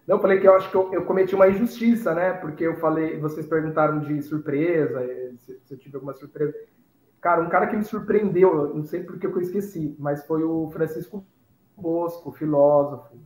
Não, 0.06 0.16
eu 0.16 0.20
falei 0.20 0.38
que 0.38 0.46
eu 0.46 0.54
acho 0.54 0.70
que 0.70 0.76
eu, 0.76 0.92
eu, 0.92 1.06
cometi 1.06 1.34
uma 1.34 1.48
injustiça, 1.48 2.14
né? 2.14 2.34
Porque 2.34 2.62
eu 2.62 2.76
falei, 2.76 3.18
vocês 3.18 3.46
perguntaram 3.46 4.00
de 4.00 4.20
surpresa, 4.20 5.02
eh, 5.02 5.32
se, 5.38 5.58
se, 5.64 5.72
eu 5.72 5.78
tive 5.78 5.96
alguma 5.96 6.12
surpresa. 6.12 6.54
Cara, 7.18 7.40
um 7.40 7.48
cara 7.48 7.66
que 7.66 7.76
me 7.76 7.84
surpreendeu, 7.84 8.74
não 8.74 8.84
sei 8.84 9.02
porque 9.02 9.26
eu 9.26 9.40
esqueci, 9.40 9.96
mas 9.98 10.26
foi 10.26 10.44
o 10.44 10.68
Francisco 10.68 11.24
Bosco, 11.74 12.30
filósofo. 12.32 13.18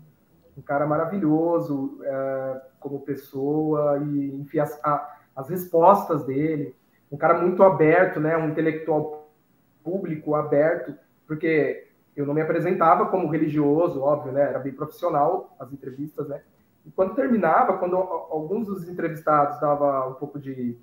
Um 0.57 0.63
cara 0.63 0.87
maravilhoso 0.87 1.99
é, 2.05 2.63
como 2.79 3.01
pessoa, 3.01 3.99
e 3.99 4.37
enfim, 4.37 4.61
a, 4.61 5.15
as 5.35 5.49
respostas 5.49 6.25
dele. 6.25 6.75
Um 7.11 7.17
cara 7.17 7.41
muito 7.41 7.63
aberto, 7.63 8.21
né? 8.21 8.37
Um 8.37 8.49
intelectual 8.49 9.29
público 9.83 10.35
aberto, 10.35 10.95
porque 11.27 11.89
eu 12.17 12.25
não 12.25 12.35
me 12.35 12.41
apresentava 12.41 13.07
como 13.07 13.29
religioso, 13.29 14.01
óbvio, 14.01 14.33
né? 14.33 14.43
Era 14.43 14.59
bem 14.59 14.73
profissional 14.73 15.55
as 15.59 15.73
entrevistas, 15.73 16.29
né? 16.29 16.43
E 16.85 16.91
quando 16.91 17.15
terminava, 17.15 17.79
quando 17.79 17.97
alguns 17.97 18.67
dos 18.67 18.89
entrevistados 18.89 19.59
dava 19.59 20.09
um 20.09 20.15
pouco 20.15 20.39
de, 20.39 20.79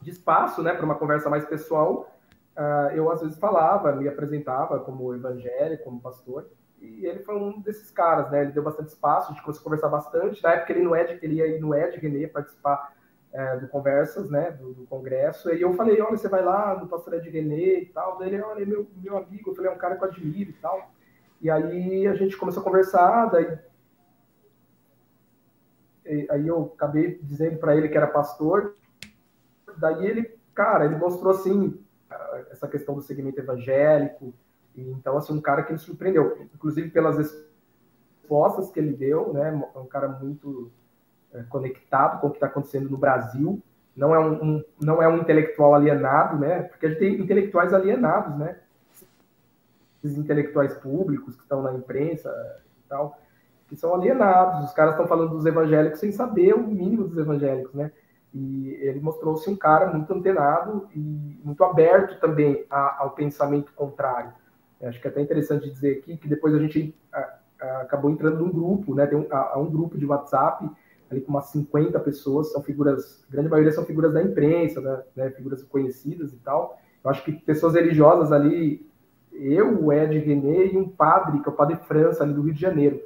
de 0.00 0.10
espaço, 0.10 0.62
né, 0.62 0.74
para 0.74 0.84
uma 0.84 0.96
conversa 0.96 1.30
mais 1.30 1.46
pessoal, 1.46 2.14
uh, 2.56 2.94
eu 2.94 3.10
às 3.10 3.22
vezes 3.22 3.38
falava, 3.38 3.92
me 3.96 4.06
apresentava 4.06 4.78
como 4.80 5.14
evangélico, 5.14 5.84
como 5.84 6.00
pastor, 6.00 6.46
e 6.80 7.06
ele 7.06 7.20
foi 7.20 7.36
um 7.36 7.60
desses 7.60 7.90
caras, 7.90 8.30
né? 8.30 8.42
Ele 8.42 8.52
deu 8.52 8.62
bastante 8.62 8.88
espaço, 8.88 9.30
a 9.30 9.34
gente 9.34 9.42
começou 9.42 9.60
a 9.60 9.64
conversar 9.64 9.88
bastante. 9.88 10.42
Na 10.42 10.52
época 10.52 10.72
ele 10.72 10.82
não 10.82 10.94
é 10.94 11.04
de, 11.04 11.18
ele 11.22 11.34
ia 11.34 11.46
ir 11.46 11.60
no 11.60 11.74
Ed 11.74 11.98
René 11.98 12.26
participar 12.26 12.94
é, 13.32 13.56
do 13.56 13.68
Conversas, 13.68 14.30
né? 14.30 14.50
Do, 14.52 14.74
do, 14.74 14.86
congresso. 14.86 15.52
E 15.54 15.62
eu 15.62 15.72
falei, 15.74 16.00
olha, 16.00 16.16
você 16.16 16.28
vai 16.28 16.42
lá 16.42 16.78
no 16.78 16.88
pastor 16.88 17.14
Ed 17.14 17.28
René 17.28 17.80
e 17.80 17.86
tal. 17.86 18.18
Daí 18.18 18.28
ele, 18.28 18.42
olha, 18.42 18.66
meu, 18.66 18.88
meu 18.96 19.16
amigo, 19.16 19.50
eu 19.50 19.54
falei, 19.54 19.70
é 19.70 19.74
um 19.74 19.78
cara 19.78 19.96
que 19.96 20.04
eu 20.04 20.08
admiro 20.08 20.50
e 20.50 20.54
tal. 20.54 20.90
E 21.40 21.50
aí 21.50 22.06
a 22.06 22.14
gente 22.14 22.36
começou 22.36 22.60
a 22.60 22.64
conversar, 22.64 23.26
daí 23.26 23.58
aí 26.28 26.46
eu 26.46 26.72
acabei 26.74 27.18
dizendo 27.22 27.58
para 27.58 27.76
ele 27.76 27.88
que 27.88 27.96
era 27.96 28.06
pastor. 28.06 28.76
Daí 29.78 30.06
ele, 30.06 30.38
cara, 30.54 30.84
ele 30.84 30.96
mostrou 30.96 31.32
assim 31.32 31.80
essa 32.50 32.66
questão 32.66 32.94
do 32.94 33.02
segmento 33.02 33.40
evangélico. 33.40 34.34
E, 34.74 34.90
então, 34.90 35.16
assim, 35.16 35.32
um 35.32 35.40
cara 35.40 35.62
que 35.62 35.72
me 35.72 35.78
surpreendeu, 35.78 36.48
inclusive 36.54 36.90
pelas 36.90 37.16
respostas 37.16 38.70
que 38.70 38.80
ele 38.80 38.92
deu, 38.92 39.32
né? 39.32 39.62
É 39.74 39.78
um 39.78 39.86
cara 39.86 40.08
muito 40.08 40.70
conectado 41.48 42.20
com 42.20 42.28
o 42.28 42.30
que 42.30 42.36
está 42.36 42.46
acontecendo 42.46 42.90
no 42.90 42.96
Brasil. 42.96 43.62
Não 43.96 44.14
é 44.14 44.18
um, 44.18 44.44
um, 44.44 44.64
não 44.80 45.02
é 45.02 45.08
um 45.08 45.18
intelectual 45.18 45.74
alienado, 45.74 46.38
né? 46.38 46.62
Porque 46.62 46.86
a 46.86 46.88
gente 46.88 46.98
tem 46.98 47.20
intelectuais 47.20 47.74
alienados, 47.74 48.38
né? 48.38 48.58
Esses 50.02 50.16
intelectuais 50.16 50.74
públicos 50.74 51.36
que 51.36 51.42
estão 51.42 51.62
na 51.62 51.74
imprensa 51.74 52.30
e 52.84 52.88
tal 52.88 53.18
que 53.70 53.76
são 53.76 53.94
alienados. 53.94 54.68
Os 54.68 54.74
caras 54.74 54.94
estão 54.94 55.06
falando 55.06 55.30
dos 55.30 55.46
evangélicos 55.46 56.00
sem 56.00 56.10
saber 56.10 56.52
o 56.54 56.66
mínimo 56.66 57.06
dos 57.06 57.16
evangélicos, 57.16 57.72
né? 57.72 57.92
E 58.34 58.76
ele 58.82 59.00
mostrou-se 59.00 59.48
um 59.48 59.56
cara 59.56 59.86
muito 59.86 60.12
antenado 60.12 60.88
e 60.94 61.40
muito 61.44 61.62
aberto 61.62 62.20
também 62.20 62.64
ao 62.68 63.10
pensamento 63.10 63.72
contrário. 63.72 64.32
Acho 64.82 65.00
que 65.00 65.06
é 65.06 65.10
até 65.10 65.20
interessante 65.20 65.70
dizer 65.70 65.98
aqui 65.98 66.16
que 66.16 66.28
depois 66.28 66.54
a 66.54 66.58
gente 66.58 66.94
a, 67.12 67.38
a, 67.60 67.80
acabou 67.82 68.10
entrando 68.10 68.38
num 68.38 68.50
grupo, 68.50 68.94
né? 68.94 69.06
Tem 69.06 69.18
um, 69.18 69.26
a, 69.30 69.58
um 69.58 69.70
grupo 69.70 69.96
de 69.96 70.04
WhatsApp 70.04 70.68
ali 71.10 71.20
com 71.20 71.30
umas 71.30 71.46
50 71.46 71.98
pessoas, 72.00 72.52
são 72.52 72.62
figuras, 72.62 73.24
grande 73.28 73.48
maioria 73.48 73.72
são 73.72 73.84
figuras 73.84 74.12
da 74.12 74.22
imprensa, 74.22 74.80
né? 74.80 75.02
né 75.16 75.30
figuras 75.30 75.62
conhecidas 75.64 76.32
e 76.32 76.36
tal. 76.36 76.78
Eu 77.02 77.10
acho 77.10 77.24
que 77.24 77.32
pessoas 77.32 77.74
religiosas 77.74 78.30
ali, 78.30 78.88
eu, 79.32 79.84
o 79.84 79.92
Ed 79.92 80.16
René 80.18 80.66
e 80.66 80.76
um 80.76 80.88
padre, 80.88 81.40
que 81.40 81.48
é 81.48 81.52
o 81.52 81.56
Padre 81.56 81.76
França, 81.76 82.22
ali 82.22 82.32
do 82.32 82.42
Rio 82.42 82.54
de 82.54 82.60
Janeiro. 82.60 83.02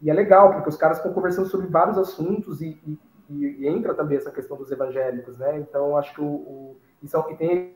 E 0.00 0.10
é 0.10 0.14
legal, 0.14 0.52
porque 0.54 0.68
os 0.68 0.76
caras 0.76 0.96
estão 0.96 1.12
conversando 1.12 1.48
sobre 1.48 1.66
vários 1.66 1.98
assuntos 1.98 2.60
e, 2.62 2.80
e, 2.86 2.98
e, 3.30 3.68
entra 3.68 3.94
também 3.94 4.16
essa 4.16 4.30
questão 4.30 4.56
dos 4.56 4.70
evangélicos, 4.70 5.38
né? 5.38 5.58
Então, 5.58 5.96
acho 5.96 6.14
que 6.14 6.20
o, 6.20 6.24
o 6.24 7.06
são, 7.06 7.30
e 7.30 7.36
tem 7.36 7.74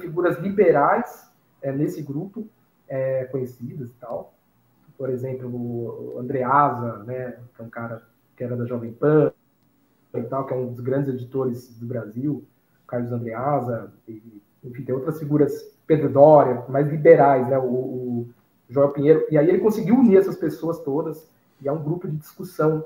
figuras 0.00 0.38
liberais 0.38 1.32
é, 1.60 1.72
nesse 1.72 2.02
grupo, 2.02 2.46
é, 2.88 3.24
conhecidas 3.24 3.88
e 3.88 3.94
tal. 3.94 4.34
Por 4.98 5.10
exemplo, 5.10 5.48
o 5.48 6.18
Andreasa, 6.18 6.98
né, 7.04 7.38
que 7.54 7.62
é 7.62 7.64
um 7.64 7.70
cara 7.70 8.02
que 8.42 8.44
era 8.44 8.56
da 8.56 8.64
Jovem 8.64 8.92
Pan 8.92 9.32
e 10.14 10.22
tal, 10.22 10.44
que 10.44 10.52
é 10.52 10.56
um 10.56 10.66
dos 10.66 10.80
grandes 10.80 11.14
editores 11.14 11.78
do 11.78 11.86
Brasil, 11.86 12.44
Carlos 12.86 13.12
Andreasa, 13.12 13.92
e, 14.06 14.42
enfim, 14.64 14.82
tem 14.82 14.94
outras 14.94 15.18
figuras, 15.18 15.72
Pedro 15.86 16.12
mais 16.68 16.88
liberais, 16.88 17.48
né, 17.48 17.58
o, 17.58 17.64
o 17.64 18.30
Joel 18.68 18.90
Pinheiro, 18.90 19.24
e 19.30 19.38
aí 19.38 19.48
ele 19.48 19.60
conseguiu 19.60 19.94
unir 19.94 20.18
essas 20.18 20.36
pessoas 20.36 20.80
todas, 20.80 21.30
e 21.60 21.68
é 21.68 21.72
um 21.72 21.82
grupo 21.82 22.08
de 22.08 22.16
discussão 22.16 22.84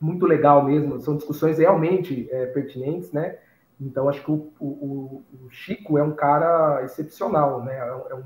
muito 0.00 0.26
legal 0.26 0.64
mesmo, 0.64 1.00
são 1.00 1.16
discussões 1.16 1.58
realmente 1.58 2.28
é, 2.30 2.46
pertinentes, 2.46 3.12
né, 3.12 3.38
então 3.80 4.08
acho 4.08 4.24
que 4.24 4.30
o, 4.30 4.52
o, 4.58 5.22
o, 5.32 5.50
Chico 5.50 5.98
é 5.98 6.02
um 6.02 6.12
cara 6.12 6.82
excepcional, 6.82 7.62
né, 7.62 7.76
é 7.76 7.94
um, 7.94 8.08
é 8.10 8.22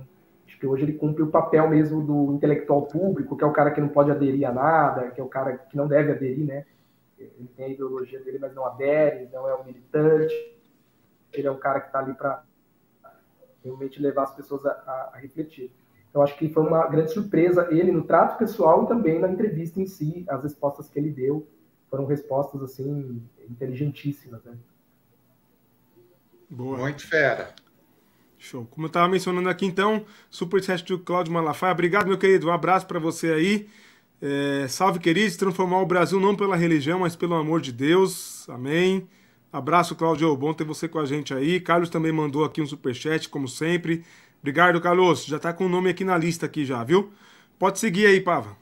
que 0.59 0.67
hoje 0.67 0.83
ele 0.83 0.95
cumpre 0.95 1.23
o 1.23 1.31
papel 1.31 1.69
mesmo 1.69 2.05
do 2.05 2.35
intelectual 2.35 2.87
público, 2.87 3.37
que 3.37 3.45
é 3.45 3.47
o 3.47 3.53
cara 3.53 3.71
que 3.71 3.81
não 3.81 3.89
pode 3.89 4.11
aderir 4.11 4.49
a 4.49 4.53
nada, 4.53 5.11
que 5.11 5.21
é 5.21 5.25
o 5.25 5.29
cara 5.29 5.57
que 5.57 5.77
não 5.77 5.87
deve 5.87 6.13
aderir, 6.13 6.45
né, 6.45 6.65
ele 7.19 7.51
tem 7.57 7.67
a 7.67 7.69
ideologia 7.69 8.21
dele, 8.21 8.39
mas 8.39 8.55
não 8.55 8.65
adere, 8.65 9.29
não 9.33 9.49
é 9.49 9.55
um 9.55 9.65
militante, 9.65 10.35
ele 11.33 11.47
é 11.47 11.51
um 11.51 11.59
cara 11.59 11.81
que 11.81 11.89
está 11.89 11.99
ali 11.99 12.15
para 12.15 12.45
realmente 13.65 14.01
levar 14.01 14.25
as 14.25 14.35
pessoas 14.35 14.65
a, 14.67 14.71
a, 14.71 15.11
a 15.15 15.19
refletir. 15.19 15.71
Eu 16.13 16.23
acho 16.23 16.37
que 16.37 16.49
foi 16.49 16.63
uma 16.63 16.87
grande 16.87 17.13
surpresa 17.13 17.69
ele 17.71 17.93
no 17.93 18.03
trato 18.03 18.39
pessoal 18.39 18.85
e 18.85 18.89
também 18.89 19.19
na 19.19 19.29
entrevista 19.29 19.81
em 19.81 19.87
si, 19.87 20.25
as 20.29 20.43
respostas 20.43 20.89
que 20.89 20.99
ele 20.99 21.11
deu 21.11 21.47
foram 21.91 22.07
respostas 22.07 22.63
assim 22.63 23.23
inteligentíssimas, 23.49 24.43
né? 24.45 24.57
Boa. 26.51 26.79
Muito 26.79 27.07
fera. 27.07 27.55
Show. 28.39 28.67
Como 28.71 28.87
eu 28.87 28.89
estava 28.89 29.09
mencionando 29.09 29.49
aqui, 29.49 29.67
então, 29.67 30.05
superchat 30.31 30.85
do 30.85 30.99
Cláudio 30.99 31.33
Malafaia. 31.33 31.73
Obrigado, 31.73 32.07
meu 32.07 32.17
querido. 32.17 32.49
Um 32.49 32.53
abraço 32.53 32.87
para 32.87 32.99
você 32.99 33.33
aí. 33.33 33.69
É, 34.23 34.67
salve, 34.69 34.99
queridos. 34.99 35.37
Transformar 35.37 35.81
o 35.81 35.87
Brasil 35.87 36.21
não 36.21 36.37
pela 36.37 36.57
religião, 36.57 37.01
mas 37.01 37.17
pelo 37.17 37.35
amor 37.35 37.61
de 37.61 37.73
Deus. 37.73 38.49
Amém. 38.49 39.09
Abraço, 39.53 39.97
Cláudio. 39.97 40.37
Bom 40.37 40.55
ter 40.55 40.65
você 40.65 40.87
com 40.87 40.99
a 40.99 41.05
gente 41.05 41.35
aí. 41.35 41.59
Carlos 41.59 41.91
também 41.91 42.13
mandou 42.13 42.45
aqui 42.45 42.63
um 42.63 42.67
superchat, 42.67 43.29
como 43.29 43.49
sempre. 43.49 44.05
Obrigado, 44.41 44.81
Carlos. 44.81 45.25
Já 45.25 45.37
está 45.37 45.53
com 45.53 45.67
o 45.67 45.69
nome 45.69 45.91
aqui 45.91 46.05
na 46.05 46.17
lista 46.17 46.47
aqui 46.47 46.65
já, 46.65 46.85
viu? 46.85 47.13
Pode 47.59 47.79
seguir 47.79 48.07
aí, 48.07 48.21
Pava. 48.21 48.57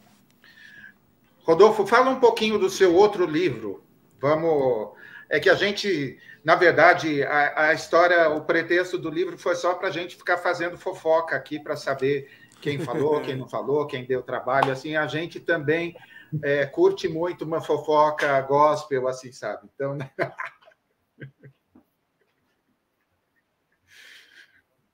Rodolfo, 1.42 1.86
fala 1.86 2.10
um 2.10 2.18
pouquinho 2.18 2.58
do 2.58 2.70
seu 2.70 2.94
outro 2.94 3.26
livro. 3.26 3.82
Vamos. 4.20 4.96
É 5.28 5.38
que 5.38 5.50
a 5.50 5.54
gente, 5.54 6.18
na 6.46 6.54
verdade, 6.54 7.22
a, 7.24 7.70
a 7.70 7.74
história, 7.74 8.30
o 8.30 8.44
pretexto 8.44 8.96
do 8.96 9.10
livro 9.10 9.36
foi 9.36 9.56
só 9.56 9.74
para 9.74 9.88
a 9.88 9.90
gente 9.90 10.14
ficar 10.14 10.36
fazendo 10.36 10.78
fofoca 10.78 11.34
aqui 11.34 11.58
para 11.58 11.74
saber 11.74 12.30
quem 12.60 12.78
falou, 12.78 13.20
quem 13.20 13.34
não 13.34 13.48
falou, 13.48 13.84
quem 13.84 14.06
deu 14.06 14.22
trabalho. 14.22 14.70
Assim, 14.70 14.94
a 14.94 15.08
gente 15.08 15.40
também 15.40 15.96
é, 16.44 16.64
curte 16.64 17.08
muito 17.08 17.44
uma 17.44 17.60
fofoca 17.60 18.40
gospel, 18.42 19.08
assim, 19.08 19.32
sabe? 19.32 19.68
Então. 19.74 19.96
Né? 19.96 20.08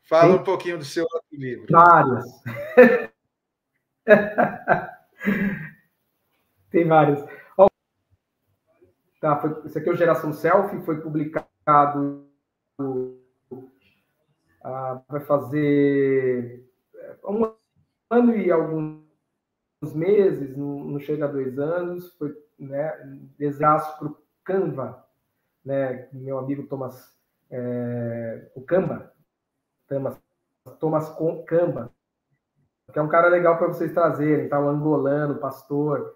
Fala 0.04 0.32
Tem... 0.32 0.40
um 0.40 0.44
pouquinho 0.44 0.78
do 0.78 0.86
seu 0.86 1.04
outro 1.04 1.28
livro. 1.32 1.66
Vários. 1.70 2.24
Tem 6.70 6.88
vários. 6.88 7.22
Tá, 9.22 9.36
foi, 9.36 9.56
esse 9.64 9.78
aqui 9.78 9.88
é 9.88 9.92
o 9.92 9.96
Geração 9.96 10.32
Selfie, 10.32 10.82
foi 10.82 11.00
publicado. 11.00 12.26
Ah, 14.64 15.00
vai 15.08 15.20
fazer 15.20 16.68
é, 16.92 17.16
um 17.28 17.54
ano 18.10 18.34
e 18.34 18.50
alguns 18.50 19.04
meses, 19.94 20.56
não, 20.56 20.98
chega 20.98 21.26
a 21.26 21.28
dois 21.28 21.56
anos, 21.56 22.12
foi 22.14 22.36
né, 22.58 22.90
desenhaço 23.38 23.96
para 23.96 24.08
o 24.08 24.18
Canva, 24.42 25.06
né, 25.64 26.08
meu 26.12 26.36
amigo 26.38 26.66
Thomas, 26.66 27.16
é, 27.48 28.50
o 28.56 28.60
Canva, 28.62 29.12
Thomas, 29.86 30.20
Thomas 30.80 31.16
Camba, 31.46 31.92
que 32.92 32.98
é 32.98 33.02
um 33.02 33.08
cara 33.08 33.28
legal 33.28 33.56
para 33.56 33.68
vocês 33.68 33.92
trazerem, 33.92 34.48
tá? 34.48 34.58
Um 34.58 34.68
angolano, 34.68 35.38
pastor, 35.38 36.12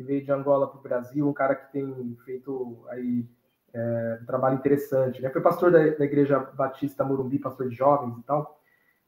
que 0.00 0.02
veio 0.02 0.24
de 0.24 0.32
Angola 0.32 0.66
para 0.66 0.78
o 0.78 0.82
Brasil, 0.82 1.28
um 1.28 1.32
cara 1.34 1.54
que 1.54 1.70
tem 1.72 2.16
feito 2.24 2.82
aí 2.88 3.26
é, 3.74 4.18
um 4.22 4.24
trabalho 4.24 4.54
interessante, 4.56 5.20
né? 5.20 5.28
Foi 5.28 5.42
pastor 5.42 5.70
da, 5.70 5.78
da, 5.90 6.04
Igreja 6.06 6.38
Batista 6.38 7.04
Morumbi, 7.04 7.38
pastor 7.38 7.68
de 7.68 7.74
jovens 7.74 8.16
e 8.16 8.22
tal, 8.22 8.58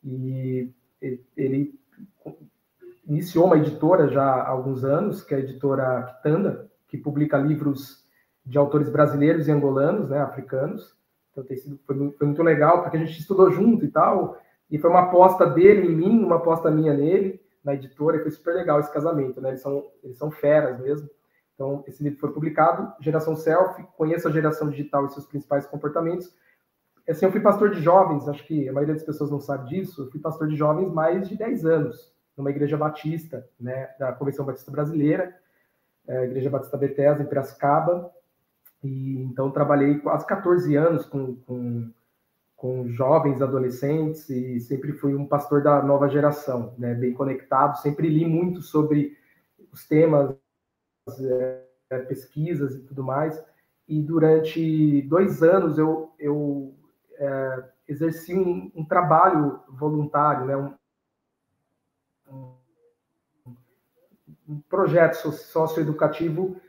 e 0.05 0.71
ele 1.35 1.75
iniciou 3.09 3.47
uma 3.47 3.57
editora 3.57 4.07
já 4.09 4.23
há 4.23 4.49
alguns 4.49 4.85
anos, 4.85 5.25
que 5.25 5.33
é 5.33 5.39
a 5.39 5.41
editora 5.41 6.03
Kitanda, 6.03 6.71
que 6.87 6.99
publica 6.99 7.39
livros 7.39 8.07
de 8.45 8.59
autores 8.59 8.91
brasileiros 8.91 9.49
e 9.49 9.51
angolanos, 9.51 10.11
né, 10.11 10.21
africanos, 10.21 10.95
então 11.31 11.43
tem 11.43 11.57
sido, 11.57 11.81
foi, 11.87 11.97
foi, 12.19 12.27
muito 12.27 12.43
legal, 12.43 12.83
porque 12.83 12.99
a 12.99 13.01
gente 13.01 13.19
estudou 13.19 13.51
junto 13.51 13.83
e 13.87 13.89
tal. 13.89 14.39
E 14.71 14.77
foi 14.77 14.91
uma 14.91 15.05
aposta 15.05 15.47
dele 15.47 15.87
em 15.87 15.97
mim, 15.97 16.23
uma 16.23 16.37
aposta 16.37 16.71
minha 16.71 16.93
nele, 16.93 17.41
na 17.65 17.75
editora, 17.75 18.17
e 18.17 18.21
foi 18.21 18.31
super 18.31 18.55
legal 18.55 18.81
esse 18.81 18.93
casamento, 18.93 19.41
né? 19.41 19.51
Eles 19.51 19.61
são, 19.61 19.87
eles 20.03 20.19
são 20.19 20.31
feras 20.31 20.81
mesmo. 20.81 21.09
Então, 21.55 21.85
esse 21.87 22.03
livro 22.03 22.19
foi 22.19 22.33
publicado, 22.33 22.93
Geração 23.01 23.37
Selfie, 23.37 23.87
Conheça 23.97 24.29
a 24.29 24.33
Geração 24.33 24.69
Digital 24.69 25.07
e 25.07 25.11
seus 25.11 25.27
principais 25.27 25.67
comportamentos. 25.67 26.35
Assim, 27.09 27.25
eu 27.25 27.33
fui 27.33 27.41
pastor 27.41 27.71
de 27.71 27.81
jovens, 27.81 28.29
acho 28.29 28.45
que 28.47 28.69
a 28.69 28.73
maioria 28.73 28.95
das 28.95 29.05
pessoas 29.05 29.31
não 29.31 29.41
sabe 29.41 29.69
disso, 29.69 30.03
eu 30.03 30.11
fui 30.11 30.21
pastor 30.21 30.49
de 30.49 30.57
jovens 30.57 30.93
mais 30.93 31.29
de 31.29 31.37
10 31.37 31.67
anos, 31.67 32.13
numa 32.37 32.51
igreja 32.51 32.77
batista, 32.77 33.47
né, 33.61 33.91
da 33.99 34.13
Convenção 34.13 34.45
Batista 34.45 34.71
Brasileira, 34.71 35.37
é, 36.07 36.25
Igreja 36.25 36.51
Batista 36.51 36.77
Bethesda, 36.77 37.23
em 37.23 37.27
Piracicaba, 37.27 38.11
e 38.83 39.23
então 39.23 39.51
trabalhei 39.51 39.99
quase 39.99 40.27
14 40.27 40.75
anos 40.77 41.07
com, 41.07 41.37
com, 41.37 41.91
com 42.63 42.87
jovens, 42.87 43.43
adolescentes 43.43 44.31
e 44.31 44.61
sempre 44.61 44.93
fui 44.93 45.17
um 45.17 45.27
pastor 45.27 45.65
da 45.65 45.83
nova 45.83 46.09
geração, 46.09 46.73
né, 46.79 46.95
bem 46.95 47.13
conectado. 47.13 47.83
Sempre 47.83 48.09
li 48.09 48.25
muito 48.25 48.63
sobre 48.63 49.19
os 49.73 49.85
temas, 49.85 50.37
é, 51.21 51.99
pesquisas 52.07 52.77
e 52.77 52.85
tudo 52.85 53.03
mais. 53.03 53.37
E 53.89 54.01
durante 54.01 55.03
dois 55.09 55.43
anos 55.43 55.77
eu, 55.77 56.15
eu 56.21 56.73
é, 57.17 57.65
exerci 57.89 58.33
um, 58.33 58.71
um, 58.77 58.85
trabalho 58.85 59.59
voluntário, 59.69 60.47
né, 60.47 60.57
um, 60.57 62.55
um 64.49 64.61
projeto 64.69 65.33
socioeducativo 65.33 66.61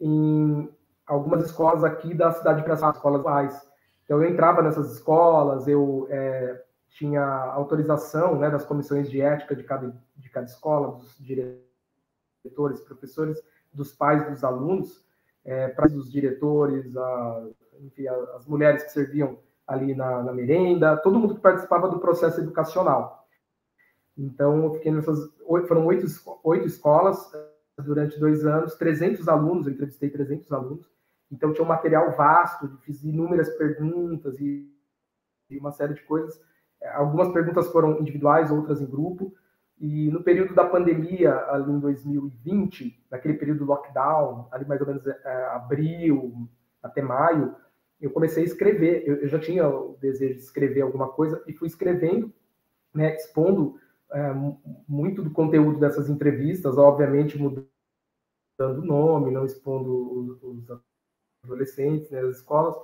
em 0.00 0.72
algumas 1.04 1.44
escolas 1.44 1.82
aqui 1.82 2.14
da 2.14 2.30
cidade 2.30 2.58
de 2.58 2.62
Piracicaba, 2.62 2.96
escolas 2.96 3.20
rurais. 3.20 3.69
Então, 4.10 4.24
eu 4.24 4.28
entrava 4.28 4.60
nessas 4.60 4.90
escolas, 4.94 5.68
eu 5.68 6.08
é, 6.10 6.64
tinha 6.88 7.22
autorização 7.22 8.36
né, 8.36 8.50
das 8.50 8.64
comissões 8.64 9.08
de 9.08 9.20
ética 9.20 9.54
de 9.54 9.62
cada, 9.62 9.94
de 10.16 10.28
cada 10.28 10.46
escola, 10.46 10.96
dos 10.96 11.16
diretores, 11.16 12.80
professores, 12.80 13.40
dos 13.72 13.92
pais 13.92 14.28
dos 14.28 14.42
alunos, 14.42 15.06
é, 15.44 15.68
para 15.68 15.86
os 15.86 16.10
diretores, 16.10 16.96
a, 16.96 17.46
enfim, 17.78 18.08
as 18.08 18.44
mulheres 18.48 18.82
que 18.82 18.90
serviam 18.90 19.38
ali 19.64 19.94
na, 19.94 20.24
na, 20.24 20.32
merenda, 20.32 20.96
todo 20.96 21.20
mundo 21.20 21.36
que 21.36 21.40
participava 21.40 21.88
do 21.88 22.00
processo 22.00 22.40
educacional. 22.40 23.28
Então, 24.18 24.64
eu 24.64 24.74
fiquei 24.74 24.90
nessas, 24.90 25.20
foram 25.68 25.86
oito, 25.86 26.04
oito 26.42 26.66
escolas 26.66 27.30
durante 27.78 28.18
dois 28.18 28.44
anos, 28.44 28.74
300 28.74 29.28
alunos, 29.28 29.68
eu 29.68 29.72
entrevistei 29.72 30.10
300 30.10 30.50
alunos, 30.50 30.90
então 31.30 31.52
tinha 31.52 31.64
um 31.64 31.68
material 31.68 32.10
vasto, 32.12 32.68
fiz 32.82 33.04
inúmeras 33.04 33.48
perguntas 33.50 34.38
e, 34.40 34.68
uma 35.52 35.72
série 35.72 35.94
de 35.94 36.02
coisas. 36.02 36.40
Algumas 36.94 37.32
perguntas 37.32 37.68
foram 37.68 38.00
individuais, 38.00 38.50
outras 38.50 38.80
em 38.80 38.86
grupo. 38.86 39.34
E 39.78 40.10
no 40.10 40.22
período 40.22 40.54
da 40.54 40.64
pandemia, 40.64 41.34
ali 41.48 41.72
em 41.72 41.80
2020, 41.80 43.04
naquele 43.10 43.34
período 43.34 43.60
do 43.60 43.64
lockdown, 43.64 44.48
ali 44.52 44.64
mais 44.64 44.80
ou 44.80 44.86
menos 44.86 45.06
é, 45.06 45.44
abril 45.52 46.48
até 46.82 47.02
maio, 47.02 47.54
eu 48.00 48.10
comecei 48.10 48.42
a 48.42 48.46
escrever. 48.46 49.02
Eu, 49.06 49.16
eu, 49.16 49.28
já 49.28 49.38
tinha 49.38 49.68
o 49.68 49.96
desejo 50.00 50.34
de 50.34 50.40
escrever 50.40 50.82
alguma 50.82 51.08
coisa 51.08 51.42
e 51.46 51.52
fui 51.52 51.66
escrevendo, 51.66 52.32
né, 52.94 53.14
expondo 53.16 53.76
é, 54.12 54.32
muito 54.88 55.22
do 55.22 55.30
conteúdo 55.30 55.78
dessas 55.78 56.08
entrevistas, 56.08 56.78
obviamente 56.78 57.38
mudando 57.38 57.68
o 58.60 58.84
nome, 58.84 59.30
não 59.30 59.44
expondo 59.44 59.90
os, 60.18 60.42
os 60.42 60.70
adolescentes, 61.44 62.10
né, 62.10 62.20
as 62.20 62.36
escolas. 62.36 62.76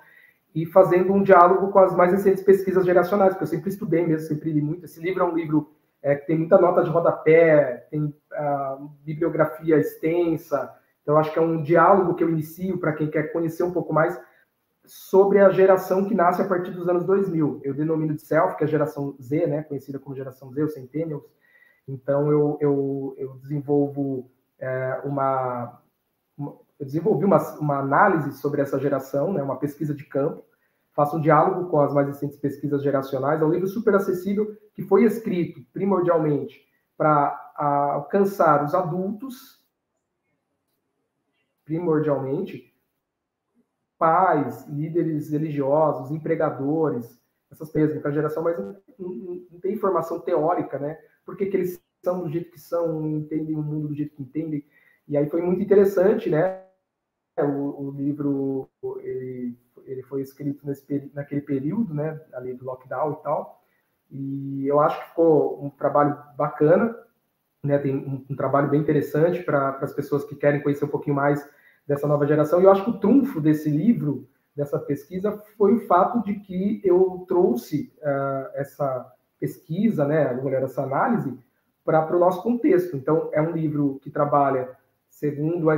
e 0.54 0.64
fazendo 0.64 1.12
um 1.12 1.22
diálogo 1.22 1.70
com 1.70 1.78
as 1.78 1.94
mais 1.94 2.12
recentes 2.12 2.42
pesquisas 2.42 2.86
geracionais, 2.86 3.34
porque 3.34 3.44
eu 3.44 3.48
sempre 3.48 3.68
estudei 3.68 4.07
mesmo, 4.07 4.26
sempre 4.26 4.50
li 4.50 4.62
muito. 4.62 4.86
Esse 4.86 5.00
livro 5.00 5.22
é 5.22 5.26
um 5.26 5.34
livro 5.34 5.70
é, 6.02 6.14
que 6.14 6.26
tem 6.26 6.38
muita 6.38 6.59
nota 6.59 6.82
de 6.82 6.88
rodapé, 6.88 7.86
tem 7.90 8.04
uh, 8.04 8.88
bibliografia 9.04 9.76
extensa, 9.76 10.74
então 11.02 11.18
acho 11.18 11.30
que 11.30 11.38
é 11.38 11.42
um 11.42 11.62
diálogo 11.62 12.14
que 12.14 12.24
eu 12.24 12.30
inicio 12.30 12.78
para 12.78 12.94
quem 12.94 13.11
quer 13.11 13.32
conhecer 13.32 13.64
um 13.64 13.72
pouco 13.72 13.92
mais 13.92 14.18
sobre 14.86 15.40
a 15.40 15.50
geração 15.50 16.07
que 16.09 16.14
nasce 16.14 16.40
a 16.40 16.48
partir 16.48 16.70
dos 16.70 16.88
anos 16.88 17.04
2000. 17.04 17.61
Eu 17.62 17.74
denomino 17.74 18.14
de 18.14 18.22
self, 18.22 18.57
que 18.57 18.64
é 18.64 18.66
a 18.66 18.70
geração 18.70 19.14
Z, 19.20 19.46
né, 19.46 19.62
conhecida 19.62 19.98
como 19.98 20.16
geração 20.16 20.50
Z, 20.52 20.62
os 20.62 20.72
Centennials. 20.72 21.24
Então 21.86 22.30
eu, 22.30 22.57
eu, 22.61 23.14
eu 23.18 23.34
desenvolvo 23.34 24.30
é, 24.59 25.00
uma, 25.04 25.80
eu 26.78 26.86
desenvolvi 26.86 27.24
uma, 27.24 27.38
uma 27.58 27.78
análise 27.78 28.32
sobre 28.38 28.60
essa 28.60 28.78
geração, 28.78 29.32
né, 29.32 29.42
uma 29.42 29.56
pesquisa 29.56 29.94
de 29.94 30.04
campo, 30.04 30.44
faço 30.92 31.16
um 31.16 31.20
diálogo 31.20 31.68
com 31.70 31.80
as 31.80 31.92
mais 31.92 32.06
recentes 32.06 32.38
pesquisas 32.38 32.82
geracionais. 32.82 33.40
É 33.40 33.44
um 33.44 33.50
livro 33.50 33.66
super 33.66 33.94
acessível 33.94 34.56
que 34.74 34.82
foi 34.82 35.04
escrito 35.04 35.60
primordialmente 35.72 36.66
para 36.96 37.52
alcançar 37.56 38.64
os 38.64 38.74
adultos, 38.74 39.62
primordialmente, 41.64 42.74
pais, 43.98 44.66
líderes 44.68 45.30
religiosos, 45.30 46.10
empregadores, 46.10 47.20
essas 47.50 47.70
pessoas, 47.70 48.04
a 48.04 48.10
geração 48.10 48.42
mais 48.42 48.58
não, 48.58 48.76
não, 48.98 49.60
tem 49.60 49.72
informação 49.72 50.20
teórica, 50.20 50.78
né? 50.78 50.98
Por 51.24 51.36
que, 51.36 51.46
que 51.46 51.56
eles 51.56 51.80
são 52.06 52.22
do 52.22 52.30
jeito 52.30 52.52
que 52.52 52.60
são, 52.60 53.04
entendem 53.10 53.56
o 53.56 53.62
mundo 53.62 53.88
do 53.88 53.94
jeito 53.94 54.14
que 54.14 54.22
entendem. 54.22 54.64
E 55.08 55.16
aí 55.16 55.28
foi 55.28 55.42
muito 55.42 55.60
interessante, 55.60 56.30
né? 56.30 56.65
O, 57.45 57.89
o 57.89 57.91
livro 57.91 58.68
ele, 59.01 59.59
ele 59.84 60.03
foi 60.03 60.22
escrito 60.22 60.66
nesse, 60.66 61.11
naquele 61.14 61.41
período, 61.41 61.93
né, 61.93 62.20
ali 62.32 62.55
do 62.55 62.64
lockdown 62.64 63.12
e 63.12 63.22
tal. 63.22 63.62
E 64.11 64.66
eu 64.66 64.80
acho 64.80 65.01
que 65.01 65.09
ficou 65.11 65.62
um 65.64 65.70
trabalho 65.70 66.16
bacana, 66.37 66.97
né, 67.62 67.78
tem 67.78 67.97
um, 67.97 68.24
um 68.30 68.37
trabalho 68.37 68.70
bem 68.70 68.80
interessante 68.80 69.43
para 69.43 69.70
as 69.80 69.93
pessoas 69.93 70.24
que 70.24 70.37
querem 70.37 70.62
conhecer 70.62 70.84
um 70.84 70.89
pouquinho 70.89 71.16
mais 71.16 71.47
dessa 71.87 72.07
nova 72.07 72.26
geração. 72.26 72.61
E 72.61 72.64
eu 72.64 72.70
acho 72.70 72.84
que 72.84 72.91
o 72.91 72.99
trunfo 72.99 73.41
desse 73.41 73.68
livro, 73.68 74.28
dessa 74.55 74.78
pesquisa, 74.78 75.32
foi 75.57 75.74
o 75.74 75.87
fato 75.87 76.22
de 76.22 76.34
que 76.41 76.80
eu 76.84 77.24
trouxe 77.28 77.93
uh, 77.99 78.51
essa 78.55 79.12
pesquisa, 79.39 80.07
né, 80.07 80.39
essa 80.62 80.82
análise, 80.82 81.39
para 81.84 82.16
o 82.16 82.18
nosso 82.18 82.43
contexto. 82.43 82.97
Então, 82.97 83.28
é 83.32 83.41
um 83.41 83.53
livro 83.53 84.01
que 84.03 84.11
trabalha 84.11 84.76
segundo 85.09 85.70
a 85.70 85.76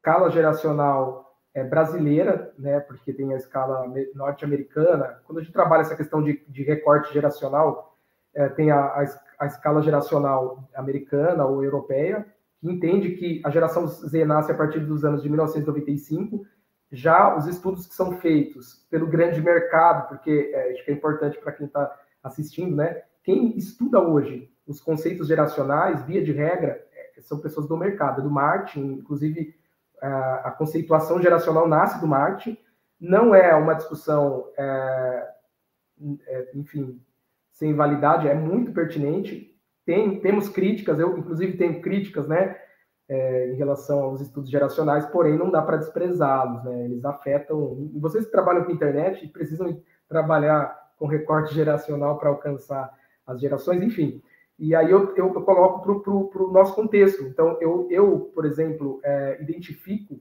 escala 0.00 0.30
geracional 0.30 1.36
é, 1.54 1.62
brasileira, 1.62 2.54
né, 2.58 2.80
porque 2.80 3.12
tem 3.12 3.34
a 3.34 3.36
escala 3.36 3.84
norte-americana. 4.14 5.20
Quando 5.24 5.38
a 5.38 5.42
gente 5.42 5.52
trabalha 5.52 5.82
essa 5.82 5.96
questão 5.96 6.22
de, 6.22 6.42
de 6.48 6.62
recorte 6.62 7.12
geracional, 7.12 7.94
é, 8.34 8.48
tem 8.48 8.70
a, 8.70 8.80
a, 8.80 9.04
a, 9.40 9.46
escala 9.46 9.82
geracional 9.82 10.66
americana 10.74 11.44
ou 11.44 11.62
europeia, 11.62 12.26
que 12.58 12.70
entende 12.70 13.10
que 13.10 13.42
a 13.44 13.50
geração 13.50 13.86
Z 13.86 14.24
nasce 14.24 14.52
a 14.52 14.56
partir 14.56 14.80
dos 14.80 15.04
anos 15.04 15.22
de 15.22 15.28
1995. 15.28 16.46
Já 16.90 17.36
os 17.36 17.46
estudos 17.46 17.86
que 17.86 17.94
são 17.94 18.18
feitos 18.20 18.86
pelo 18.90 19.06
grande 19.06 19.42
mercado, 19.42 20.08
porque 20.08 20.50
é, 20.54 20.72
acho 20.72 20.84
que 20.84 20.90
é 20.90 20.94
importante 20.94 21.38
para 21.38 21.52
quem 21.52 21.66
está 21.66 21.94
assistindo, 22.22 22.74
né? 22.74 23.02
Quem 23.22 23.56
estuda 23.56 24.00
hoje 24.00 24.50
os 24.66 24.80
conceitos 24.80 25.28
geracionais, 25.28 26.02
via 26.04 26.22
de 26.22 26.32
regra, 26.32 26.82
são 27.20 27.38
pessoas 27.38 27.68
do 27.68 27.76
mercado, 27.76 28.22
do 28.22 28.30
marketing, 28.30 28.94
inclusive 28.94 29.54
a, 30.06 30.54
conceituação 30.56 31.20
geracional 31.20 31.68
nasce 31.68 32.00
do 32.00 32.06
marketing, 32.06 32.58
não 33.00 33.34
é 33.34 33.54
uma 33.54 33.74
discussão, 33.74 34.46
é, 34.56 35.28
é, 36.26 36.50
enfim, 36.54 37.00
sem 37.52 37.74
validade, 37.74 38.28
é 38.28 38.34
muito 38.34 38.72
pertinente. 38.72 39.54
Tem, 39.84 40.20
temos 40.20 40.48
críticas, 40.48 40.98
eu 40.98 41.16
inclusive 41.16 41.56
tenho 41.56 41.80
críticas, 41.80 42.28
né, 42.28 42.56
é, 43.10 43.50
em 43.50 43.56
relação 43.56 44.04
aos 44.04 44.20
estudos 44.20 44.48
geracionais, 44.48 45.04
porém 45.06 45.36
não 45.36 45.50
dá 45.50 45.60
para 45.60 45.78
desprezá-los, 45.78 46.62
né? 46.62 46.84
Eles 46.84 47.04
afetam. 47.04 47.90
Vocês 47.96 48.24
que 48.24 48.30
trabalham 48.30 48.64
com 48.64 48.70
internet 48.70 49.26
precisam 49.26 49.82
trabalhar 50.08 50.78
com 50.96 51.06
recorte 51.06 51.52
geracional 51.52 52.18
para 52.18 52.28
alcançar 52.28 52.88
as 53.26 53.40
gerações, 53.40 53.82
enfim. 53.82 54.22
E 54.60 54.74
aí 54.74 54.90
eu, 54.90 55.16
eu, 55.16 55.32
eu 55.34 55.42
coloco 55.42 55.80
para 55.80 56.42
o 56.42 56.52
nosso 56.52 56.74
contexto. 56.74 57.22
Então, 57.22 57.56
eu, 57.62 57.88
eu 57.90 58.30
por 58.34 58.44
exemplo, 58.44 59.00
é, 59.02 59.40
identifico 59.40 60.20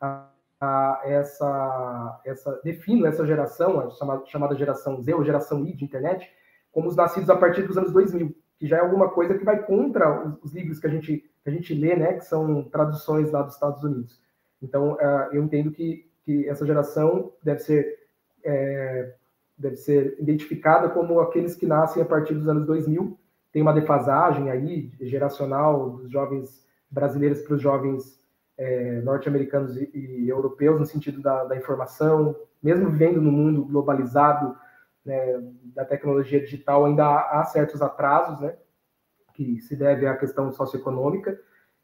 a, 0.00 0.28
a, 0.60 1.00
essa, 1.04 2.20
essa, 2.24 2.60
defino 2.64 3.06
essa 3.06 3.24
geração, 3.24 3.78
a 3.78 3.90
chamada, 3.90 4.26
chamada 4.26 4.56
geração 4.56 5.00
Z 5.00 5.14
ou 5.14 5.24
geração 5.24 5.64
I 5.64 5.76
de 5.76 5.84
internet, 5.84 6.28
como 6.72 6.88
os 6.88 6.96
nascidos 6.96 7.30
a 7.30 7.36
partir 7.36 7.62
dos 7.62 7.78
anos 7.78 7.92
2000, 7.92 8.34
que 8.58 8.66
já 8.66 8.78
é 8.78 8.80
alguma 8.80 9.08
coisa 9.10 9.38
que 9.38 9.44
vai 9.44 9.62
contra 9.62 10.26
os, 10.26 10.42
os 10.42 10.52
livros 10.52 10.80
que 10.80 10.88
a 10.88 10.90
gente 10.90 11.24
que 11.42 11.48
a 11.48 11.52
gente 11.52 11.72
lê, 11.72 11.96
né, 11.96 12.14
que 12.14 12.24
são 12.24 12.64
traduções 12.64 13.30
lá 13.30 13.42
dos 13.42 13.54
Estados 13.54 13.82
Unidos. 13.82 14.20
Então, 14.60 14.92
uh, 14.94 15.32
eu 15.32 15.42
entendo 15.42 15.70
que, 15.70 16.06
que 16.22 16.46
essa 16.48 16.66
geração 16.66 17.32
deve 17.42 17.60
ser 17.60 17.98
é, 18.44 19.14
deve 19.60 19.76
ser 19.76 20.16
identificada 20.18 20.88
como 20.88 21.20
aqueles 21.20 21.54
que 21.54 21.66
nascem 21.66 22.02
a 22.02 22.06
partir 22.06 22.34
dos 22.34 22.48
anos 22.48 22.66
2000. 22.66 23.18
Tem 23.52 23.60
uma 23.60 23.74
defasagem 23.74 24.50
aí 24.50 24.90
geracional 25.00 25.90
dos 25.90 26.10
jovens 26.10 26.66
brasileiros 26.90 27.42
para 27.42 27.54
os 27.54 27.62
jovens 27.62 28.18
é, 28.56 29.00
norte-americanos 29.02 29.76
e, 29.76 29.90
e, 29.94 30.28
europeus 30.28 30.80
no 30.80 30.86
sentido 30.86 31.20
da, 31.20 31.44
da, 31.44 31.56
informação, 31.56 32.34
mesmo 32.62 32.90
vivendo 32.90 33.20
no 33.20 33.30
mundo 33.30 33.64
globalizado 33.64 34.56
né, 35.04 35.40
da 35.74 35.84
tecnologia 35.84 36.40
digital, 36.40 36.84
ainda 36.84 37.04
há, 37.04 37.40
há, 37.40 37.44
certos 37.44 37.82
atrasos, 37.82 38.40
né, 38.40 38.54
que 39.34 39.60
se 39.60 39.76
deve 39.76 40.06
à 40.06 40.16
questão 40.16 40.50
socioeconômica. 40.52 41.38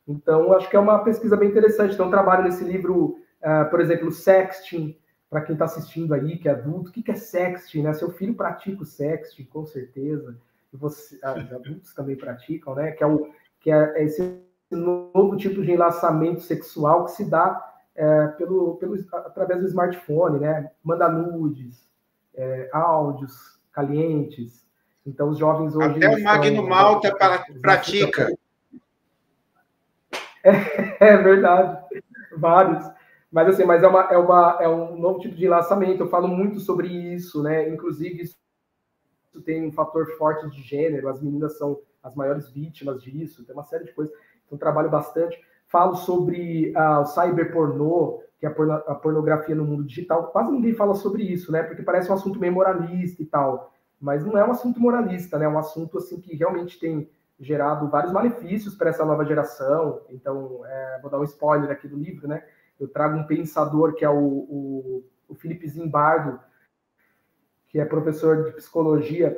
Então, 0.08 0.52
acho 0.52 0.68
que 0.68 0.76
é 0.76 0.78
uma 0.78 0.98
pesquisa 1.00 1.36
bem 1.36 1.48
interessante. 1.48 1.94
Então, 1.94 2.10
trabalho 2.10 2.44
nesse 2.44 2.64
livro, 2.64 3.16
uh, 3.42 3.68
por 3.70 3.80
exemplo, 3.80 4.10
Sexting, 4.12 4.96
para 5.36 5.44
quem 5.44 5.52
está 5.52 5.66
assistindo 5.66 6.14
aí, 6.14 6.38
que 6.38 6.48
é 6.48 6.52
adulto, 6.52 6.88
o 6.88 6.92
que, 6.92 7.02
que 7.02 7.10
é 7.10 7.14
sexting, 7.14 7.82
né? 7.82 7.92
Seu 7.92 8.10
filho 8.10 8.34
pratica 8.34 8.82
o 8.82 8.86
sexting, 8.86 9.44
com 9.44 9.66
certeza. 9.66 10.34
E 10.72 10.76
você, 10.78 11.16
os 11.16 11.52
adultos 11.52 11.92
também 11.92 12.16
praticam, 12.16 12.74
né? 12.74 12.92
Que 12.92 13.04
é, 13.04 13.06
o, 13.06 13.30
que 13.60 13.70
é 13.70 14.02
esse 14.02 14.40
novo 14.70 15.36
tipo 15.36 15.60
de 15.60 15.72
enlaçamento 15.72 16.40
sexual 16.40 17.04
que 17.04 17.10
se 17.10 17.28
dá 17.28 17.62
é, 17.94 18.28
pelo, 18.28 18.76
pelo, 18.76 18.96
através 19.12 19.60
do 19.60 19.66
smartphone, 19.66 20.40
né? 20.40 20.70
Manda 20.82 21.06
nudes, 21.06 21.86
é, 22.34 22.70
áudios 22.72 23.60
calientes. 23.72 24.66
Então, 25.04 25.28
os 25.28 25.36
jovens 25.36 25.76
hoje. 25.76 26.02
Até 26.02 26.16
o 26.16 26.22
Magno 26.22 26.66
Malta 26.66 27.14
pratica. 27.60 28.32
É, 30.48 31.08
é 31.08 31.16
verdade. 31.16 31.76
Vários. 32.36 32.88
Mas 33.36 33.48
assim, 33.48 33.64
mas 33.66 33.82
é, 33.82 33.86
uma, 33.86 34.00
é, 34.04 34.16
uma, 34.16 34.58
é 34.62 34.66
um 34.66 34.96
novo 34.96 35.18
tipo 35.18 35.34
de 35.34 35.44
enlaçamento. 35.44 36.02
Eu 36.02 36.08
falo 36.08 36.26
muito 36.26 36.58
sobre 36.58 36.88
isso, 36.88 37.42
né? 37.42 37.68
Inclusive, 37.68 38.22
isso 38.22 38.34
tem 39.44 39.62
um 39.62 39.70
fator 39.70 40.06
forte 40.16 40.48
de 40.48 40.62
gênero, 40.62 41.10
as 41.10 41.20
meninas 41.20 41.58
são 41.58 41.78
as 42.02 42.14
maiores 42.14 42.48
vítimas 42.48 43.02
disso, 43.02 43.44
tem 43.44 43.54
uma 43.54 43.62
série 43.62 43.84
de 43.84 43.92
coisas. 43.92 44.16
Então, 44.46 44.56
trabalho 44.56 44.88
bastante. 44.88 45.38
Falo 45.66 45.96
sobre 45.96 46.72
uh, 46.74 47.02
o 47.02 47.04
cyberpornô, 47.04 48.22
que 48.40 48.46
é 48.46 48.48
a, 48.48 48.52
porno, 48.54 48.72
a, 48.72 48.94
pornografia 48.94 49.54
no 49.54 49.66
mundo 49.66 49.84
digital. 49.84 50.28
Quase 50.28 50.50
ninguém 50.50 50.72
fala 50.72 50.94
sobre 50.94 51.22
isso, 51.22 51.52
né? 51.52 51.62
Porque 51.62 51.82
parece 51.82 52.10
um 52.10 52.14
assunto 52.14 52.40
meio 52.40 52.54
moralista 52.54 53.22
e 53.22 53.26
tal. 53.26 53.70
Mas 54.00 54.24
não 54.24 54.38
é 54.38 54.46
um 54.46 54.52
assunto 54.52 54.80
moralista, 54.80 55.38
né? 55.38 55.44
É 55.44 55.48
um 55.48 55.58
assunto 55.58 55.98
assim 55.98 56.22
que 56.22 56.34
realmente 56.34 56.80
tem 56.80 57.06
gerado 57.38 57.86
vários 57.90 58.14
malefícios 58.14 58.74
para 58.74 58.88
essa 58.88 59.04
nova 59.04 59.26
geração. 59.26 60.00
Então, 60.08 60.62
é, 60.64 61.00
vou 61.02 61.10
dar 61.10 61.20
um 61.20 61.24
spoiler 61.24 61.70
aqui 61.70 61.86
do 61.86 61.98
livro, 61.98 62.26
né? 62.26 62.42
Eu 62.78 62.88
trago 62.88 63.16
um 63.16 63.26
pensador 63.26 63.94
que 63.94 64.04
é 64.04 64.10
o, 64.10 64.18
o, 64.18 65.04
o 65.28 65.34
Felipe 65.34 65.68
Zimbardo, 65.68 66.38
que 67.68 67.80
é 67.80 67.84
professor 67.84 68.44
de 68.44 68.52
psicologia 68.52 69.36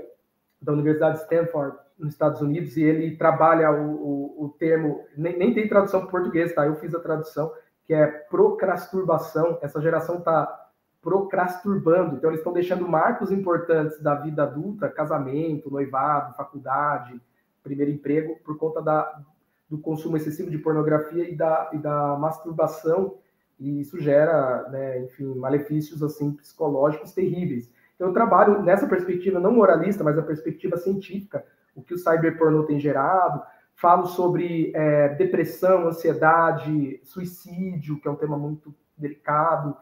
da 0.61 0.73
Universidade 0.73 1.17
de 1.17 1.23
Stanford, 1.23 1.77
nos 1.99 2.13
Estados 2.13 2.41
Unidos, 2.41 2.77
e 2.77 2.83
ele 2.83 3.17
trabalha 3.17 3.73
o, 3.73 3.91
o, 3.91 4.45
o 4.45 4.49
termo, 4.51 5.05
nem, 5.17 5.37
nem, 5.37 5.53
tem 5.53 5.69
tradução 5.69 6.01
para 6.01 6.11
português, 6.11 6.55
tá? 6.55 6.65
Eu 6.65 6.77
fiz 6.77 6.95
a 6.95 7.01
tradução, 7.01 7.53
que 7.85 7.93
é 7.93 8.07
procrasturbação. 8.07 9.59
Essa 9.61 9.81
geração 9.81 10.19
está 10.19 10.69
procrasturbando, 11.03 12.17
então 12.17 12.31
eles 12.31 12.41
estão 12.41 12.53
deixando 12.53 12.87
marcos 12.87 13.33
importantes 13.33 14.01
da 14.01 14.15
vida 14.15 14.45
adulta, 14.45 14.89
casamento, 14.89 15.71
noivado, 15.71 16.37
faculdade, 16.37 17.21
primeiro 17.63 17.91
emprego, 17.91 18.37
por 18.45 18.57
conta 18.57 18.81
da, 18.83 19.21
do 19.69 19.79
consumo 19.79 20.17
excessivo 20.17 20.51
de 20.51 20.59
pornografia 20.59 21.29
e 21.29 21.37
da, 21.37 21.71
e 21.73 21.79
da 21.79 22.17
masturbação 22.17 23.17
e 23.59 23.81
isso 23.81 23.99
gera, 24.01 24.69
né, 24.71 25.03
enfim, 25.03 25.35
malefícios 25.35 26.03
assim 26.03 26.33
psicológicos 26.33 27.13
terríveis. 27.13 27.71
Então, 27.95 28.09
eu 28.09 28.15
trabalho 28.15 28.63
nessa 28.63 28.87
perspectiva 28.87 29.41
não 29.41 29.53
moralista, 29.53 30.05
mas 30.05 30.17
a 30.17 30.23
perspectiva 30.23 30.77
científica, 30.77 31.45
o 31.75 31.83
que 31.83 31.95
o 31.95 31.99
cyberpornô 31.99 32.63
tem 32.63 32.79
gerado. 32.79 33.43
Falo 33.75 34.07
sobre 34.07 34.73
é, 34.75 35.11
depressão, 35.11 35.89
ansiedade, 35.89 37.01
suicídio, 37.03 38.01
que 38.01 38.07
é 38.07 38.11
um 38.11 38.17
tema 38.17 38.39
muito 38.39 38.75
delicado. 38.97 39.77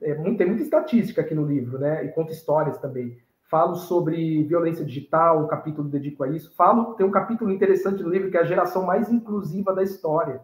é, 0.00 0.14
muito, 0.14 0.38
tem 0.38 0.46
muita 0.46 0.62
estatística 0.62 1.20
aqui 1.20 1.34
no 1.34 1.46
livro, 1.46 1.78
né? 1.78 2.04
E 2.04 2.08
conta 2.08 2.32
histórias 2.32 2.78
também. 2.78 3.18
Falo 3.44 3.76
sobre 3.76 4.42
violência 4.44 4.84
digital, 4.84 5.44
um 5.44 5.46
capítulo 5.46 5.88
dedico 5.88 6.24
a 6.24 6.28
isso. 6.28 6.54
Falo, 6.56 6.94
tem 6.94 7.06
um 7.06 7.10
capítulo 7.10 7.52
interessante 7.52 8.02
no 8.02 8.08
livro 8.08 8.30
que 8.30 8.36
é 8.36 8.40
a 8.40 8.44
geração 8.44 8.84
mais 8.84 9.12
inclusiva 9.12 9.72
da 9.72 9.82
história. 9.82 10.40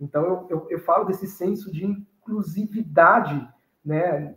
Então, 0.00 0.24
eu, 0.24 0.46
eu, 0.50 0.66
eu 0.70 0.78
falo 0.80 1.04
desse 1.04 1.26
senso 1.26 1.72
de 1.72 1.84
inclusividade, 1.84 3.48
né? 3.84 4.34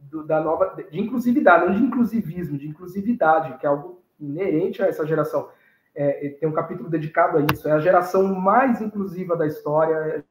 Do, 0.00 0.24
da 0.24 0.40
nova, 0.40 0.76
de 0.90 1.00
inclusividade, 1.00 1.66
não 1.66 1.74
de 1.74 1.82
inclusivismo, 1.82 2.56
de 2.56 2.68
inclusividade, 2.68 3.58
que 3.58 3.66
é 3.66 3.68
algo 3.68 4.02
inerente 4.18 4.82
a 4.82 4.86
essa 4.86 5.06
geração. 5.06 5.48
É, 5.94 6.30
tem 6.40 6.48
um 6.48 6.52
capítulo 6.52 6.88
dedicado 6.88 7.38
a 7.38 7.46
isso. 7.52 7.68
É 7.68 7.72
a 7.72 7.80
geração 7.80 8.34
mais 8.34 8.80
inclusiva 8.80 9.36
da 9.36 9.46
história, 9.46 9.94
é 9.94 10.24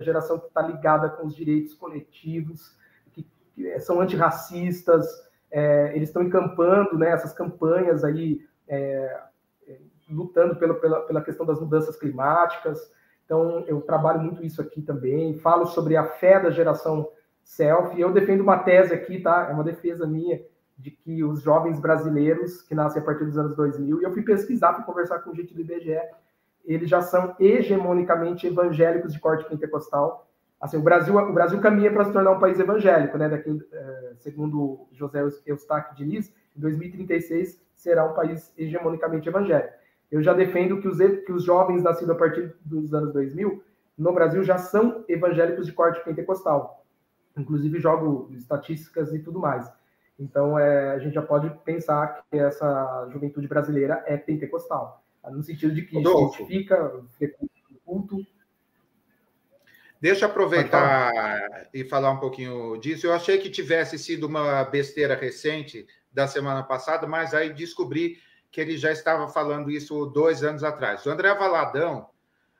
a 0.00 0.04
geração 0.04 0.38
que 0.38 0.46
está 0.46 0.62
ligada 0.62 1.10
com 1.10 1.26
os 1.26 1.34
direitos 1.34 1.74
coletivos, 1.74 2.76
que, 3.12 3.26
que 3.54 3.80
são 3.80 4.00
antirracistas, 4.00 5.06
é, 5.52 5.94
eles 5.94 6.08
estão 6.08 6.22
encampando 6.22 6.96
né, 6.96 7.10
essas 7.10 7.34
campanhas 7.34 8.04
aí, 8.04 8.40
é, 8.66 9.20
lutando 10.08 10.56
pela, 10.56 10.74
pela, 10.74 11.00
pela 11.02 11.22
questão 11.22 11.44
das 11.44 11.60
mudanças 11.60 11.96
climáticas. 11.96 12.90
Então, 13.32 13.64
eu 13.66 13.80
trabalho 13.80 14.20
muito 14.20 14.44
isso 14.44 14.60
aqui 14.60 14.82
também. 14.82 15.38
Falo 15.38 15.64
sobre 15.64 15.96
a 15.96 16.04
fé 16.04 16.38
da 16.38 16.50
geração 16.50 17.08
selfie. 17.42 17.98
Eu 17.98 18.12
defendo 18.12 18.42
uma 18.42 18.58
tese 18.58 18.92
aqui, 18.92 19.20
tá? 19.20 19.46
É 19.48 19.54
uma 19.54 19.64
defesa 19.64 20.06
minha, 20.06 20.42
de 20.76 20.90
que 20.90 21.24
os 21.24 21.40
jovens 21.40 21.80
brasileiros 21.80 22.60
que 22.60 22.74
nascem 22.74 23.00
a 23.00 23.04
partir 23.04 23.24
dos 23.24 23.38
anos 23.38 23.56
2000, 23.56 24.02
e 24.02 24.04
eu 24.04 24.12
fui 24.12 24.20
pesquisar 24.20 24.74
para 24.74 24.84
conversar 24.84 25.20
com 25.20 25.34
gente 25.34 25.54
do 25.54 25.62
IBGE, 25.62 25.98
eles 26.62 26.90
já 26.90 27.00
são 27.00 27.34
hegemonicamente 27.40 28.46
evangélicos 28.46 29.14
de 29.14 29.18
corte 29.18 29.48
pentecostal. 29.48 30.28
Assim, 30.60 30.76
o 30.76 30.82
Brasil, 30.82 31.16
o 31.16 31.32
Brasil 31.32 31.58
caminha 31.58 31.90
para 31.90 32.04
se 32.04 32.12
tornar 32.12 32.32
um 32.32 32.38
país 32.38 32.60
evangélico, 32.60 33.16
né? 33.16 33.30
Daqui, 33.30 33.58
é, 33.72 34.12
segundo 34.18 34.86
José 34.92 35.24
Eustáquio 35.46 35.96
Diniz, 35.96 36.30
em 36.54 36.60
2036 36.60 37.58
será 37.74 38.04
um 38.04 38.12
país 38.12 38.52
hegemonicamente 38.58 39.26
evangélico. 39.26 39.72
Eu 40.12 40.22
já 40.22 40.34
defendo 40.34 40.78
que 40.78 40.86
os, 40.86 40.98
que 40.98 41.32
os 41.32 41.42
jovens 41.42 41.82
nascidos 41.82 42.10
a 42.10 42.14
partir 42.14 42.54
dos 42.62 42.92
anos 42.92 43.14
2000 43.14 43.64
no 43.96 44.12
Brasil 44.12 44.44
já 44.44 44.58
são 44.58 45.04
evangélicos 45.08 45.66
de 45.66 45.72
corte 45.72 46.04
pentecostal. 46.04 46.84
Inclusive 47.34 47.80
jogo 47.80 48.30
estatísticas 48.34 49.14
e 49.14 49.18
tudo 49.20 49.40
mais. 49.40 49.72
Então, 50.18 50.58
é, 50.58 50.90
a 50.90 50.98
gente 50.98 51.14
já 51.14 51.22
pode 51.22 51.48
pensar 51.64 52.24
que 52.30 52.36
essa 52.36 53.08
juventude 53.10 53.48
brasileira 53.48 54.04
é 54.06 54.18
pentecostal, 54.18 55.02
no 55.30 55.42
sentido 55.42 55.74
de 55.74 55.82
que 55.82 55.96
Rodolfo. 55.96 56.36
se 56.36 56.42
identifica, 56.42 57.02
culto. 57.84 58.24
Deixa 59.98 60.26
eu 60.26 60.28
aproveitar 60.28 61.10
e 61.72 61.84
falar 61.84 62.10
um 62.10 62.20
pouquinho 62.20 62.76
disso. 62.76 63.06
Eu 63.06 63.14
achei 63.14 63.38
que 63.38 63.48
tivesse 63.48 63.98
sido 63.98 64.26
uma 64.26 64.62
besteira 64.64 65.14
recente 65.14 65.86
da 66.12 66.26
semana 66.26 66.62
passada, 66.62 67.06
mas 67.06 67.32
aí 67.32 67.52
descobri 67.52 68.18
que 68.52 68.60
ele 68.60 68.76
já 68.76 68.92
estava 68.92 69.28
falando 69.28 69.70
isso 69.70 70.04
dois 70.04 70.44
anos 70.44 70.62
atrás. 70.62 71.06
O 71.06 71.10
André 71.10 71.34
Valadão 71.34 72.10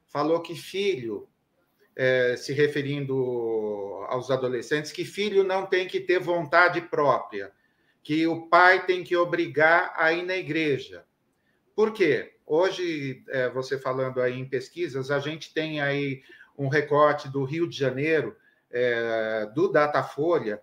falou 0.09 0.41
que 0.41 0.55
filho, 0.55 1.29
é, 1.95 2.35
se 2.35 2.55
referindo 2.55 3.15
aos 4.09 4.31
adolescentes 4.31 4.91
que 4.91 5.05
filho 5.05 5.45
não 5.45 5.67
tem 5.67 5.87
que 5.87 6.01
ter 6.01 6.19
vontade 6.19 6.81
própria, 6.81 7.53
que 8.03 8.27
o 8.27 8.49
pai 8.49 8.87
tem 8.87 9.05
que 9.05 9.15
obrigar 9.15 9.93
a 9.95 10.13
ir 10.15 10.23
na 10.23 10.35
igreja. 10.35 11.05
Por 11.77 11.93
quê? 11.93 12.37
Hoje, 12.47 13.23
é, 13.29 13.51
você 13.51 13.79
falando 13.79 14.21
aí 14.21 14.39
em 14.39 14.49
pesquisas, 14.49 15.11
a 15.11 15.19
gente 15.19 15.53
tem 15.53 15.83
aí 15.83 16.23
um 16.57 16.69
recorte 16.69 17.29
do 17.29 17.45
Rio 17.45 17.69
de 17.69 17.77
Janeiro, 17.77 18.35
é, 18.71 19.47
do 19.55 19.69
Datafolha, 19.69 20.63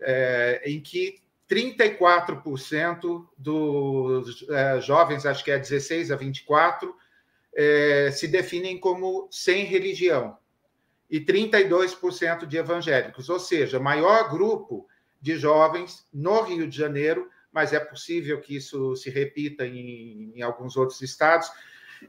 é, 0.00 0.62
em 0.64 0.80
que 0.80 1.20
34% 1.50 3.26
dos 3.36 4.46
é, 4.48 4.80
jovens, 4.80 5.26
acho 5.26 5.44
que 5.44 5.50
é 5.50 5.58
16 5.58 6.12
a 6.12 6.16
24, 6.16 6.94
é, 7.54 8.10
se 8.12 8.28
definem 8.28 8.78
como 8.78 9.28
sem 9.30 9.64
religião 9.64 10.38
e 11.10 11.20
32% 11.20 12.46
de 12.46 12.56
evangélicos, 12.56 13.28
ou 13.28 13.40
seja, 13.40 13.80
maior 13.80 14.30
grupo 14.30 14.86
de 15.20 15.36
jovens 15.36 16.06
no 16.12 16.40
Rio 16.42 16.68
de 16.68 16.76
Janeiro, 16.76 17.28
mas 17.52 17.72
é 17.72 17.80
possível 17.80 18.40
que 18.40 18.54
isso 18.54 18.94
se 18.94 19.10
repita 19.10 19.66
em, 19.66 20.32
em 20.36 20.42
alguns 20.42 20.76
outros 20.76 21.02
estados. 21.02 21.50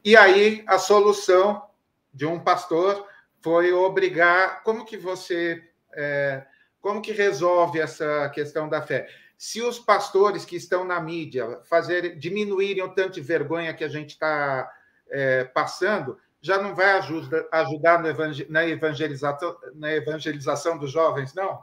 E 0.06 0.16
aí 0.16 0.64
a 0.68 0.78
solução 0.78 1.66
de 2.14 2.28
um 2.28 2.40
pastor 2.40 3.08
foi 3.42 3.74
obrigar. 3.74 4.62
Como 4.64 4.86
que 4.86 4.96
você, 4.96 5.64
é, 5.94 6.46
como 6.80 7.02
que 7.02 7.12
resolve 7.12 7.80
essa 7.80 8.30
questão 8.30 8.70
da 8.70 8.84
fé? 8.84 9.10
Se 9.42 9.60
os 9.60 9.80
pastores 9.80 10.46
que 10.46 10.56
estão 10.56 10.86
na 10.86 11.02
mídia 11.02 11.62
fazer 11.64 12.16
diminuírem 12.16 12.84
o 12.84 12.94
tanto 12.94 13.14
de 13.14 13.22
vergonha 13.22 13.74
que 13.74 13.84
a 13.84 13.88
gente 13.88 14.12
está 14.12 14.72
é, 15.10 15.46
passando, 15.46 16.16
já 16.40 16.62
não 16.62 16.76
vai 16.76 16.92
ajuda, 16.92 17.48
ajudar 17.52 18.06
evangel, 18.06 18.46
na, 18.52 18.68
evangelização, 18.68 19.58
na 19.74 19.92
evangelização 19.94 20.78
dos 20.78 20.92
jovens, 20.92 21.34
não? 21.34 21.60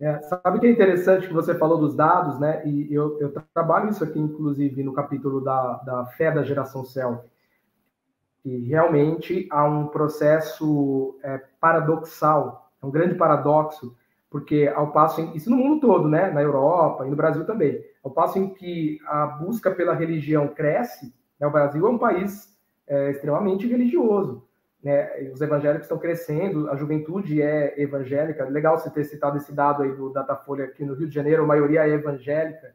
É, 0.00 0.20
sabe 0.20 0.60
que 0.60 0.66
é 0.66 0.70
interessante 0.70 1.26
que 1.26 1.34
você 1.34 1.56
falou 1.56 1.78
dos 1.78 1.96
dados, 1.96 2.38
né? 2.38 2.64
E 2.64 2.94
eu, 2.94 3.18
eu 3.20 3.34
trabalho 3.52 3.90
isso 3.90 4.04
aqui, 4.04 4.20
inclusive, 4.20 4.80
no 4.84 4.92
capítulo 4.92 5.40
da, 5.40 5.78
da 5.78 6.06
fé 6.06 6.30
da 6.30 6.44
geração 6.44 6.84
selfie. 6.84 7.28
E 8.44 8.58
realmente 8.68 9.48
há 9.50 9.64
um 9.64 9.88
processo 9.88 11.18
é, 11.20 11.38
paradoxal, 11.58 12.70
é 12.80 12.86
um 12.86 12.92
grande 12.92 13.16
paradoxo, 13.16 13.96
porque 14.34 14.68
ao 14.74 14.90
passo 14.90 15.20
em, 15.20 15.36
isso 15.36 15.48
no 15.48 15.56
mundo 15.56 15.80
todo, 15.80 16.08
né? 16.08 16.28
Na 16.28 16.42
Europa 16.42 17.06
e 17.06 17.08
no 17.08 17.14
Brasil 17.14 17.44
também, 17.44 17.84
ao 18.02 18.10
passo 18.10 18.36
em 18.36 18.52
que 18.52 18.98
a 19.06 19.26
busca 19.26 19.70
pela 19.70 19.94
religião 19.94 20.48
cresce, 20.48 21.14
né, 21.38 21.46
o 21.46 21.52
Brasil 21.52 21.86
é 21.86 21.88
um 21.88 21.98
país 21.98 22.52
é, 22.84 23.12
extremamente 23.12 23.64
religioso. 23.64 24.44
Né? 24.82 25.30
Os 25.32 25.40
evangélicos 25.40 25.84
estão 25.84 25.98
crescendo, 25.98 26.68
a 26.68 26.74
juventude 26.74 27.40
é 27.40 27.80
evangélica. 27.80 28.44
Legal 28.46 28.76
você 28.76 28.90
ter 28.90 29.04
citado 29.04 29.36
esse 29.36 29.52
dado 29.52 29.84
aí 29.84 29.92
do 29.92 30.10
Datafolha 30.10 30.64
aqui 30.64 30.84
no 30.84 30.94
Rio 30.94 31.06
de 31.06 31.14
Janeiro, 31.14 31.44
a 31.44 31.46
maioria 31.46 31.86
é 31.86 31.90
evangélica. 31.90 32.74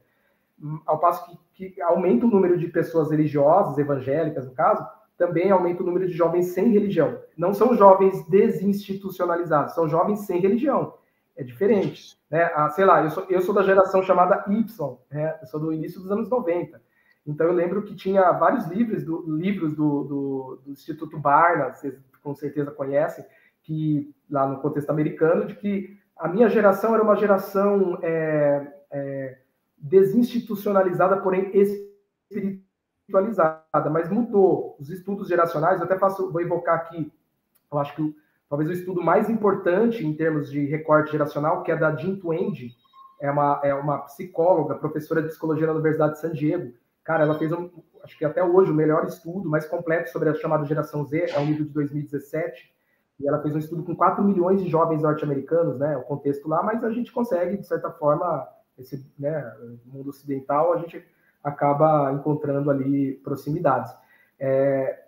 Ao 0.86 0.98
passo 0.98 1.38
que, 1.54 1.72
que 1.72 1.82
aumenta 1.82 2.26
o 2.26 2.30
número 2.30 2.58
de 2.58 2.70
pessoas 2.70 3.12
religiosas, 3.12 3.78
evangélicas 3.78 4.46
no 4.46 4.54
caso, 4.54 4.88
também 5.18 5.52
aumenta 5.52 5.84
o 5.84 5.86
número 5.86 6.08
de 6.08 6.14
jovens 6.14 6.54
sem 6.54 6.70
religião. 6.70 7.20
Não 7.38 7.54
são 7.54 7.76
jovens 7.76 8.26
desinstitucionalizados, 8.30 9.76
são 9.76 9.90
jovens 9.90 10.20
sem 10.22 10.40
religião. 10.40 10.98
É 11.40 11.44
diferente. 11.44 12.20
Né? 12.30 12.52
Ah, 12.54 12.70
sei 12.70 12.84
lá, 12.84 13.02
eu 13.02 13.10
sou, 13.10 13.26
eu 13.30 13.42
sou 13.42 13.56
da 13.56 13.64
geração 13.64 14.04
chamada 14.04 14.44
Y, 14.50 14.98
né? 15.10 15.40
eu 15.42 15.48
sou 15.48 15.58
do 15.58 15.72
início 15.72 16.02
dos 16.02 16.12
anos 16.12 16.30
90. 16.30 16.82
Então 17.26 17.48
eu 17.48 17.54
lembro 17.54 17.82
que 17.84 17.96
tinha 17.96 18.30
vários 18.34 18.68
livros 18.68 19.06
do, 19.06 19.24
livros 19.38 19.74
do, 19.74 20.04
do, 20.04 20.62
do 20.66 20.72
Instituto 20.74 21.18
Barna, 21.18 21.74
vocês 21.74 21.98
com 22.22 22.36
certeza 22.36 22.72
conhecem, 22.72 23.24
que 23.64 24.14
lá 24.30 24.46
no 24.46 24.60
contexto 24.60 24.90
americano, 24.90 25.46
de 25.46 25.56
que 25.56 25.98
a 26.18 26.28
minha 26.28 26.50
geração 26.50 26.94
era 26.94 27.02
uma 27.02 27.16
geração 27.16 27.98
é, 28.02 28.74
é, 28.92 29.38
desinstitucionalizada, 29.78 31.22
porém 31.22 31.52
espiritualizada, 32.30 33.90
mas 33.90 34.10
mudou. 34.10 34.76
Os 34.78 34.90
estudos 34.90 35.30
geracionais, 35.30 35.80
eu 35.80 35.86
até 35.86 35.98
faço, 35.98 36.30
vou 36.34 36.42
evocar 36.42 36.76
aqui, 36.76 37.10
eu 37.72 37.78
acho 37.80 37.96
que 37.96 38.14
talvez 38.50 38.70
o 38.70 38.74
estudo 38.74 39.02
mais 39.02 39.30
importante 39.30 40.06
em 40.06 40.14
termos 40.14 40.50
de 40.50 40.66
recorte 40.66 41.12
geracional, 41.12 41.64
que 41.64 41.72
é 41.72 41.76
da 41.76 41.96
Jean 41.96 42.16
Twenge, 42.18 42.76
é 43.22 43.30
uma, 43.30 43.62
é 43.64 43.74
uma 43.74 44.00
psicóloga, 44.00 44.76
professora 44.76 45.22
de 45.22 45.28
psicologia 45.28 45.68
na 45.68 45.74
Universidade 45.74 46.14
de 46.14 46.20
San 46.20 46.32
Diego, 46.32 46.74
Cara, 47.10 47.24
ela 47.24 47.40
fez, 47.40 47.52
um, 47.52 47.72
acho 48.04 48.16
que 48.16 48.24
até 48.24 48.44
hoje, 48.44 48.70
o 48.70 48.76
melhor 48.76 49.04
estudo 49.06 49.50
mais 49.50 49.66
completo 49.66 50.12
sobre 50.12 50.30
a 50.30 50.36
chamada 50.36 50.64
geração 50.64 51.04
Z, 51.04 51.32
é 51.32 51.40
um 51.40 51.46
livro 51.46 51.66
de 51.66 51.72
2017, 51.72 52.72
e 53.20 53.28
ela 53.28 53.42
fez 53.42 53.56
um 53.56 53.58
estudo 53.58 53.84
com 53.84 53.96
4 53.96 54.24
milhões 54.24 54.62
de 54.62 54.70
jovens 54.70 55.02
norte-americanos, 55.02 55.80
né, 55.80 55.98
o 55.98 56.04
contexto 56.04 56.48
lá, 56.48 56.62
mas 56.62 56.84
a 56.84 56.92
gente 56.92 57.12
consegue, 57.12 57.58
de 57.58 57.66
certa 57.66 57.90
forma, 57.90 58.48
esse 58.78 59.04
né, 59.18 59.52
mundo 59.86 60.12
ocidental, 60.12 60.72
a 60.72 60.78
gente 60.78 61.04
acaba 61.44 62.14
encontrando 62.14 62.70
ali 62.70 63.16
proximidades. 63.24 63.92
É, 64.40 65.06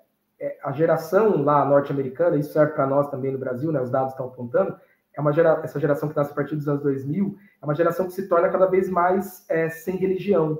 a 0.63 0.71
geração 0.71 1.43
lá 1.43 1.63
norte-americana, 1.65 2.37
isso 2.37 2.53
serve 2.53 2.73
para 2.73 2.87
nós 2.87 3.09
também 3.09 3.31
no 3.31 3.37
Brasil, 3.37 3.71
né, 3.71 3.81
os 3.81 3.89
dados 3.89 4.13
estão 4.13 4.27
apontando, 4.27 4.75
é 5.13 5.21
uma 5.21 5.31
gera, 5.31 5.59
essa 5.63 5.79
geração 5.79 6.07
que 6.09 6.15
nasce 6.15 6.31
a 6.31 6.35
partir 6.35 6.55
dos 6.55 6.67
anos 6.67 6.81
2000, 6.83 7.37
é 7.61 7.65
uma 7.65 7.75
geração 7.75 8.07
que 8.07 8.13
se 8.13 8.27
torna 8.27 8.49
cada 8.49 8.65
vez 8.65 8.89
mais 8.89 9.45
é, 9.49 9.69
sem 9.69 9.97
religião, 9.97 10.59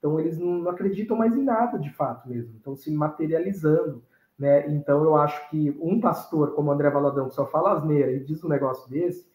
então, 0.00 0.18
eles 0.18 0.38
não, 0.38 0.68
acreditam 0.68 1.16
mais 1.16 1.36
em 1.36 1.44
nada, 1.44 1.78
de 1.78 1.90
fato 1.90 2.28
mesmo. 2.28 2.56
Estão 2.56 2.74
se 2.74 2.90
materializando. 2.90 4.02
Né? 4.36 4.66
Então, 4.70 5.04
eu 5.04 5.14
acho 5.14 5.48
que 5.50 5.76
um 5.80 6.00
pastor 6.00 6.54
como 6.54 6.72
André 6.72 6.88
Valadão, 6.88 7.28
que 7.28 7.34
só 7.34 7.46
fala 7.46 7.72
asneira 7.72 8.10
e 8.10 8.24
diz 8.24 8.42
um 8.42 8.48
negócio 8.48 8.90
desse, 8.90 9.28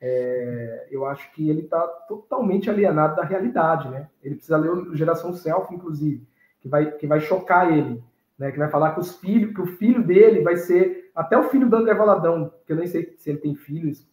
é, 0.00 0.88
eu 0.90 1.04
acho 1.04 1.30
que 1.32 1.50
ele 1.50 1.62
está 1.62 1.80
totalmente 2.08 2.70
alienado 2.70 3.16
da 3.16 3.24
realidade. 3.24 3.88
Né? 3.88 4.08
Ele 4.22 4.36
precisa 4.36 4.56
ler 4.56 4.70
o 4.70 4.94
Geração 4.94 5.32
Self, 5.32 5.74
inclusive, 5.74 6.24
que 6.60 6.68
vai, 6.68 6.92
que 6.92 7.06
vai 7.06 7.20
chocar 7.20 7.76
ele. 7.76 8.02
Né? 8.38 8.50
Que 8.50 8.58
vai 8.58 8.70
falar 8.70 8.92
que, 8.92 9.00
os 9.00 9.16
filhos, 9.16 9.54
que 9.54 9.60
o 9.60 9.66
filho 9.66 10.02
dele 10.02 10.40
vai 10.40 10.56
ser 10.56 11.10
até 11.14 11.36
o 11.36 11.48
filho 11.48 11.68
do 11.68 11.76
André 11.76 11.94
Valadão, 11.94 12.52
que 12.66 12.72
eu 12.72 12.76
nem 12.76 12.86
sei 12.86 13.14
se 13.18 13.30
ele 13.30 13.38
tem 13.38 13.54
filhos, 13.54 14.08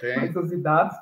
tem. 0.00 0.14
quais 0.14 0.36
as 0.36 0.52
idades, 0.52 0.96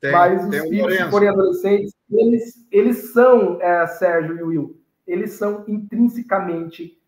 tem, 0.00 0.12
mas 0.12 0.46
os 0.46 0.68
filhos, 0.68 0.94
se 0.94 1.10
forem 1.10 1.28
adolescentes, 1.28 1.94
eles, 2.10 2.66
eles 2.70 3.12
são, 3.12 3.60
é, 3.60 3.86
Sérgio 3.86 4.36
e 4.38 4.42
Will, 4.42 4.80
eles 5.06 5.32
são 5.32 5.64
intrinsecamente, 5.68 7.00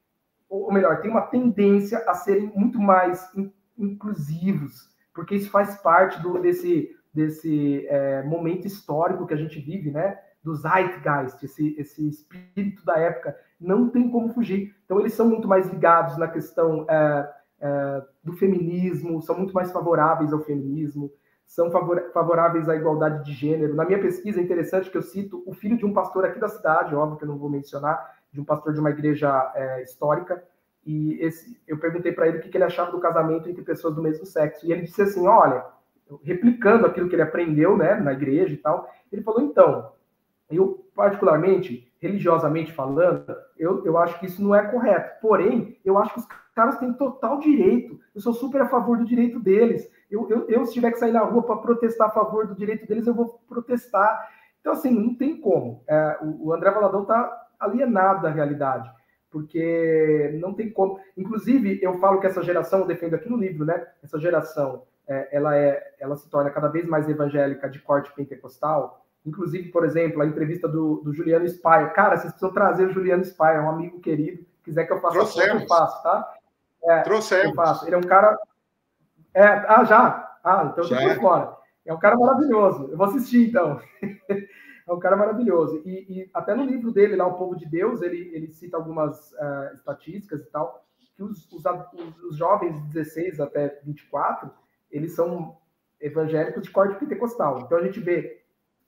ou 0.48 0.72
melhor, 0.72 1.00
tem 1.00 1.10
uma 1.10 1.22
tendência 1.22 1.98
a 2.06 2.14
serem 2.14 2.52
muito 2.54 2.78
mais 2.78 3.28
in, 3.34 3.52
inclusivos, 3.76 4.88
porque 5.14 5.34
isso 5.34 5.50
faz 5.50 5.76
parte 5.76 6.20
do, 6.22 6.38
desse, 6.38 6.94
desse 7.12 7.86
é, 7.88 8.22
momento 8.22 8.66
histórico 8.66 9.26
que 9.26 9.34
a 9.34 9.38
gente 9.38 9.60
vive, 9.60 9.90
né? 9.90 10.18
Do 10.48 10.54
Zeitgeist, 10.54 11.44
esse, 11.44 11.74
esse 11.78 12.08
espírito 12.08 12.82
da 12.84 12.96
época, 12.96 13.36
não 13.60 13.90
tem 13.90 14.10
como 14.10 14.32
fugir. 14.32 14.74
Então, 14.86 14.98
eles 14.98 15.12
são 15.12 15.28
muito 15.28 15.46
mais 15.46 15.68
ligados 15.68 16.16
na 16.16 16.26
questão 16.26 16.86
é, 16.88 17.30
é, 17.60 18.02
do 18.24 18.32
feminismo, 18.32 19.20
são 19.20 19.36
muito 19.36 19.52
mais 19.52 19.70
favoráveis 19.70 20.32
ao 20.32 20.40
feminismo, 20.40 21.12
são 21.46 21.70
favoráveis 22.14 22.66
à 22.66 22.76
igualdade 22.76 23.26
de 23.26 23.32
gênero. 23.34 23.74
Na 23.74 23.84
minha 23.84 24.00
pesquisa, 24.00 24.40
é 24.40 24.42
interessante 24.42 24.90
que 24.90 24.96
eu 24.96 25.02
cito 25.02 25.42
o 25.46 25.52
filho 25.52 25.76
de 25.76 25.84
um 25.84 25.92
pastor 25.92 26.24
aqui 26.24 26.40
da 26.40 26.48
cidade, 26.48 26.94
óbvio 26.94 27.18
que 27.18 27.24
eu 27.24 27.28
não 27.28 27.36
vou 27.36 27.50
mencionar, 27.50 28.16
de 28.32 28.40
um 28.40 28.44
pastor 28.44 28.72
de 28.72 28.80
uma 28.80 28.90
igreja 28.90 29.52
é, 29.54 29.82
histórica, 29.82 30.42
e 30.86 31.18
esse, 31.20 31.60
eu 31.66 31.78
perguntei 31.78 32.12
para 32.12 32.26
ele 32.26 32.38
o 32.38 32.40
que, 32.40 32.48
que 32.48 32.56
ele 32.56 32.64
achava 32.64 32.90
do 32.90 33.00
casamento 33.00 33.50
entre 33.50 33.60
pessoas 33.60 33.94
do 33.94 34.02
mesmo 34.02 34.24
sexo. 34.24 34.66
E 34.66 34.72
ele 34.72 34.82
disse 34.82 35.02
assim: 35.02 35.26
olha, 35.26 35.66
replicando 36.22 36.86
aquilo 36.86 37.10
que 37.10 37.14
ele 37.14 37.22
aprendeu 37.22 37.76
né, 37.76 37.96
na 37.96 38.14
igreja 38.14 38.54
e 38.54 38.56
tal, 38.56 38.88
ele 39.12 39.22
falou: 39.22 39.42
então, 39.42 39.92
eu, 40.50 40.86
particularmente, 40.94 41.92
religiosamente 42.00 42.72
falando, 42.72 43.36
eu, 43.56 43.84
eu 43.84 43.98
acho 43.98 44.18
que 44.18 44.26
isso 44.26 44.42
não 44.42 44.54
é 44.54 44.66
correto. 44.66 45.20
Porém, 45.20 45.78
eu 45.84 45.98
acho 45.98 46.14
que 46.14 46.20
os 46.20 46.26
caras 46.54 46.78
têm 46.78 46.92
total 46.92 47.38
direito. 47.38 47.98
Eu 48.14 48.20
sou 48.20 48.32
super 48.32 48.62
a 48.62 48.68
favor 48.68 48.98
do 48.98 49.04
direito 49.04 49.38
deles. 49.38 49.90
Eu, 50.10 50.28
eu, 50.30 50.48
eu 50.48 50.64
se 50.64 50.72
tiver 50.72 50.90
que 50.90 50.98
sair 50.98 51.12
na 51.12 51.20
rua 51.20 51.42
para 51.42 51.56
protestar 51.56 52.08
a 52.08 52.12
favor 52.12 52.46
do 52.46 52.54
direito 52.54 52.86
deles, 52.86 53.06
eu 53.06 53.14
vou 53.14 53.40
protestar. 53.48 54.28
Então, 54.60 54.72
assim, 54.72 54.90
não 54.90 55.14
tem 55.14 55.40
como. 55.40 55.82
É, 55.86 56.18
o, 56.22 56.48
o 56.48 56.52
André 56.52 56.70
Valadão 56.70 57.02
está 57.02 57.46
alienado 57.58 58.22
da 58.22 58.30
realidade, 58.30 58.90
porque 59.30 60.38
não 60.40 60.54
tem 60.54 60.70
como. 60.70 60.98
Inclusive, 61.16 61.78
eu 61.82 61.98
falo 61.98 62.20
que 62.20 62.26
essa 62.26 62.42
geração, 62.42 62.80
eu 62.80 62.86
defendo 62.86 63.14
aqui 63.14 63.28
no 63.28 63.36
livro, 63.36 63.64
né? 63.64 63.86
Essa 64.02 64.18
geração, 64.18 64.84
é, 65.06 65.28
ela, 65.36 65.56
é, 65.56 65.94
ela 65.98 66.16
se 66.16 66.28
torna 66.30 66.50
cada 66.50 66.68
vez 66.68 66.86
mais 66.86 67.08
evangélica 67.08 67.68
de 67.68 67.80
corte 67.80 68.12
pentecostal. 68.14 69.04
Inclusive, 69.24 69.70
por 69.70 69.84
exemplo, 69.84 70.22
a 70.22 70.26
entrevista 70.26 70.68
do, 70.68 71.02
do 71.04 71.12
Juliano 71.12 71.46
Spaia. 71.48 71.88
Cara, 71.90 72.16
vocês 72.16 72.32
precisam 72.32 72.52
trazer 72.52 72.86
o 72.86 72.92
Juliano 72.92 73.24
Spaia, 73.24 73.58
é 73.58 73.60
um 73.60 73.70
amigo 73.70 74.00
querido. 74.00 74.46
Quiser 74.64 74.84
que 74.86 74.92
eu 74.92 75.00
faça, 75.00 75.14
Trouxemos. 75.14 75.62
eu 75.62 75.68
faço, 75.68 76.02
tá? 76.02 76.34
É, 76.84 77.02
Trouxemos. 77.02 77.46
Eu 77.46 77.54
faço. 77.54 77.86
Ele 77.86 77.94
é 77.94 77.98
um 77.98 78.02
cara 78.02 78.38
é, 79.34 79.44
ah, 79.44 79.84
já? 79.84 80.38
Ah, 80.42 80.68
então 80.72 80.84
já. 80.84 80.98
depois 80.98 81.18
fora. 81.18 81.56
É 81.86 81.92
um 81.92 81.98
cara 81.98 82.16
maravilhoso. 82.16 82.88
Eu 82.90 82.96
vou 82.96 83.06
assistir, 83.06 83.48
então. 83.48 83.80
é 84.28 84.92
um 84.92 84.98
cara 84.98 85.16
maravilhoso. 85.16 85.80
E, 85.84 86.22
e, 86.22 86.30
até 86.34 86.54
no 86.54 86.64
livro 86.64 86.90
dele, 86.90 87.16
lá, 87.16 87.26
O 87.26 87.38
Povo 87.38 87.56
de 87.56 87.66
Deus, 87.66 88.02
ele, 88.02 88.30
ele 88.34 88.48
cita 88.48 88.76
algumas 88.76 89.32
uh, 89.32 89.74
estatísticas 89.74 90.42
e 90.42 90.50
tal, 90.50 90.84
que 91.14 91.22
os, 91.22 91.50
os, 91.52 91.62
os, 92.28 92.36
jovens 92.36 92.74
de 92.82 92.88
16 92.88 93.40
até 93.40 93.80
24, 93.84 94.50
eles 94.90 95.14
são 95.14 95.56
evangélicos 96.00 96.62
de 96.62 96.70
corte 96.70 96.98
pentecostal. 96.98 97.60
Então 97.60 97.78
a 97.78 97.82
gente 97.82 98.00
vê 98.00 98.37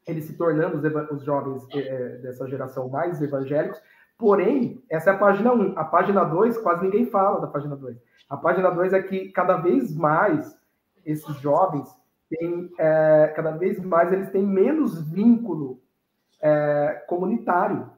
eles 0.06 0.24
se 0.24 0.36
tornando 0.36 0.76
os, 0.76 1.10
os 1.10 1.24
jovens 1.24 1.66
é, 1.74 2.18
dessa 2.18 2.46
geração 2.48 2.88
mais 2.88 3.20
evangélicos, 3.20 3.80
porém, 4.18 4.82
essa 4.90 5.10
é 5.10 5.14
a 5.14 5.18
página 5.18 5.52
1. 5.52 5.78
A 5.78 5.84
página 5.84 6.24
2, 6.24 6.58
quase 6.58 6.84
ninguém 6.84 7.06
fala 7.06 7.40
da 7.40 7.46
página 7.46 7.76
2. 7.76 7.96
A 8.28 8.36
página 8.36 8.70
2 8.70 8.92
é 8.92 9.02
que 9.02 9.30
cada 9.30 9.56
vez 9.56 9.94
mais 9.96 10.56
esses 11.04 11.34
jovens 11.36 11.88
têm, 12.28 12.70
é, 12.78 13.32
cada 13.34 13.52
vez 13.52 13.80
mais 13.80 14.12
eles 14.12 14.30
têm 14.30 14.46
menos 14.46 15.00
vínculo 15.10 15.80
é, 16.40 17.04
comunitário. 17.06 17.90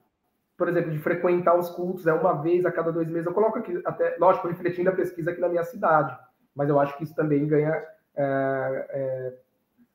Por 0.56 0.68
exemplo, 0.68 0.90
de 0.90 0.98
frequentar 0.98 1.58
os 1.58 1.70
cultos 1.70 2.06
é 2.06 2.12
uma 2.12 2.34
vez 2.34 2.64
a 2.64 2.72
cada 2.72 2.92
dois 2.92 3.08
meses. 3.08 3.26
Eu 3.26 3.34
coloco 3.34 3.58
aqui, 3.58 3.80
até, 3.84 4.16
lógico, 4.18 4.48
refletindo 4.48 4.90
a 4.90 4.94
pesquisa 4.94 5.30
aqui 5.30 5.40
na 5.40 5.48
minha 5.48 5.64
cidade, 5.64 6.16
mas 6.54 6.68
eu 6.68 6.78
acho 6.78 6.96
que 6.96 7.04
isso 7.04 7.14
também 7.14 7.46
ganha 7.46 7.82
é, 8.14 9.34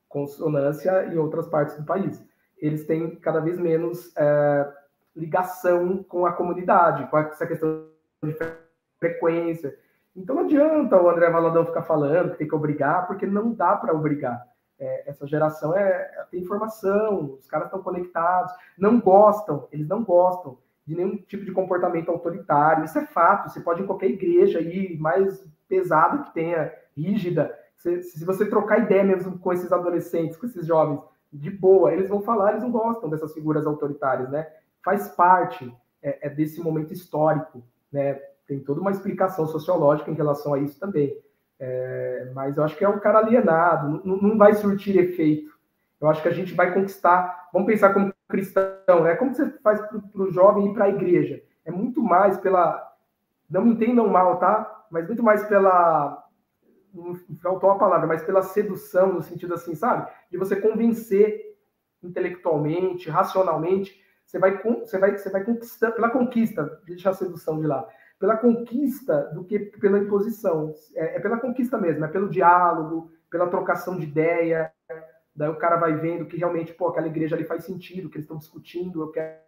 consonância 0.08 1.06
em 1.06 1.18
outras 1.18 1.46
partes 1.48 1.76
do 1.76 1.84
país. 1.84 2.24
Eles 2.58 2.84
têm 2.86 3.16
cada 3.16 3.40
vez 3.40 3.58
menos 3.58 4.12
é, 4.16 4.72
ligação 5.14 6.02
com 6.02 6.26
a 6.26 6.32
comunidade, 6.32 7.08
com 7.10 7.18
essa 7.18 7.46
questão 7.46 7.86
de 8.22 8.36
frequência. 8.98 9.76
Então 10.16 10.34
não 10.34 10.44
adianta 10.44 11.00
o 11.00 11.08
André 11.08 11.30
Valadão 11.30 11.66
ficar 11.66 11.82
falando 11.82 12.32
que 12.32 12.38
tem 12.38 12.48
que 12.48 12.54
obrigar, 12.54 13.06
porque 13.06 13.26
não 13.26 13.52
dá 13.52 13.76
para 13.76 13.94
obrigar. 13.94 14.44
É, 14.80 15.10
essa 15.10 15.26
geração 15.26 15.76
é, 15.76 16.26
tem 16.30 16.40
informação, 16.40 17.36
os 17.38 17.46
caras 17.46 17.66
estão 17.66 17.82
conectados, 17.82 18.52
não 18.76 19.00
gostam, 19.00 19.66
eles 19.72 19.88
não 19.88 20.04
gostam 20.04 20.58
de 20.86 20.96
nenhum 20.96 21.16
tipo 21.16 21.44
de 21.44 21.52
comportamento 21.52 22.10
autoritário. 22.10 22.84
Isso 22.84 22.98
é 22.98 23.06
fato. 23.06 23.50
Você 23.50 23.60
pode 23.60 23.80
ir 23.80 23.84
em 23.84 23.86
qualquer 23.86 24.08
igreja 24.08 24.58
aí, 24.58 24.96
mais 24.98 25.44
pesada 25.68 26.22
que 26.24 26.32
tenha, 26.32 26.72
rígida. 26.96 27.54
Se, 27.78 28.02
se 28.02 28.24
você 28.24 28.46
trocar 28.46 28.80
ideia 28.80 29.04
mesmo 29.04 29.38
com 29.38 29.52
esses 29.52 29.72
adolescentes, 29.72 30.36
com 30.36 30.46
esses 30.46 30.66
jovens, 30.66 31.00
de 31.32 31.50
boa, 31.50 31.92
eles 31.92 32.08
vão 32.08 32.22
falar, 32.22 32.50
eles 32.50 32.62
não 32.62 32.70
gostam 32.70 33.08
dessas 33.08 33.32
figuras 33.32 33.66
autoritárias, 33.66 34.30
né? 34.30 34.46
Faz 34.84 35.08
parte 35.08 35.72
é, 36.02 36.26
é 36.26 36.30
desse 36.30 36.60
momento 36.60 36.92
histórico, 36.92 37.62
né? 37.92 38.18
tem 38.48 38.58
toda 38.58 38.80
uma 38.80 38.90
explicação 38.90 39.46
sociológica 39.46 40.10
em 40.10 40.14
relação 40.14 40.54
a 40.54 40.58
isso 40.58 40.80
também. 40.80 41.14
É, 41.60 42.30
mas 42.34 42.56
eu 42.56 42.64
acho 42.64 42.76
que 42.76 42.84
é 42.84 42.88
um 42.88 42.98
cara 42.98 43.18
alienado, 43.18 44.00
não, 44.04 44.16
não 44.16 44.38
vai 44.38 44.54
surtir 44.54 44.96
efeito. 44.96 45.52
Eu 46.00 46.08
acho 46.08 46.22
que 46.22 46.28
a 46.28 46.32
gente 46.32 46.54
vai 46.54 46.72
conquistar. 46.72 47.50
Vamos 47.52 47.66
pensar 47.66 47.92
como 47.92 48.12
cristão, 48.26 49.02
né? 49.02 49.16
Como 49.16 49.34
você 49.34 49.50
faz 49.62 49.80
para 49.80 50.22
o 50.22 50.32
jovem 50.32 50.70
ir 50.70 50.72
para 50.72 50.86
a 50.86 50.88
igreja? 50.88 51.42
É 51.64 51.70
muito 51.70 52.02
mais 52.02 52.38
pela. 52.38 52.90
Não 53.50 53.64
me 53.64 53.72
entendam 53.72 54.08
mal, 54.08 54.38
tá? 54.38 54.86
Mas 54.90 55.06
muito 55.06 55.22
mais 55.22 55.44
pela. 55.44 56.24
Faltou 57.40 57.70
a 57.70 57.78
palavra, 57.78 58.06
mas 58.06 58.22
pela 58.22 58.42
sedução, 58.42 59.12
no 59.12 59.22
sentido 59.22 59.54
assim, 59.54 59.74
sabe? 59.74 60.10
De 60.30 60.38
você 60.38 60.56
convencer 60.56 61.56
intelectualmente, 62.02 63.10
racionalmente. 63.10 64.00
Você 64.24 64.38
vai, 64.38 64.62
você 64.62 64.98
vai, 64.98 65.16
você 65.16 65.30
vai 65.30 65.44
conquistar, 65.44 65.92
pela 65.92 66.10
conquista, 66.10 66.80
deixa 66.84 67.10
a 67.10 67.14
sedução 67.14 67.58
de 67.60 67.66
lado 67.66 67.88
pela 68.18 68.36
conquista 68.36 69.30
do 69.32 69.44
que 69.44 69.58
pela 69.58 69.98
imposição. 69.98 70.74
É, 70.94 71.16
é, 71.16 71.20
pela 71.20 71.38
conquista 71.38 71.78
mesmo, 71.78 72.04
é 72.04 72.08
pelo 72.08 72.28
diálogo, 72.28 73.10
pela 73.30 73.48
trocação 73.48 73.98
de 73.98 74.06
ideia. 74.06 74.72
Daí 75.34 75.48
o 75.48 75.56
cara 75.56 75.76
vai 75.76 75.94
vendo 75.94 76.26
que 76.26 76.36
realmente, 76.36 76.74
pô, 76.74 76.88
aquela 76.88 77.06
igreja 77.06 77.36
ali 77.36 77.44
faz 77.44 77.64
sentido, 77.64 78.10
que 78.10 78.16
eles 78.16 78.24
estão 78.24 78.38
discutindo, 78.38 79.02
eu 79.02 79.12
quero 79.12 79.38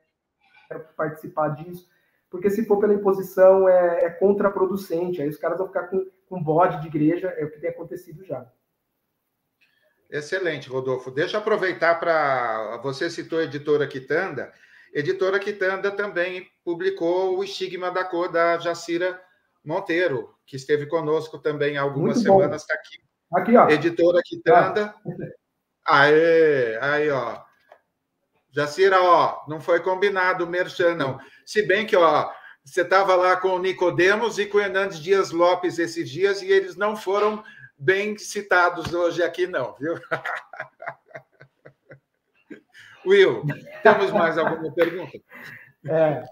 participar 0.97 1.49
disso. 1.49 1.88
Porque 2.31 2.49
se 2.49 2.64
for 2.64 2.78
pela 2.78 2.95
imposição, 2.95 3.68
é, 3.68 4.05
é 4.05 4.11
contraproducente. 4.11 5.20
Aí 5.20 5.28
os 5.28 5.37
caras 5.37 5.59
vão 5.59 5.66
ficar 5.66 5.89
com, 5.89 6.07
com 6.28 6.43
bode 6.43 6.81
de 6.81 6.87
igreja, 6.87 7.28
é 7.37 7.45
o 7.45 7.51
que 7.51 7.59
tem 7.59 7.70
acontecido 7.70 8.24
já. 8.24 8.47
Excelente, 10.09 10.68
Rodolfo. 10.68 11.11
Deixa 11.11 11.37
eu 11.37 11.41
aproveitar 11.41 11.99
para. 11.99 12.78
Você 12.83 13.11
citou 13.11 13.39
a 13.39 13.45
editora 13.45 13.87
Quitanda. 13.87 14.53
Editora 14.93 15.39
Quitanda 15.39 15.91
também 15.91 16.49
publicou 16.64 17.39
O 17.39 17.45
Estigma 17.45 17.91
da 17.91 18.05
Cor, 18.05 18.31
da 18.31 18.59
Jacira 18.59 19.20
Monteiro, 19.64 20.35
que 20.47 20.57
esteve 20.57 20.87
conosco 20.87 21.39
também 21.39 21.76
há 21.76 21.83
algumas 21.83 22.16
Muito 22.16 22.22
semanas, 22.22 22.62
está 22.62 22.74
aqui. 22.74 22.99
Aqui, 23.33 23.57
ó. 23.57 23.68
Editora 23.68 24.20
Quitanda. 24.24 24.95
Ah. 25.87 26.03
Aê, 26.03 26.76
aí, 26.81 27.11
ó. 27.11 27.41
Jacira, 28.53 29.03
ó, 29.03 29.44
não 29.48 29.61
foi 29.61 29.80
combinado 29.80 30.44
o 30.44 30.48
Merchan, 30.48 30.94
não. 30.94 31.18
Se 31.44 31.62
bem 31.62 31.86
que, 31.86 31.96
ó, 31.96 32.30
você 32.64 32.82
estava 32.82 33.14
lá 33.14 33.36
com 33.36 33.51
o 33.51 33.59
Nicodemos 33.59 34.38
e 34.38 34.46
com 34.46 34.59
o 34.59 34.61
Hernandes 34.61 35.01
Dias 35.01 35.30
Lopes 35.30 35.78
esses 35.78 36.11
dias 36.11 36.42
e 36.42 36.51
eles 36.51 36.76
não 36.76 36.96
foram 36.96 37.42
bem 37.78 38.18
citados 38.18 38.92
hoje 38.92 39.22
aqui, 39.22 39.46
não, 39.46 39.74
viu? 39.78 39.94
Will, 43.07 43.44
temos 43.82 44.11
mais 44.11 44.36
alguma 44.36 44.70
pergunta? 44.72 45.18
É. 45.86 46.22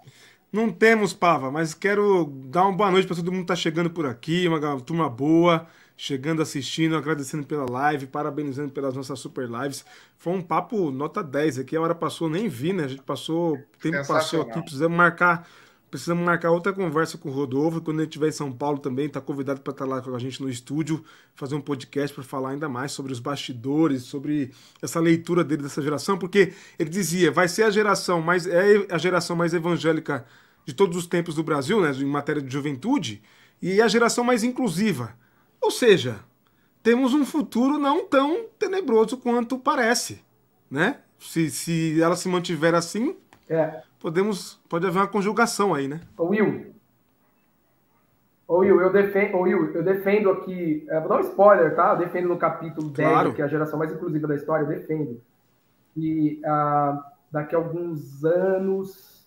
Não 0.53 0.71
temos, 0.71 1.12
Pava, 1.12 1.51
mas 1.51 1.75
quero 1.75 2.27
dar 2.47 2.64
uma 2.64 2.77
boa 2.77 2.91
noite 2.91 3.07
para 3.07 3.16
todo 3.16 3.33
mundo 3.33 3.47
que 3.47 3.53
está 3.53 3.57
chegando 3.57 3.91
por 3.91 4.07
aqui, 4.07 4.47
uma 4.47 4.81
turma 4.81 5.09
boa, 5.09 5.66
chegando, 5.99 6.41
assistindo, 6.41 6.97
agradecendo 6.97 7.45
pela 7.45 7.69
live, 7.69 8.07
parabenizando 8.07 8.71
pelas 8.71 8.95
nossas 8.95 9.19
super 9.19 9.51
lives. 9.51 9.85
Foi 10.17 10.33
um 10.33 10.41
papo 10.41 10.93
nota 10.93 11.23
10 11.23 11.59
aqui, 11.59 11.77
a 11.77 11.81
hora 11.81 11.95
passou, 11.95 12.31
nem 12.31 12.49
vi, 12.49 12.73
né? 12.73 12.85
A 12.85 12.89
gente 12.89 13.03
passou, 13.03 13.57
o 13.57 13.63
tempo 13.83 14.07
passou 14.07 14.43
aqui, 14.43 14.63
precisamos 14.63 14.97
marcar 14.97 15.47
Precisamos 15.91 16.23
marcar 16.23 16.51
outra 16.51 16.71
conversa 16.71 17.17
com 17.17 17.31
o 17.31 17.33
Rodolfo. 17.33 17.81
Quando 17.81 18.01
ele 18.01 18.07
estiver 18.07 18.29
em 18.29 18.33
São 18.33 18.53
Paulo 18.53 18.79
também, 18.79 19.07
está 19.07 19.23
convidado 19.23 19.63
para 19.63 19.71
estar 19.71 19.87
tá 19.87 19.91
lá 19.91 20.03
com 20.03 20.15
a 20.15 20.19
gente 20.19 20.43
no 20.43 20.51
estúdio, 20.51 21.03
fazer 21.35 21.55
um 21.55 21.63
podcast 21.63 22.15
para 22.15 22.23
falar 22.23 22.51
ainda 22.51 22.69
mais 22.69 22.93
sobre 22.93 23.11
os 23.11 23.19
bastidores, 23.19 24.03
sobre 24.03 24.51
essa 24.83 25.01
leitura 25.01 25.43
dele 25.43 25.63
dessa 25.63 25.81
geração, 25.81 26.19
porque 26.19 26.53
ele 26.79 26.91
dizia, 26.91 27.31
vai 27.31 27.49
ser 27.49 27.63
a 27.63 27.71
geração 27.71 28.21
mais 28.21 28.47
é 28.47 28.87
a 28.91 28.99
geração 28.99 29.35
mais 29.35 29.55
evangélica 29.55 30.27
de 30.67 30.75
todos 30.75 30.95
os 30.95 31.07
tempos 31.07 31.35
do 31.35 31.43
Brasil, 31.43 31.81
né, 31.81 31.91
em 31.93 32.05
matéria 32.05 32.43
de 32.43 32.53
juventude. 32.53 33.23
e 33.63 33.81
a 33.81 33.89
geração 33.89 34.23
mais 34.23 34.45
inclusiva. 34.45 35.17
Ou 35.61 35.71
seja, 35.71 36.21
temos 36.83 37.15
um 37.15 37.25
futuro 37.25 37.79
não 37.79 38.07
tão 38.07 38.47
tenebroso 38.59 39.17
quanto 39.19 39.59
parece, 39.59 40.25
né? 40.71 41.01
Se, 41.19 41.51
se 41.51 42.01
ela 42.01 42.17
se 42.17 42.29
mantiver 42.29 42.75
assim, 42.75 43.17
é. 43.49 43.83
podemos 43.99 44.61
pode 44.69 44.87
haver 44.87 45.01
uma 45.01 45.09
conjugação 45.09 45.75
aí, 45.75 45.89
né? 45.89 46.01
Ô 46.17 46.27
Will, 46.27 46.73
Ô 48.49 48.61
Will, 48.61 48.81
eu 48.81 48.91
defendo, 48.91 49.37
ô 49.37 49.41
Will, 49.43 49.75
eu 49.75 49.83
defendo 49.83 50.31
aqui, 50.31 50.87
é, 50.89 50.99
vou 50.99 51.09
dar 51.11 51.17
um 51.17 51.21
spoiler, 51.21 51.77
tá? 51.77 51.91
Eu 51.91 51.99
defendo 51.99 52.29
no 52.29 52.39
capítulo 52.39 52.89
10, 52.89 53.09
claro. 53.11 53.35
que 53.35 53.43
é 53.43 53.45
a 53.45 53.49
geração 53.49 53.79
mais 53.79 53.93
inclusiva 53.93 54.27
da 54.27 54.35
história, 54.35 54.63
eu 54.63 54.69
defendo. 54.69 55.21
E 55.95 56.41
ah, 56.47 57.13
daqui 57.31 57.55
a 57.55 57.59
alguns 57.59 58.25
anos 58.25 59.18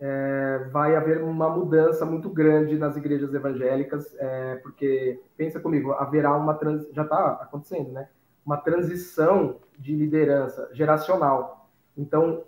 é, 0.00 0.68
vai 0.70 0.94
haver 0.94 1.22
uma 1.22 1.48
mudança 1.48 2.04
muito 2.06 2.28
grande 2.30 2.78
nas 2.78 2.96
igrejas 2.96 3.34
evangélicas, 3.34 4.14
é, 4.18 4.56
porque, 4.56 5.20
pensa 5.36 5.58
comigo, 5.58 5.92
haverá 5.92 6.36
uma, 6.36 6.54
trans, 6.54 6.86
já 6.92 7.02
está 7.02 7.38
acontecendo, 7.42 7.90
né? 7.90 8.08
Uma 8.46 8.56
transição 8.56 9.56
de 9.78 9.94
liderança 9.94 10.68
geracional. 10.72 11.68
Então, 11.96 12.44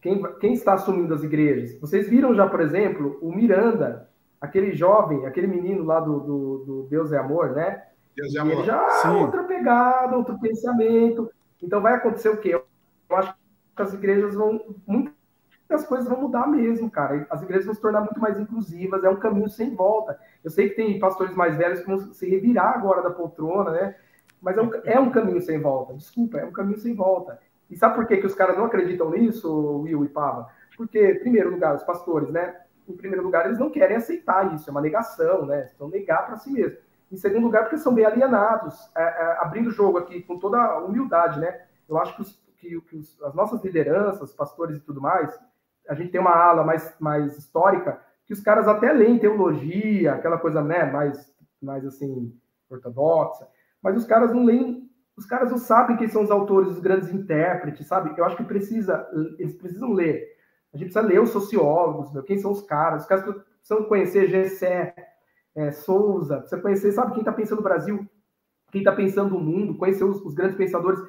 quem, 0.00 0.22
quem 0.38 0.52
está 0.52 0.74
assumindo 0.74 1.14
as 1.14 1.22
igrejas? 1.22 1.78
Vocês 1.80 2.08
viram 2.08 2.34
já, 2.34 2.48
por 2.48 2.60
exemplo, 2.60 3.18
o 3.22 3.32
Miranda, 3.32 4.08
aquele 4.40 4.72
jovem, 4.72 5.26
aquele 5.26 5.46
menino 5.46 5.84
lá 5.84 6.00
do, 6.00 6.20
do, 6.20 6.58
do 6.64 6.82
Deus 6.90 7.12
é 7.12 7.18
Amor, 7.18 7.52
né? 7.52 7.84
Deus 8.16 8.34
é 8.34 8.40
Amor. 8.40 8.52
Ele 8.54 8.64
já 8.64 8.88
Sim. 8.88 9.16
outra 9.16 9.44
pegada, 9.44 10.16
outro 10.16 10.38
pensamento. 10.38 11.30
Então 11.62 11.80
vai 11.80 11.94
acontecer 11.94 12.30
o 12.30 12.38
quê? 12.38 12.54
Eu 12.54 13.16
acho 13.16 13.34
que 13.76 13.82
as 13.82 13.92
igrejas 13.92 14.34
vão. 14.34 14.60
Muitas 15.70 15.86
coisas 15.86 16.08
vão 16.08 16.22
mudar 16.22 16.48
mesmo, 16.48 16.90
cara. 16.90 17.24
As 17.30 17.42
igrejas 17.42 17.66
vão 17.66 17.74
se 17.76 17.80
tornar 17.80 18.00
muito 18.00 18.18
mais 18.18 18.36
inclusivas, 18.36 19.04
é 19.04 19.08
um 19.08 19.14
caminho 19.14 19.48
sem 19.48 19.72
volta. 19.72 20.18
Eu 20.42 20.50
sei 20.50 20.68
que 20.68 20.74
tem 20.74 20.98
pastores 20.98 21.32
mais 21.36 21.56
velhos 21.56 21.78
que 21.78 21.86
vão 21.86 22.12
se 22.12 22.28
revirar 22.28 22.76
agora 22.76 23.00
da 23.02 23.10
poltrona, 23.10 23.70
né? 23.70 23.94
Mas 24.42 24.58
é 24.58 24.62
um, 24.62 24.70
é 24.84 24.98
um 24.98 25.12
caminho 25.12 25.40
sem 25.40 25.60
volta. 25.60 25.94
Desculpa, 25.94 26.38
é 26.38 26.44
um 26.44 26.50
caminho 26.50 26.76
sem 26.76 26.92
volta. 26.92 27.38
E 27.70 27.76
sabe 27.76 27.94
por 27.94 28.04
que, 28.04 28.16
que 28.16 28.26
os 28.26 28.34
caras 28.34 28.56
não 28.58 28.64
acreditam 28.64 29.10
nisso, 29.10 29.80
Will 29.82 30.04
e 30.04 30.08
Pava? 30.08 30.48
Porque, 30.76 31.12
em 31.12 31.20
primeiro 31.20 31.50
lugar, 31.50 31.76
os 31.76 31.84
pastores, 31.84 32.30
né? 32.30 32.56
em 32.88 32.96
primeiro 32.96 33.24
lugar, 33.24 33.46
eles 33.46 33.58
não 33.60 33.70
querem 33.70 33.96
aceitar 33.96 34.52
isso, 34.52 34.68
é 34.68 34.72
uma 34.72 34.80
negação, 34.80 35.46
né? 35.46 35.66
Estão 35.66 35.88
negar 35.88 36.26
para 36.26 36.36
si 36.36 36.50
mesmo. 36.50 36.78
Em 37.12 37.16
segundo 37.16 37.44
lugar, 37.44 37.62
porque 37.62 37.78
são 37.78 37.94
bem 37.94 38.04
alienados. 38.04 38.90
É, 38.96 39.02
é, 39.02 39.38
abrindo 39.38 39.68
o 39.68 39.72
jogo 39.72 39.98
aqui 39.98 40.20
com 40.22 40.36
toda 40.36 40.78
humildade, 40.78 41.38
né? 41.38 41.62
Eu 41.88 41.96
acho 41.96 42.16
que, 42.16 42.22
os, 42.22 42.42
que, 42.58 42.80
que 42.80 42.96
os, 42.96 43.22
as 43.22 43.34
nossas 43.34 43.62
lideranças, 43.62 44.32
pastores 44.32 44.78
e 44.78 44.80
tudo 44.80 45.00
mais, 45.00 45.38
a 45.90 45.94
gente 45.94 46.12
tem 46.12 46.20
uma 46.20 46.30
ala 46.30 46.62
mais, 46.62 46.94
mais 47.00 47.36
histórica, 47.36 48.00
que 48.24 48.32
os 48.32 48.40
caras 48.40 48.68
até 48.68 48.92
leem 48.92 49.18
teologia, 49.18 50.12
aquela 50.12 50.38
coisa, 50.38 50.62
né, 50.62 50.84
mais, 50.84 51.34
mais 51.60 51.84
assim, 51.84 52.32
ortodoxa, 52.70 53.48
mas 53.82 53.96
os 53.96 54.04
caras 54.04 54.32
não 54.32 54.44
leem, 54.44 54.88
os 55.16 55.26
caras 55.26 55.50
não 55.50 55.58
sabem 55.58 55.96
quem 55.96 56.06
são 56.06 56.22
os 56.22 56.30
autores, 56.30 56.70
os 56.70 56.78
grandes 56.78 57.12
intérpretes, 57.12 57.88
sabe? 57.88 58.14
Eu 58.16 58.24
acho 58.24 58.36
que 58.36 58.44
precisa, 58.44 59.04
eles 59.36 59.54
precisam 59.54 59.92
ler. 59.92 60.28
A 60.72 60.76
gente 60.76 60.92
precisa 60.92 61.12
ler 61.12 61.20
os 61.20 61.30
sociólogos, 61.30 62.12
meu, 62.12 62.22
quem 62.22 62.38
são 62.38 62.52
os 62.52 62.62
caras. 62.62 63.02
Os 63.02 63.08
caras 63.08 63.24
precisam 63.24 63.88
conhecer 63.88 64.28
Gessé, 64.28 64.94
é, 65.56 65.72
Souza, 65.72 66.38
precisa 66.38 66.62
conhecer, 66.62 66.92
sabe, 66.92 67.14
quem 67.14 67.22
está 67.22 67.32
pensando 67.32 67.58
no 67.58 67.64
Brasil, 67.64 68.08
quem 68.70 68.80
está 68.80 68.92
pensando 68.92 69.30
no 69.30 69.40
mundo, 69.40 69.76
conhecer 69.76 70.04
os, 70.04 70.22
os, 70.22 70.34
grandes 70.34 70.56
pensadores, 70.56 71.00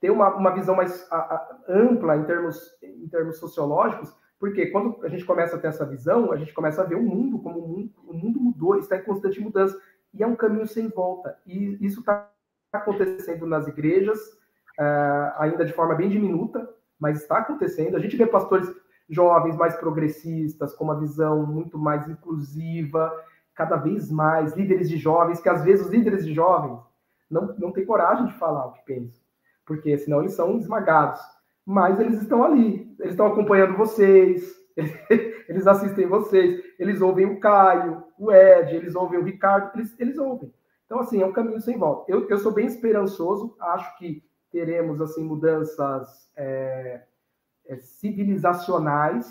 ter 0.00 0.10
uma, 0.10 0.34
uma 0.34 0.54
visão 0.54 0.74
mais 0.74 1.06
a, 1.10 1.16
a, 1.16 1.58
ampla 1.68 2.16
em 2.16 2.24
termos, 2.24 2.58
em 2.82 3.08
termos 3.08 3.38
sociológicos, 3.38 4.14
porque 4.38 4.66
quando 4.66 5.04
a 5.04 5.08
gente 5.08 5.24
começa 5.24 5.56
a 5.56 5.58
ter 5.58 5.68
essa 5.68 5.86
visão, 5.86 6.30
a 6.32 6.36
gente 6.36 6.52
começa 6.52 6.82
a 6.82 6.84
ver 6.84 6.96
o 6.96 7.02
mundo 7.02 7.38
como 7.38 7.58
o 7.58 7.68
mundo, 7.68 7.92
o 8.06 8.12
mundo 8.12 8.40
mudou, 8.40 8.76
está 8.76 8.96
em 8.96 9.02
constante 9.02 9.40
mudança, 9.40 9.80
e 10.12 10.22
é 10.22 10.26
um 10.26 10.36
caminho 10.36 10.66
sem 10.66 10.88
volta. 10.88 11.36
E 11.46 11.78
isso 11.84 12.00
está 12.00 12.30
acontecendo 12.72 13.46
nas 13.46 13.66
igrejas, 13.66 14.18
uh, 14.78 15.32
ainda 15.38 15.64
de 15.64 15.72
forma 15.72 15.94
bem 15.94 16.08
diminuta, 16.08 16.68
mas 16.98 17.22
está 17.22 17.38
acontecendo. 17.38 17.96
A 17.96 18.00
gente 18.00 18.16
vê 18.16 18.26
pastores 18.26 18.70
jovens 19.08 19.56
mais 19.56 19.76
progressistas, 19.76 20.74
com 20.74 20.84
uma 20.84 20.98
visão 20.98 21.46
muito 21.46 21.78
mais 21.78 22.08
inclusiva, 22.08 23.12
cada 23.54 23.76
vez 23.76 24.10
mais, 24.10 24.54
líderes 24.54 24.88
de 24.88 24.98
jovens, 24.98 25.40
que 25.40 25.48
às 25.48 25.62
vezes 25.62 25.86
os 25.86 25.92
líderes 25.92 26.24
de 26.24 26.34
jovens 26.34 26.78
não, 27.30 27.54
não 27.58 27.72
têm 27.72 27.86
coragem 27.86 28.26
de 28.26 28.34
falar 28.34 28.66
o 28.66 28.72
que 28.72 28.84
pensam, 28.84 29.24
porque 29.66 29.98
senão 29.98 30.20
eles 30.20 30.32
são 30.32 30.56
esmagados. 30.56 31.20
Mas 31.66 31.98
eles 31.98 32.22
estão 32.22 32.44
ali, 32.44 32.94
eles 33.00 33.12
estão 33.12 33.26
acompanhando 33.26 33.76
vocês, 33.76 34.54
eles 35.48 35.66
assistem 35.66 36.06
vocês, 36.06 36.62
eles 36.78 37.00
ouvem 37.00 37.26
o 37.26 37.40
Caio, 37.40 38.04
o 38.18 38.32
Ed, 38.32 38.76
eles 38.76 38.94
ouvem 38.94 39.18
o 39.18 39.24
Ricardo, 39.24 39.72
eles, 39.74 39.98
eles 39.98 40.16
ouvem. 40.16 40.52
Então, 40.86 41.00
assim, 41.00 41.20
é 41.20 41.26
um 41.26 41.32
caminho 41.32 41.60
sem 41.60 41.76
volta. 41.76 42.10
Eu, 42.10 42.28
eu 42.28 42.38
sou 42.38 42.52
bem 42.52 42.66
esperançoso, 42.66 43.56
acho 43.60 43.98
que 43.98 44.22
teremos, 44.52 45.00
assim, 45.00 45.24
mudanças 45.24 46.30
é, 46.36 47.02
é, 47.66 47.76
civilizacionais 47.78 49.26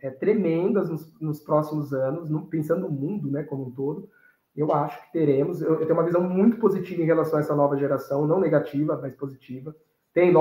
é, 0.00 0.10
tremendas 0.10 0.88
nos, 0.88 1.20
nos, 1.20 1.40
próximos 1.40 1.92
anos, 1.92 2.30
no, 2.30 2.46
pensando 2.46 2.82
no 2.82 2.90
mundo 2.90 3.30
né, 3.30 3.42
como 3.42 3.66
um 3.66 3.70
todo. 3.72 4.08
Eu 4.56 4.72
acho 4.72 5.00
que 5.02 5.12
teremos. 5.12 5.60
Eu, 5.60 5.80
eu, 5.80 5.86
tenho 5.86 5.94
uma 5.94 6.04
visão 6.04 6.22
muito 6.22 6.58
positiva 6.58 7.02
em 7.02 7.06
relação 7.06 7.38
a 7.38 7.42
essa 7.42 7.54
nova 7.54 7.76
geração, 7.76 8.26
não 8.26 8.40
negativa, 8.40 8.98
mas 9.00 9.14
positiva. 9.14 9.74
Tem, 10.12 10.32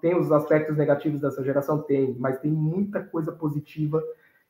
tem 0.00 0.14
os 0.14 0.30
aspectos 0.30 0.76
negativos 0.76 1.20
dessa 1.20 1.42
geração? 1.42 1.80
Tem, 1.80 2.14
mas 2.18 2.38
tem 2.38 2.50
muita 2.50 3.02
coisa 3.02 3.32
positiva. 3.32 4.02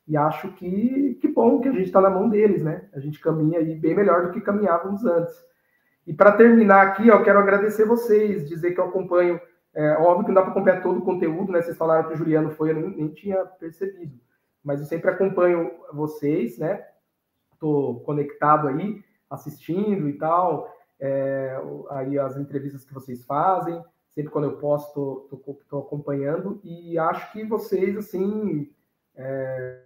E 0.09 0.17
acho 0.17 0.49
que, 0.55 1.17
que 1.21 1.29
bom 1.29 1.61
que 1.61 1.69
a 1.69 1.73
gente 1.73 1.85
está 1.85 2.01
na 2.01 2.11
mão 2.11 2.29
deles, 2.29 2.65
né? 2.65 2.89
A 2.93 2.99
gente 2.99 3.21
caminha 3.21 3.61
aí 3.61 3.77
bem 3.77 3.95
melhor 3.95 4.27
do 4.27 4.33
que 4.33 4.41
caminhávamos 4.41 5.05
antes. 5.05 5.35
E 6.05 6.13
para 6.13 6.33
terminar 6.33 6.89
aqui, 6.89 7.07
eu 7.07 7.23
quero 7.23 7.39
agradecer 7.39 7.85
vocês, 7.85 8.49
dizer 8.49 8.73
que 8.73 8.81
eu 8.81 8.87
acompanho 8.87 9.41
é, 9.75 9.93
óbvio 9.93 10.27
que 10.27 10.33
não 10.33 10.35
dá 10.35 10.43
para 10.43 10.51
acompanhar 10.51 10.83
todo 10.83 10.99
o 10.99 11.05
conteúdo, 11.05 11.51
né? 11.51 11.63
Vocês 11.63 11.77
falaram 11.77 12.07
que 12.07 12.15
o 12.15 12.17
Juliano 12.17 12.51
foi, 12.51 12.71
eu 12.71 12.75
nem, 12.75 12.91
nem 12.91 13.09
tinha 13.09 13.39
percebido. 13.45 14.19
Mas 14.63 14.81
eu 14.81 14.87
sempre 14.87 15.11
acompanho 15.11 15.71
vocês, 15.93 16.59
né? 16.59 16.85
Estou 17.53 18.01
conectado 18.01 18.69
aí, 18.69 19.03
assistindo 19.33 20.09
e 20.09 20.13
tal. 20.15 20.73
É, 21.01 21.61
aí 21.91 22.19
as 22.19 22.37
entrevistas 22.37 22.85
que 22.85 22.95
vocês 22.95 23.25
fazem. 23.25 23.83
Sempre 24.11 24.31
quando 24.31 24.45
eu 24.45 24.59
posso, 24.59 25.29
estou 25.33 25.81
acompanhando. 25.81 26.61
E 26.63 26.99
acho 26.99 27.33
que 27.33 27.45
vocês, 27.45 27.97
assim, 27.97 28.71
é, 29.17 29.81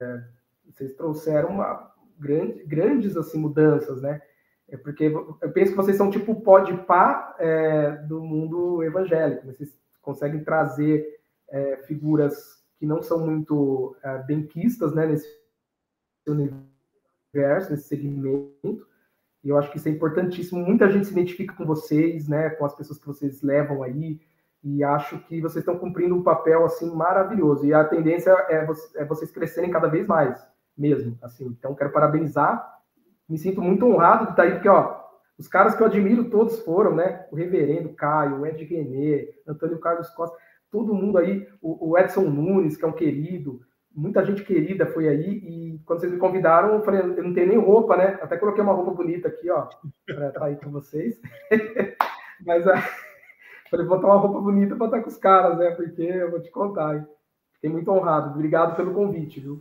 é, 0.00 0.24
vocês 0.70 0.94
trouxeram 0.94 1.50
uma 1.50 1.92
grande, 2.18 2.64
grandes 2.64 3.16
assim, 3.16 3.38
mudanças, 3.38 4.00
né? 4.00 4.22
É 4.68 4.76
porque 4.76 5.04
eu 5.04 5.52
penso 5.52 5.72
que 5.72 5.76
vocês 5.76 5.96
são 5.96 6.10
tipo 6.10 6.32
o 6.32 6.40
pó 6.40 6.60
de 6.60 6.74
pá 6.84 7.36
é, 7.38 7.90
do 8.06 8.20
mundo 8.20 8.82
evangélico. 8.82 9.46
Vocês 9.46 9.76
conseguem 10.00 10.42
trazer 10.42 11.20
é, 11.48 11.76
figuras 11.78 12.62
que 12.78 12.86
não 12.86 13.02
são 13.02 13.18
muito 13.18 13.94
é, 14.02 14.18
benquistas 14.18 14.94
né, 14.94 15.06
nesse 15.06 15.28
universo, 16.26 17.70
nesse 17.70 17.88
segmento. 17.88 18.86
E 19.44 19.48
eu 19.48 19.58
acho 19.58 19.70
que 19.70 19.78
isso 19.78 19.88
é 19.88 19.92
importantíssimo. 19.92 20.64
Muita 20.64 20.88
gente 20.90 21.06
se 21.06 21.12
identifica 21.12 21.54
com 21.54 21.64
vocês, 21.64 22.28
né, 22.28 22.50
com 22.50 22.64
as 22.64 22.74
pessoas 22.74 22.98
que 22.98 23.06
vocês 23.06 23.42
levam 23.42 23.82
aí. 23.82 24.20
E 24.62 24.84
acho 24.84 25.18
que 25.20 25.40
vocês 25.40 25.62
estão 25.62 25.78
cumprindo 25.78 26.14
um 26.14 26.22
papel 26.22 26.64
assim 26.64 26.94
maravilhoso. 26.94 27.66
E 27.66 27.74
a 27.74 27.84
tendência 27.84 28.30
é, 28.48 28.66
é 28.96 29.04
vocês 29.04 29.30
crescerem 29.30 29.70
cada 29.70 29.88
vez 29.88 30.06
mais, 30.06 30.40
mesmo. 30.78 31.18
Assim, 31.20 31.46
então 31.46 31.74
quero 31.74 31.90
parabenizar 31.90 32.72
me 33.32 33.38
sinto 33.38 33.62
muito 33.62 33.86
honrado 33.86 34.26
de 34.26 34.30
estar 34.32 34.42
aí, 34.42 34.52
porque, 34.52 34.68
ó, 34.68 35.00
os 35.38 35.48
caras 35.48 35.74
que 35.74 35.82
eu 35.82 35.86
admiro 35.86 36.28
todos 36.28 36.58
foram, 36.60 36.94
né? 36.94 37.26
O 37.32 37.36
Reverendo 37.36 37.88
Caio, 37.94 38.40
o 38.40 38.46
Ed 38.46 38.62
Guené, 38.62 39.28
Antônio 39.46 39.78
Carlos 39.78 40.10
Costa, 40.10 40.36
todo 40.70 40.94
mundo 40.94 41.16
aí, 41.16 41.48
o, 41.62 41.96
Edson 41.98 42.24
Nunes, 42.24 42.76
que 42.76 42.84
é 42.84 42.88
um 42.88 42.92
querido, 42.92 43.62
muita 43.94 44.24
gente 44.24 44.44
querida 44.44 44.86
foi 44.86 45.08
aí, 45.08 45.28
e 45.28 45.80
quando 45.84 46.00
vocês 46.00 46.12
me 46.12 46.18
convidaram, 46.18 46.74
eu 46.74 46.82
falei, 46.82 47.00
eu 47.00 47.24
não 47.24 47.34
tenho 47.34 47.48
nem 47.48 47.58
roupa, 47.58 47.96
né? 47.96 48.18
Até 48.22 48.36
coloquei 48.36 48.62
uma 48.62 48.72
roupa 48.72 48.92
bonita 48.92 49.28
aqui, 49.28 49.50
ó, 49.50 49.68
para 50.06 50.28
estar 50.28 50.44
aí 50.44 50.56
com 50.56 50.70
vocês. 50.70 51.20
Mas 52.44 52.66
a... 52.66 52.76
falei, 53.70 53.86
vou 53.86 53.96
botar 53.96 54.08
uma 54.08 54.20
roupa 54.20 54.40
bonita 54.40 54.76
para 54.76 54.86
estar 54.86 55.00
com 55.00 55.08
os 55.08 55.16
caras, 55.16 55.58
né? 55.58 55.70
Porque 55.72 56.02
eu 56.02 56.30
vou 56.30 56.40
te 56.40 56.50
contar. 56.50 56.96
Hein? 56.96 57.06
Fiquei 57.54 57.70
muito 57.70 57.90
honrado. 57.90 58.30
Obrigado 58.30 58.76
pelo 58.76 58.92
convite, 58.92 59.40
viu? 59.40 59.60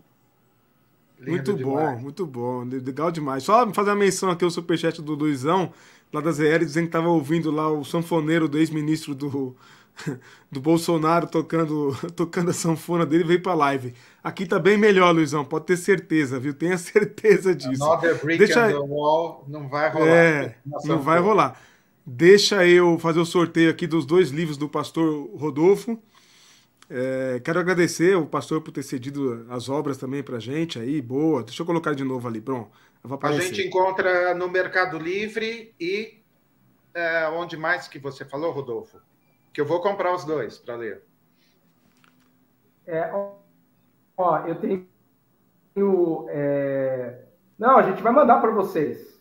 muito 1.20 1.54
demais. 1.54 1.96
bom, 1.96 2.02
muito 2.02 2.26
bom. 2.26 2.64
Legal 2.64 3.12
demais. 3.12 3.44
Só 3.44 3.72
fazer 3.72 3.92
uma 3.92 3.96
menção 3.96 4.32
aqui 4.32 4.44
ao 4.44 4.50
superchat 4.50 5.02
do 5.02 5.14
Luizão, 5.14 5.72
lá 6.12 6.20
da 6.20 6.32
ZL, 6.32 6.60
dizendo 6.60 6.86
que 6.86 6.90
estava 6.90 7.10
ouvindo 7.10 7.52
lá 7.52 7.70
o 7.70 7.84
sanfoneiro 7.84 8.48
do 8.48 8.58
ex-ministro 8.58 9.14
do, 9.14 9.56
do 10.52 10.60
Bolsonaro 10.60 11.28
tocando, 11.28 11.96
tocando 12.16 12.52
a 12.52 12.54
sanfona 12.54 13.06
dele 13.06 13.24
veio 13.24 13.42
pra 13.42 13.54
live. 13.54 13.94
Aqui 14.24 14.46
tá 14.46 14.60
bem 14.60 14.78
melhor, 14.78 15.14
Luizão, 15.14 15.44
pode 15.44 15.66
ter 15.66 15.78
certeza, 15.78 16.40
viu? 16.40 16.54
Tenha 16.54 16.78
certeza 16.80 17.54
disso. 17.56 17.84
Deixa... 18.38 18.80
wall 18.80 19.46
não 19.48 19.68
vai 19.68 19.90
rolar. 19.90 20.08
É, 20.08 20.56
não 20.86 21.00
vai 21.00 21.20
rolar. 21.20 21.62
Deixa 22.06 22.66
eu 22.66 22.98
fazer 22.98 23.20
o 23.20 23.26
sorteio 23.26 23.70
aqui 23.70 23.86
dos 23.86 24.06
dois 24.06 24.30
livros 24.30 24.58
do 24.58 24.68
pastor 24.68 25.30
Rodolfo. 25.36 26.02
É, 26.90 27.40
quero 27.40 27.60
agradecer 27.60 28.18
o 28.18 28.26
pastor 28.26 28.60
por 28.60 28.72
ter 28.72 28.84
cedido 28.84 29.46
as 29.50 29.70
obras 29.70 29.98
também 29.98 30.22
para 30.22 30.40
gente 30.40 30.78
aí, 30.78 31.02
boa. 31.02 31.44
Deixa 31.44 31.62
eu 31.62 31.66
colocar 31.66 31.94
de 31.94 32.04
novo 32.04 32.28
ali, 32.28 32.42
pronto. 32.42 32.70
A 33.24 33.32
gente 33.32 33.66
encontra 33.66 34.36
no 34.36 34.48
Mercado 34.50 35.00
Livre 35.00 35.74
e 35.80 36.22
é, 36.94 37.28
onde 37.30 37.56
mais 37.56 37.88
que 37.88 37.98
você 37.98 38.26
falou, 38.26 38.52
Rodolfo? 38.52 38.98
Que 39.54 39.62
eu 39.62 39.66
vou 39.66 39.82
comprar 39.82 40.14
os 40.14 40.24
dois 40.24 40.58
para 40.58 40.76
ler. 40.76 41.04
É, 42.86 43.12
ó, 44.18 44.40
eu 44.48 44.56
tenho. 44.56 44.88
É... 46.30 47.26
Não, 47.58 47.78
a 47.78 47.84
gente 47.84 48.02
vai 48.02 48.12
mandar 48.12 48.40
para 48.40 48.52
vocês. 48.52 49.20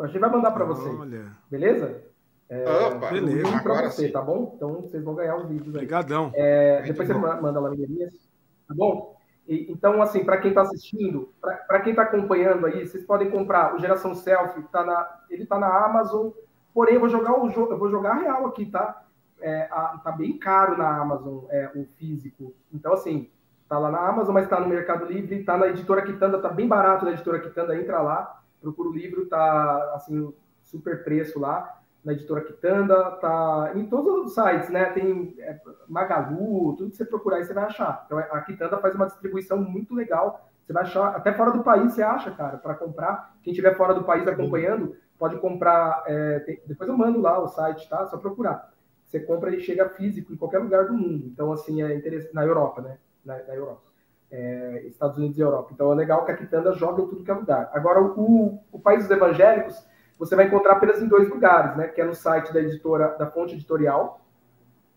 A 0.00 0.06
gente 0.06 0.18
vai 0.18 0.30
mandar 0.30 0.52
para 0.52 0.64
vocês. 0.64 0.98
Olha. 0.98 1.36
Beleza? 1.50 2.02
É, 2.48 2.64
Opa, 2.86 3.10
beleza. 3.10 3.60
Para 3.62 3.90
você, 3.90 4.06
sim. 4.06 4.12
tá 4.12 4.22
bom? 4.22 4.52
Então 4.54 4.82
vocês 4.82 5.02
vão 5.02 5.14
ganhar 5.14 5.36
os 5.36 5.48
vídeos 5.48 5.74
aí. 5.74 5.82
Obrigadão. 5.82 6.30
É, 6.34 6.82
depois 6.82 7.08
bom. 7.08 7.20
você 7.20 7.40
manda 7.40 7.60
lá 7.60 7.70
no 7.70 7.76
tá 7.76 8.74
bom? 8.74 9.16
E, 9.48 9.70
então, 9.70 10.00
assim, 10.02 10.24
para 10.24 10.38
quem 10.38 10.50
está 10.50 10.62
assistindo, 10.62 11.32
para 11.40 11.80
quem 11.80 11.90
está 11.90 12.02
acompanhando 12.02 12.66
aí, 12.66 12.86
vocês 12.86 13.04
podem 13.04 13.30
comprar 13.30 13.74
o 13.74 13.78
Geração 13.78 14.14
Selfie, 14.14 14.62
tá 14.72 14.84
na, 14.84 15.20
ele 15.30 15.44
está 15.44 15.58
na 15.58 15.84
Amazon, 15.84 16.30
porém 16.74 16.94
eu 16.94 17.00
vou 17.00 17.08
jogar 17.08 17.40
o 17.40 17.48
jogo, 17.50 17.72
eu 17.72 17.78
vou 17.78 17.90
jogar 17.90 18.14
real 18.14 18.46
aqui, 18.46 18.66
tá? 18.66 19.05
É, 19.40 19.68
a, 19.70 20.00
tá 20.02 20.12
bem 20.12 20.38
caro 20.38 20.78
na 20.78 20.88
Amazon 21.00 21.44
é, 21.50 21.70
o 21.74 21.86
físico. 21.98 22.54
Então, 22.72 22.92
assim, 22.92 23.30
tá 23.68 23.78
lá 23.78 23.90
na 23.90 24.08
Amazon, 24.08 24.34
mas 24.34 24.44
está 24.44 24.58
no 24.60 24.68
Mercado 24.68 25.04
Livre, 25.06 25.44
tá 25.44 25.56
na 25.56 25.68
editora 25.68 26.02
Quitanda, 26.02 26.40
tá 26.40 26.48
bem 26.48 26.66
barato 26.66 27.04
na 27.04 27.12
editora 27.12 27.40
Quitanda, 27.40 27.76
entra 27.76 28.00
lá, 28.00 28.42
procura 28.60 28.88
o 28.88 28.92
livro, 28.92 29.26
tá 29.26 29.92
assim, 29.94 30.32
super 30.62 31.04
preço 31.04 31.38
lá 31.38 31.76
na 32.06 32.12
editora 32.12 32.40
Quitanda, 32.40 33.10
tá 33.20 33.72
em 33.74 33.84
todos 33.86 34.26
os 34.26 34.34
sites, 34.34 34.70
né? 34.70 34.84
Tem 34.92 35.34
é, 35.40 35.60
Magalu, 35.88 36.76
tudo 36.76 36.90
que 36.90 36.96
você 36.96 37.04
procurar 37.04 37.38
aí 37.38 37.44
você 37.44 37.52
vai 37.52 37.64
achar. 37.64 38.04
Então 38.06 38.16
a 38.16 38.40
Quitanda 38.42 38.78
faz 38.78 38.94
uma 38.94 39.06
distribuição 39.06 39.58
muito 39.58 39.92
legal. 39.92 40.48
Você 40.64 40.72
vai 40.72 40.84
achar, 40.84 41.16
até 41.16 41.32
fora 41.32 41.50
do 41.50 41.64
país 41.64 41.92
você 41.92 42.04
acha, 42.04 42.30
cara, 42.30 42.58
para 42.58 42.74
comprar. 42.76 43.34
Quem 43.42 43.50
estiver 43.50 43.76
fora 43.76 43.92
do 43.92 44.04
país 44.04 44.26
acompanhando, 44.26 44.94
pode 45.18 45.36
comprar. 45.38 46.04
É, 46.06 46.38
tem, 46.40 46.62
depois 46.64 46.88
eu 46.88 46.96
mando 46.96 47.20
lá 47.20 47.40
o 47.40 47.48
site, 47.48 47.88
tá? 47.88 48.06
Só 48.06 48.16
procurar. 48.18 48.72
Você 49.06 49.20
compra 49.20 49.54
e 49.54 49.60
chega 49.60 49.88
físico 49.88 50.32
em 50.32 50.36
qualquer 50.36 50.58
lugar 50.58 50.86
do 50.86 50.94
mundo. 50.94 51.26
Então, 51.26 51.52
assim, 51.52 51.82
é 51.82 51.94
interessante. 51.94 52.34
Na 52.34 52.44
Europa, 52.44 52.82
né? 52.82 52.98
Na, 53.24 53.38
na 53.44 53.54
Europa. 53.54 53.82
É, 54.30 54.82
Estados 54.86 55.16
Unidos 55.16 55.38
e 55.38 55.40
Europa. 55.40 55.70
Então 55.72 55.92
é 55.92 55.94
legal 55.94 56.24
que 56.24 56.32
a 56.32 56.36
Quitanda 56.36 56.72
joga 56.72 57.02
em 57.02 57.06
tudo 57.06 57.22
que 57.22 57.30
é 57.30 57.34
lugar. 57.34 57.70
Agora, 57.72 58.02
o, 58.02 58.58
o 58.72 58.78
País 58.78 59.02
dos 59.02 59.10
Evangélicos 59.10 59.86
você 60.18 60.34
vai 60.34 60.46
encontrar 60.46 60.72
apenas 60.72 61.00
em 61.00 61.08
dois 61.08 61.28
lugares, 61.28 61.76
né? 61.76 61.88
Que 61.88 62.00
é 62.00 62.04
no 62.04 62.14
site 62.14 62.52
da 62.52 62.60
editora, 62.60 63.16
da 63.18 63.30
Fonte 63.30 63.54
Editorial. 63.54 64.20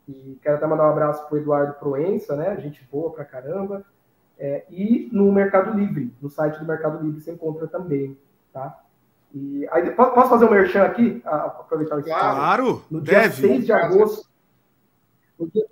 E 0.07 0.39
quero 0.41 0.55
até 0.55 0.65
mandar 0.65 0.87
um 0.87 0.91
abraço 0.91 1.27
para 1.27 1.35
o 1.35 1.37
Eduardo 1.37 1.73
Proença, 1.73 2.35
né? 2.35 2.57
Gente 2.57 2.83
boa 2.91 3.11
pra 3.11 3.23
caramba. 3.23 3.85
É, 4.37 4.65
e 4.69 5.09
no 5.11 5.31
Mercado 5.31 5.77
Livre, 5.77 6.13
no 6.21 6.29
site 6.29 6.57
do 6.57 6.65
Mercado 6.65 7.03
Livre 7.03 7.19
você 7.19 7.31
encontra 7.31 7.67
também, 7.67 8.17
tá? 8.53 8.81
E 9.33 9.67
aí, 9.71 9.91
posso 9.91 10.29
fazer 10.29 10.45
um 10.45 10.51
merchan 10.51 10.83
aqui? 10.83 11.21
Aproveitar 11.25 11.99
esse 11.99 12.09
Claro! 12.09 12.83
No 12.89 13.01
dia 13.01 13.21
deve. 13.21 13.47
6 13.47 13.65
de 13.65 13.71
agosto. 13.71 14.27
No 15.37 15.47
dia, 15.47 15.65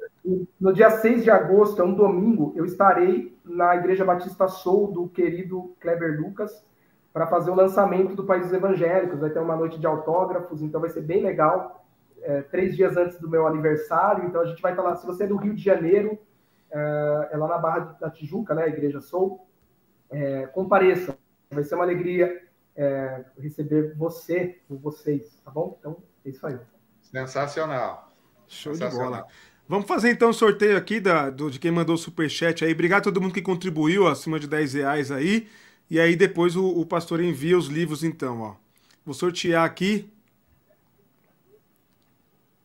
no 0.60 0.74
dia 0.74 0.90
6 0.90 1.24
de 1.24 1.32
agosto, 1.32 1.82
é 1.82 1.86
um 1.86 1.94
domingo, 1.94 2.54
eu 2.56 2.66
estarei 2.66 3.38
na 3.46 3.76
Igreja 3.76 4.06
Batista 4.06 4.48
Sou 4.48 4.92
do 4.92 5.08
querido 5.08 5.76
Kleber 5.80 6.20
Lucas 6.20 6.66
para 7.14 7.28
fazer 7.28 7.50
o 7.50 7.56
lançamento 7.56 8.14
do 8.14 8.26
País 8.26 8.44
dos 8.44 8.54
Evangélicos. 8.54 9.20
Vai 9.20 9.30
ter 9.30 9.40
uma 9.40 9.56
noite 9.56 9.80
de 9.80 9.88
autógrafos, 9.88 10.62
então 10.62 10.80
vai 10.80 10.90
ser 10.90 11.02
bem 11.02 11.24
legal. 11.24 11.84
É, 12.22 12.42
três 12.42 12.76
dias 12.76 12.98
antes 12.98 13.20
do 13.20 13.30
meu 13.30 13.48
aniversário, 13.48 14.26
então 14.26 14.42
a 14.42 14.46
gente 14.46 14.62
vai 14.62 14.74
estar 14.74 14.84
lá. 14.84 14.96
Se 14.96 15.06
você 15.06 15.24
é 15.24 15.28
do 15.28 15.38
Rio 15.38 15.56
de 15.56 15.64
Janeiro, 15.64 16.20
é, 16.70 17.30
é 17.32 17.38
lá 17.38 17.48
na 17.48 17.58
Barra 17.58 17.98
da 18.00 18.10
Tijuca, 18.10 18.54
né? 18.54 18.64
A 18.64 18.68
Igreja 18.68 19.00
Sou. 19.00 19.48
É, 20.10 20.48
compareça, 20.48 21.18
vai 21.50 21.64
ser 21.64 21.76
uma 21.76 21.84
alegria 21.84 22.42
é, 22.78 23.26
receber 23.40 23.96
você, 23.96 24.60
ou 24.70 24.78
vocês, 24.78 25.40
tá 25.44 25.50
bom? 25.50 25.76
Então 25.80 25.98
é 26.24 26.30
isso 26.30 26.46
aí. 26.46 26.58
Sensacional. 27.02 28.14
Show 28.48 28.74
Sensacional. 28.74 29.08
de 29.08 29.18
bola. 29.18 29.28
Vamos 29.68 29.88
fazer 29.88 30.12
então 30.12 30.30
o 30.30 30.32
um 30.32 30.34
sorteio 30.34 30.78
aqui 30.78 31.00
da, 31.00 31.30
do, 31.30 31.50
de 31.52 31.60
quem 31.60 31.72
mandou 31.72 31.96
o 31.96 31.98
superchat 31.98 32.64
aí. 32.64 32.72
Obrigado 32.72 33.02
a 33.02 33.04
todo 33.06 33.20
mundo 33.20 33.34
que 33.34 33.42
contribuiu 33.42 34.08
acima 34.08 34.40
de 34.40 34.48
10 34.48 34.76
reais 34.76 35.12
aí. 35.12 35.50
E 35.90 36.00
aí 36.00 36.16
depois 36.16 36.56
o, 36.56 36.66
o 36.66 36.86
pastor 36.86 37.20
envia 37.22 37.58
os 37.58 37.68
livros, 37.68 38.04
então, 38.04 38.42
ó. 38.42 38.56
Vou 39.06 39.14
sortear 39.14 39.66
aqui. 39.66 40.10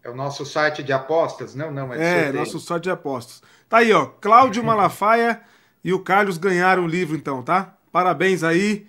É 0.04 0.10
o 0.10 0.14
nosso 0.14 0.44
site 0.44 0.82
de 0.82 0.92
apostas, 0.92 1.54
não? 1.54 1.70
Não, 1.70 1.92
é, 1.94 2.28
é 2.28 2.32
nosso 2.32 2.58
site 2.60 2.84
de 2.84 2.90
apostas. 2.90 3.42
Tá 3.68 3.78
aí, 3.78 3.92
ó. 3.92 4.06
Cláudio 4.06 4.62
Malafaia 4.64 5.40
e 5.82 5.92
o 5.92 6.00
Carlos 6.00 6.36
ganharam 6.36 6.84
o 6.84 6.88
livro, 6.88 7.16
então, 7.16 7.42
tá? 7.42 7.76
Parabéns 7.90 8.42
aí, 8.42 8.86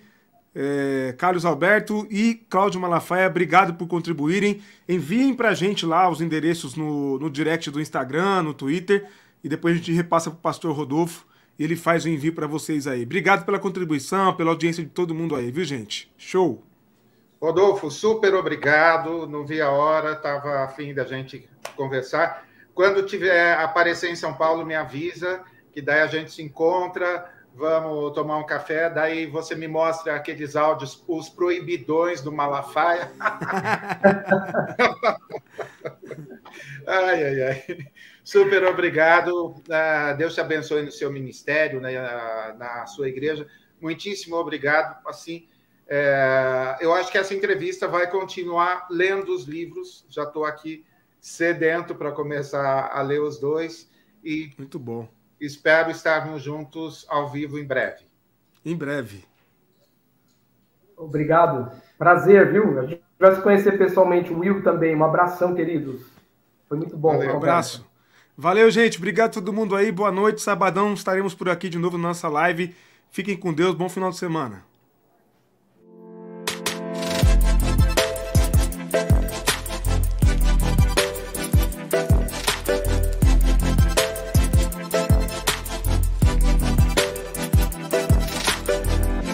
é, 0.54 1.14
Carlos 1.18 1.44
Alberto 1.44 2.06
e 2.10 2.34
Cláudio 2.48 2.80
Malafaia. 2.80 3.26
Obrigado 3.26 3.74
por 3.74 3.88
contribuírem. 3.88 4.62
Enviem 4.88 5.34
pra 5.34 5.54
gente 5.54 5.84
lá 5.84 6.08
os 6.08 6.20
endereços 6.20 6.76
no, 6.76 7.18
no 7.18 7.28
direct 7.28 7.70
do 7.70 7.80
Instagram, 7.80 8.42
no 8.42 8.54
Twitter. 8.54 9.08
E 9.42 9.48
depois 9.48 9.74
a 9.74 9.78
gente 9.78 9.92
repassa 9.92 10.30
pro 10.30 10.38
pastor 10.38 10.74
Rodolfo 10.74 11.26
e 11.58 11.64
ele 11.64 11.76
faz 11.76 12.04
o 12.04 12.08
envio 12.08 12.32
para 12.32 12.46
vocês 12.46 12.86
aí. 12.86 13.02
Obrigado 13.02 13.44
pela 13.44 13.58
contribuição, 13.58 14.34
pela 14.34 14.50
audiência 14.50 14.82
de 14.82 14.90
todo 14.90 15.14
mundo 15.14 15.34
aí, 15.36 15.50
viu, 15.50 15.64
gente? 15.64 16.12
Show! 16.16 16.62
Rodolfo, 17.40 17.90
super 17.90 18.34
obrigado. 18.34 19.26
Não 19.26 19.44
vi 19.44 19.60
a 19.60 19.70
hora, 19.70 20.12
estava 20.12 20.64
afim 20.64 20.94
da 20.94 21.04
gente 21.04 21.48
conversar. 21.76 22.46
Quando 22.74 23.04
tiver 23.04 23.54
aparecer 23.54 24.10
em 24.10 24.16
São 24.16 24.34
Paulo, 24.34 24.64
me 24.64 24.74
avisa, 24.74 25.42
que 25.72 25.82
daí 25.82 26.00
a 26.00 26.06
gente 26.06 26.32
se 26.32 26.42
encontra, 26.42 27.30
vamos 27.54 28.12
tomar 28.12 28.38
um 28.38 28.46
café, 28.46 28.90
daí 28.90 29.26
você 29.26 29.54
me 29.54 29.68
mostra 29.68 30.16
aqueles 30.16 30.56
áudios, 30.56 31.04
os 31.06 31.28
proibidões 31.28 32.20
do 32.20 32.32
Malafaia. 32.32 33.12
ai, 36.86 37.24
ai, 37.24 37.42
ai. 37.42 37.64
Super 38.24 38.64
obrigado. 38.64 39.54
Ah, 39.70 40.12
Deus 40.14 40.34
te 40.34 40.40
abençoe 40.40 40.82
no 40.82 40.90
seu 40.90 41.12
ministério, 41.12 41.80
né, 41.80 41.92
na 42.58 42.86
sua 42.86 43.08
igreja. 43.08 43.46
Muitíssimo 43.80 44.36
obrigado. 44.36 45.00
Assim, 45.06 45.48
é, 45.86 46.78
eu 46.80 46.92
acho 46.92 47.12
que 47.12 47.18
essa 47.18 47.34
entrevista 47.34 47.86
vai 47.86 48.10
continuar 48.10 48.88
lendo 48.90 49.34
os 49.34 49.44
livros. 49.44 50.04
Já 50.08 50.24
estou 50.24 50.44
aqui 50.44 50.84
sedento 51.20 51.94
para 51.94 52.12
começar 52.12 52.90
a 52.92 53.00
ler 53.02 53.20
os 53.20 53.38
dois. 53.38 53.90
E 54.24 54.50
Muito 54.58 54.78
bom. 54.78 55.08
Espero 55.40 55.90
estarmos 55.90 56.42
juntos 56.42 57.04
ao 57.08 57.28
vivo 57.28 57.58
em 57.58 57.64
breve. 57.64 58.04
Em 58.64 58.76
breve. 58.76 59.24
Obrigado. 60.96 61.70
Prazer, 61.98 62.52
viu? 62.52 62.78
A 62.78 62.86
gente 62.86 63.02
vai 63.18 63.34
se 63.34 63.42
conhecer 63.42 63.76
pessoalmente. 63.78 64.32
O 64.32 64.38
Will 64.38 64.62
também. 64.62 64.94
Um 64.96 65.04
abração, 65.04 65.54
queridos. 65.54 66.02
Foi 66.68 66.78
muito 66.78 66.96
bom. 66.96 67.16
Valeu, 67.16 67.34
um 67.34 67.36
abraço. 67.36 67.86
Valeu, 68.36 68.70
gente. 68.70 68.98
Obrigado 68.98 69.30
a 69.30 69.34
todo 69.34 69.52
mundo 69.52 69.76
aí. 69.76 69.92
Boa 69.92 70.10
noite. 70.10 70.40
Sabadão 70.40 70.94
estaremos 70.94 71.34
por 71.34 71.48
aqui 71.48 71.68
de 71.68 71.78
novo 71.78 71.98
na 71.98 72.08
nossa 72.08 72.28
live. 72.28 72.74
Fiquem 73.10 73.36
com 73.36 73.52
Deus. 73.52 73.74
Bom 73.74 73.88
final 73.88 74.10
de 74.10 74.16
semana. 74.16 74.73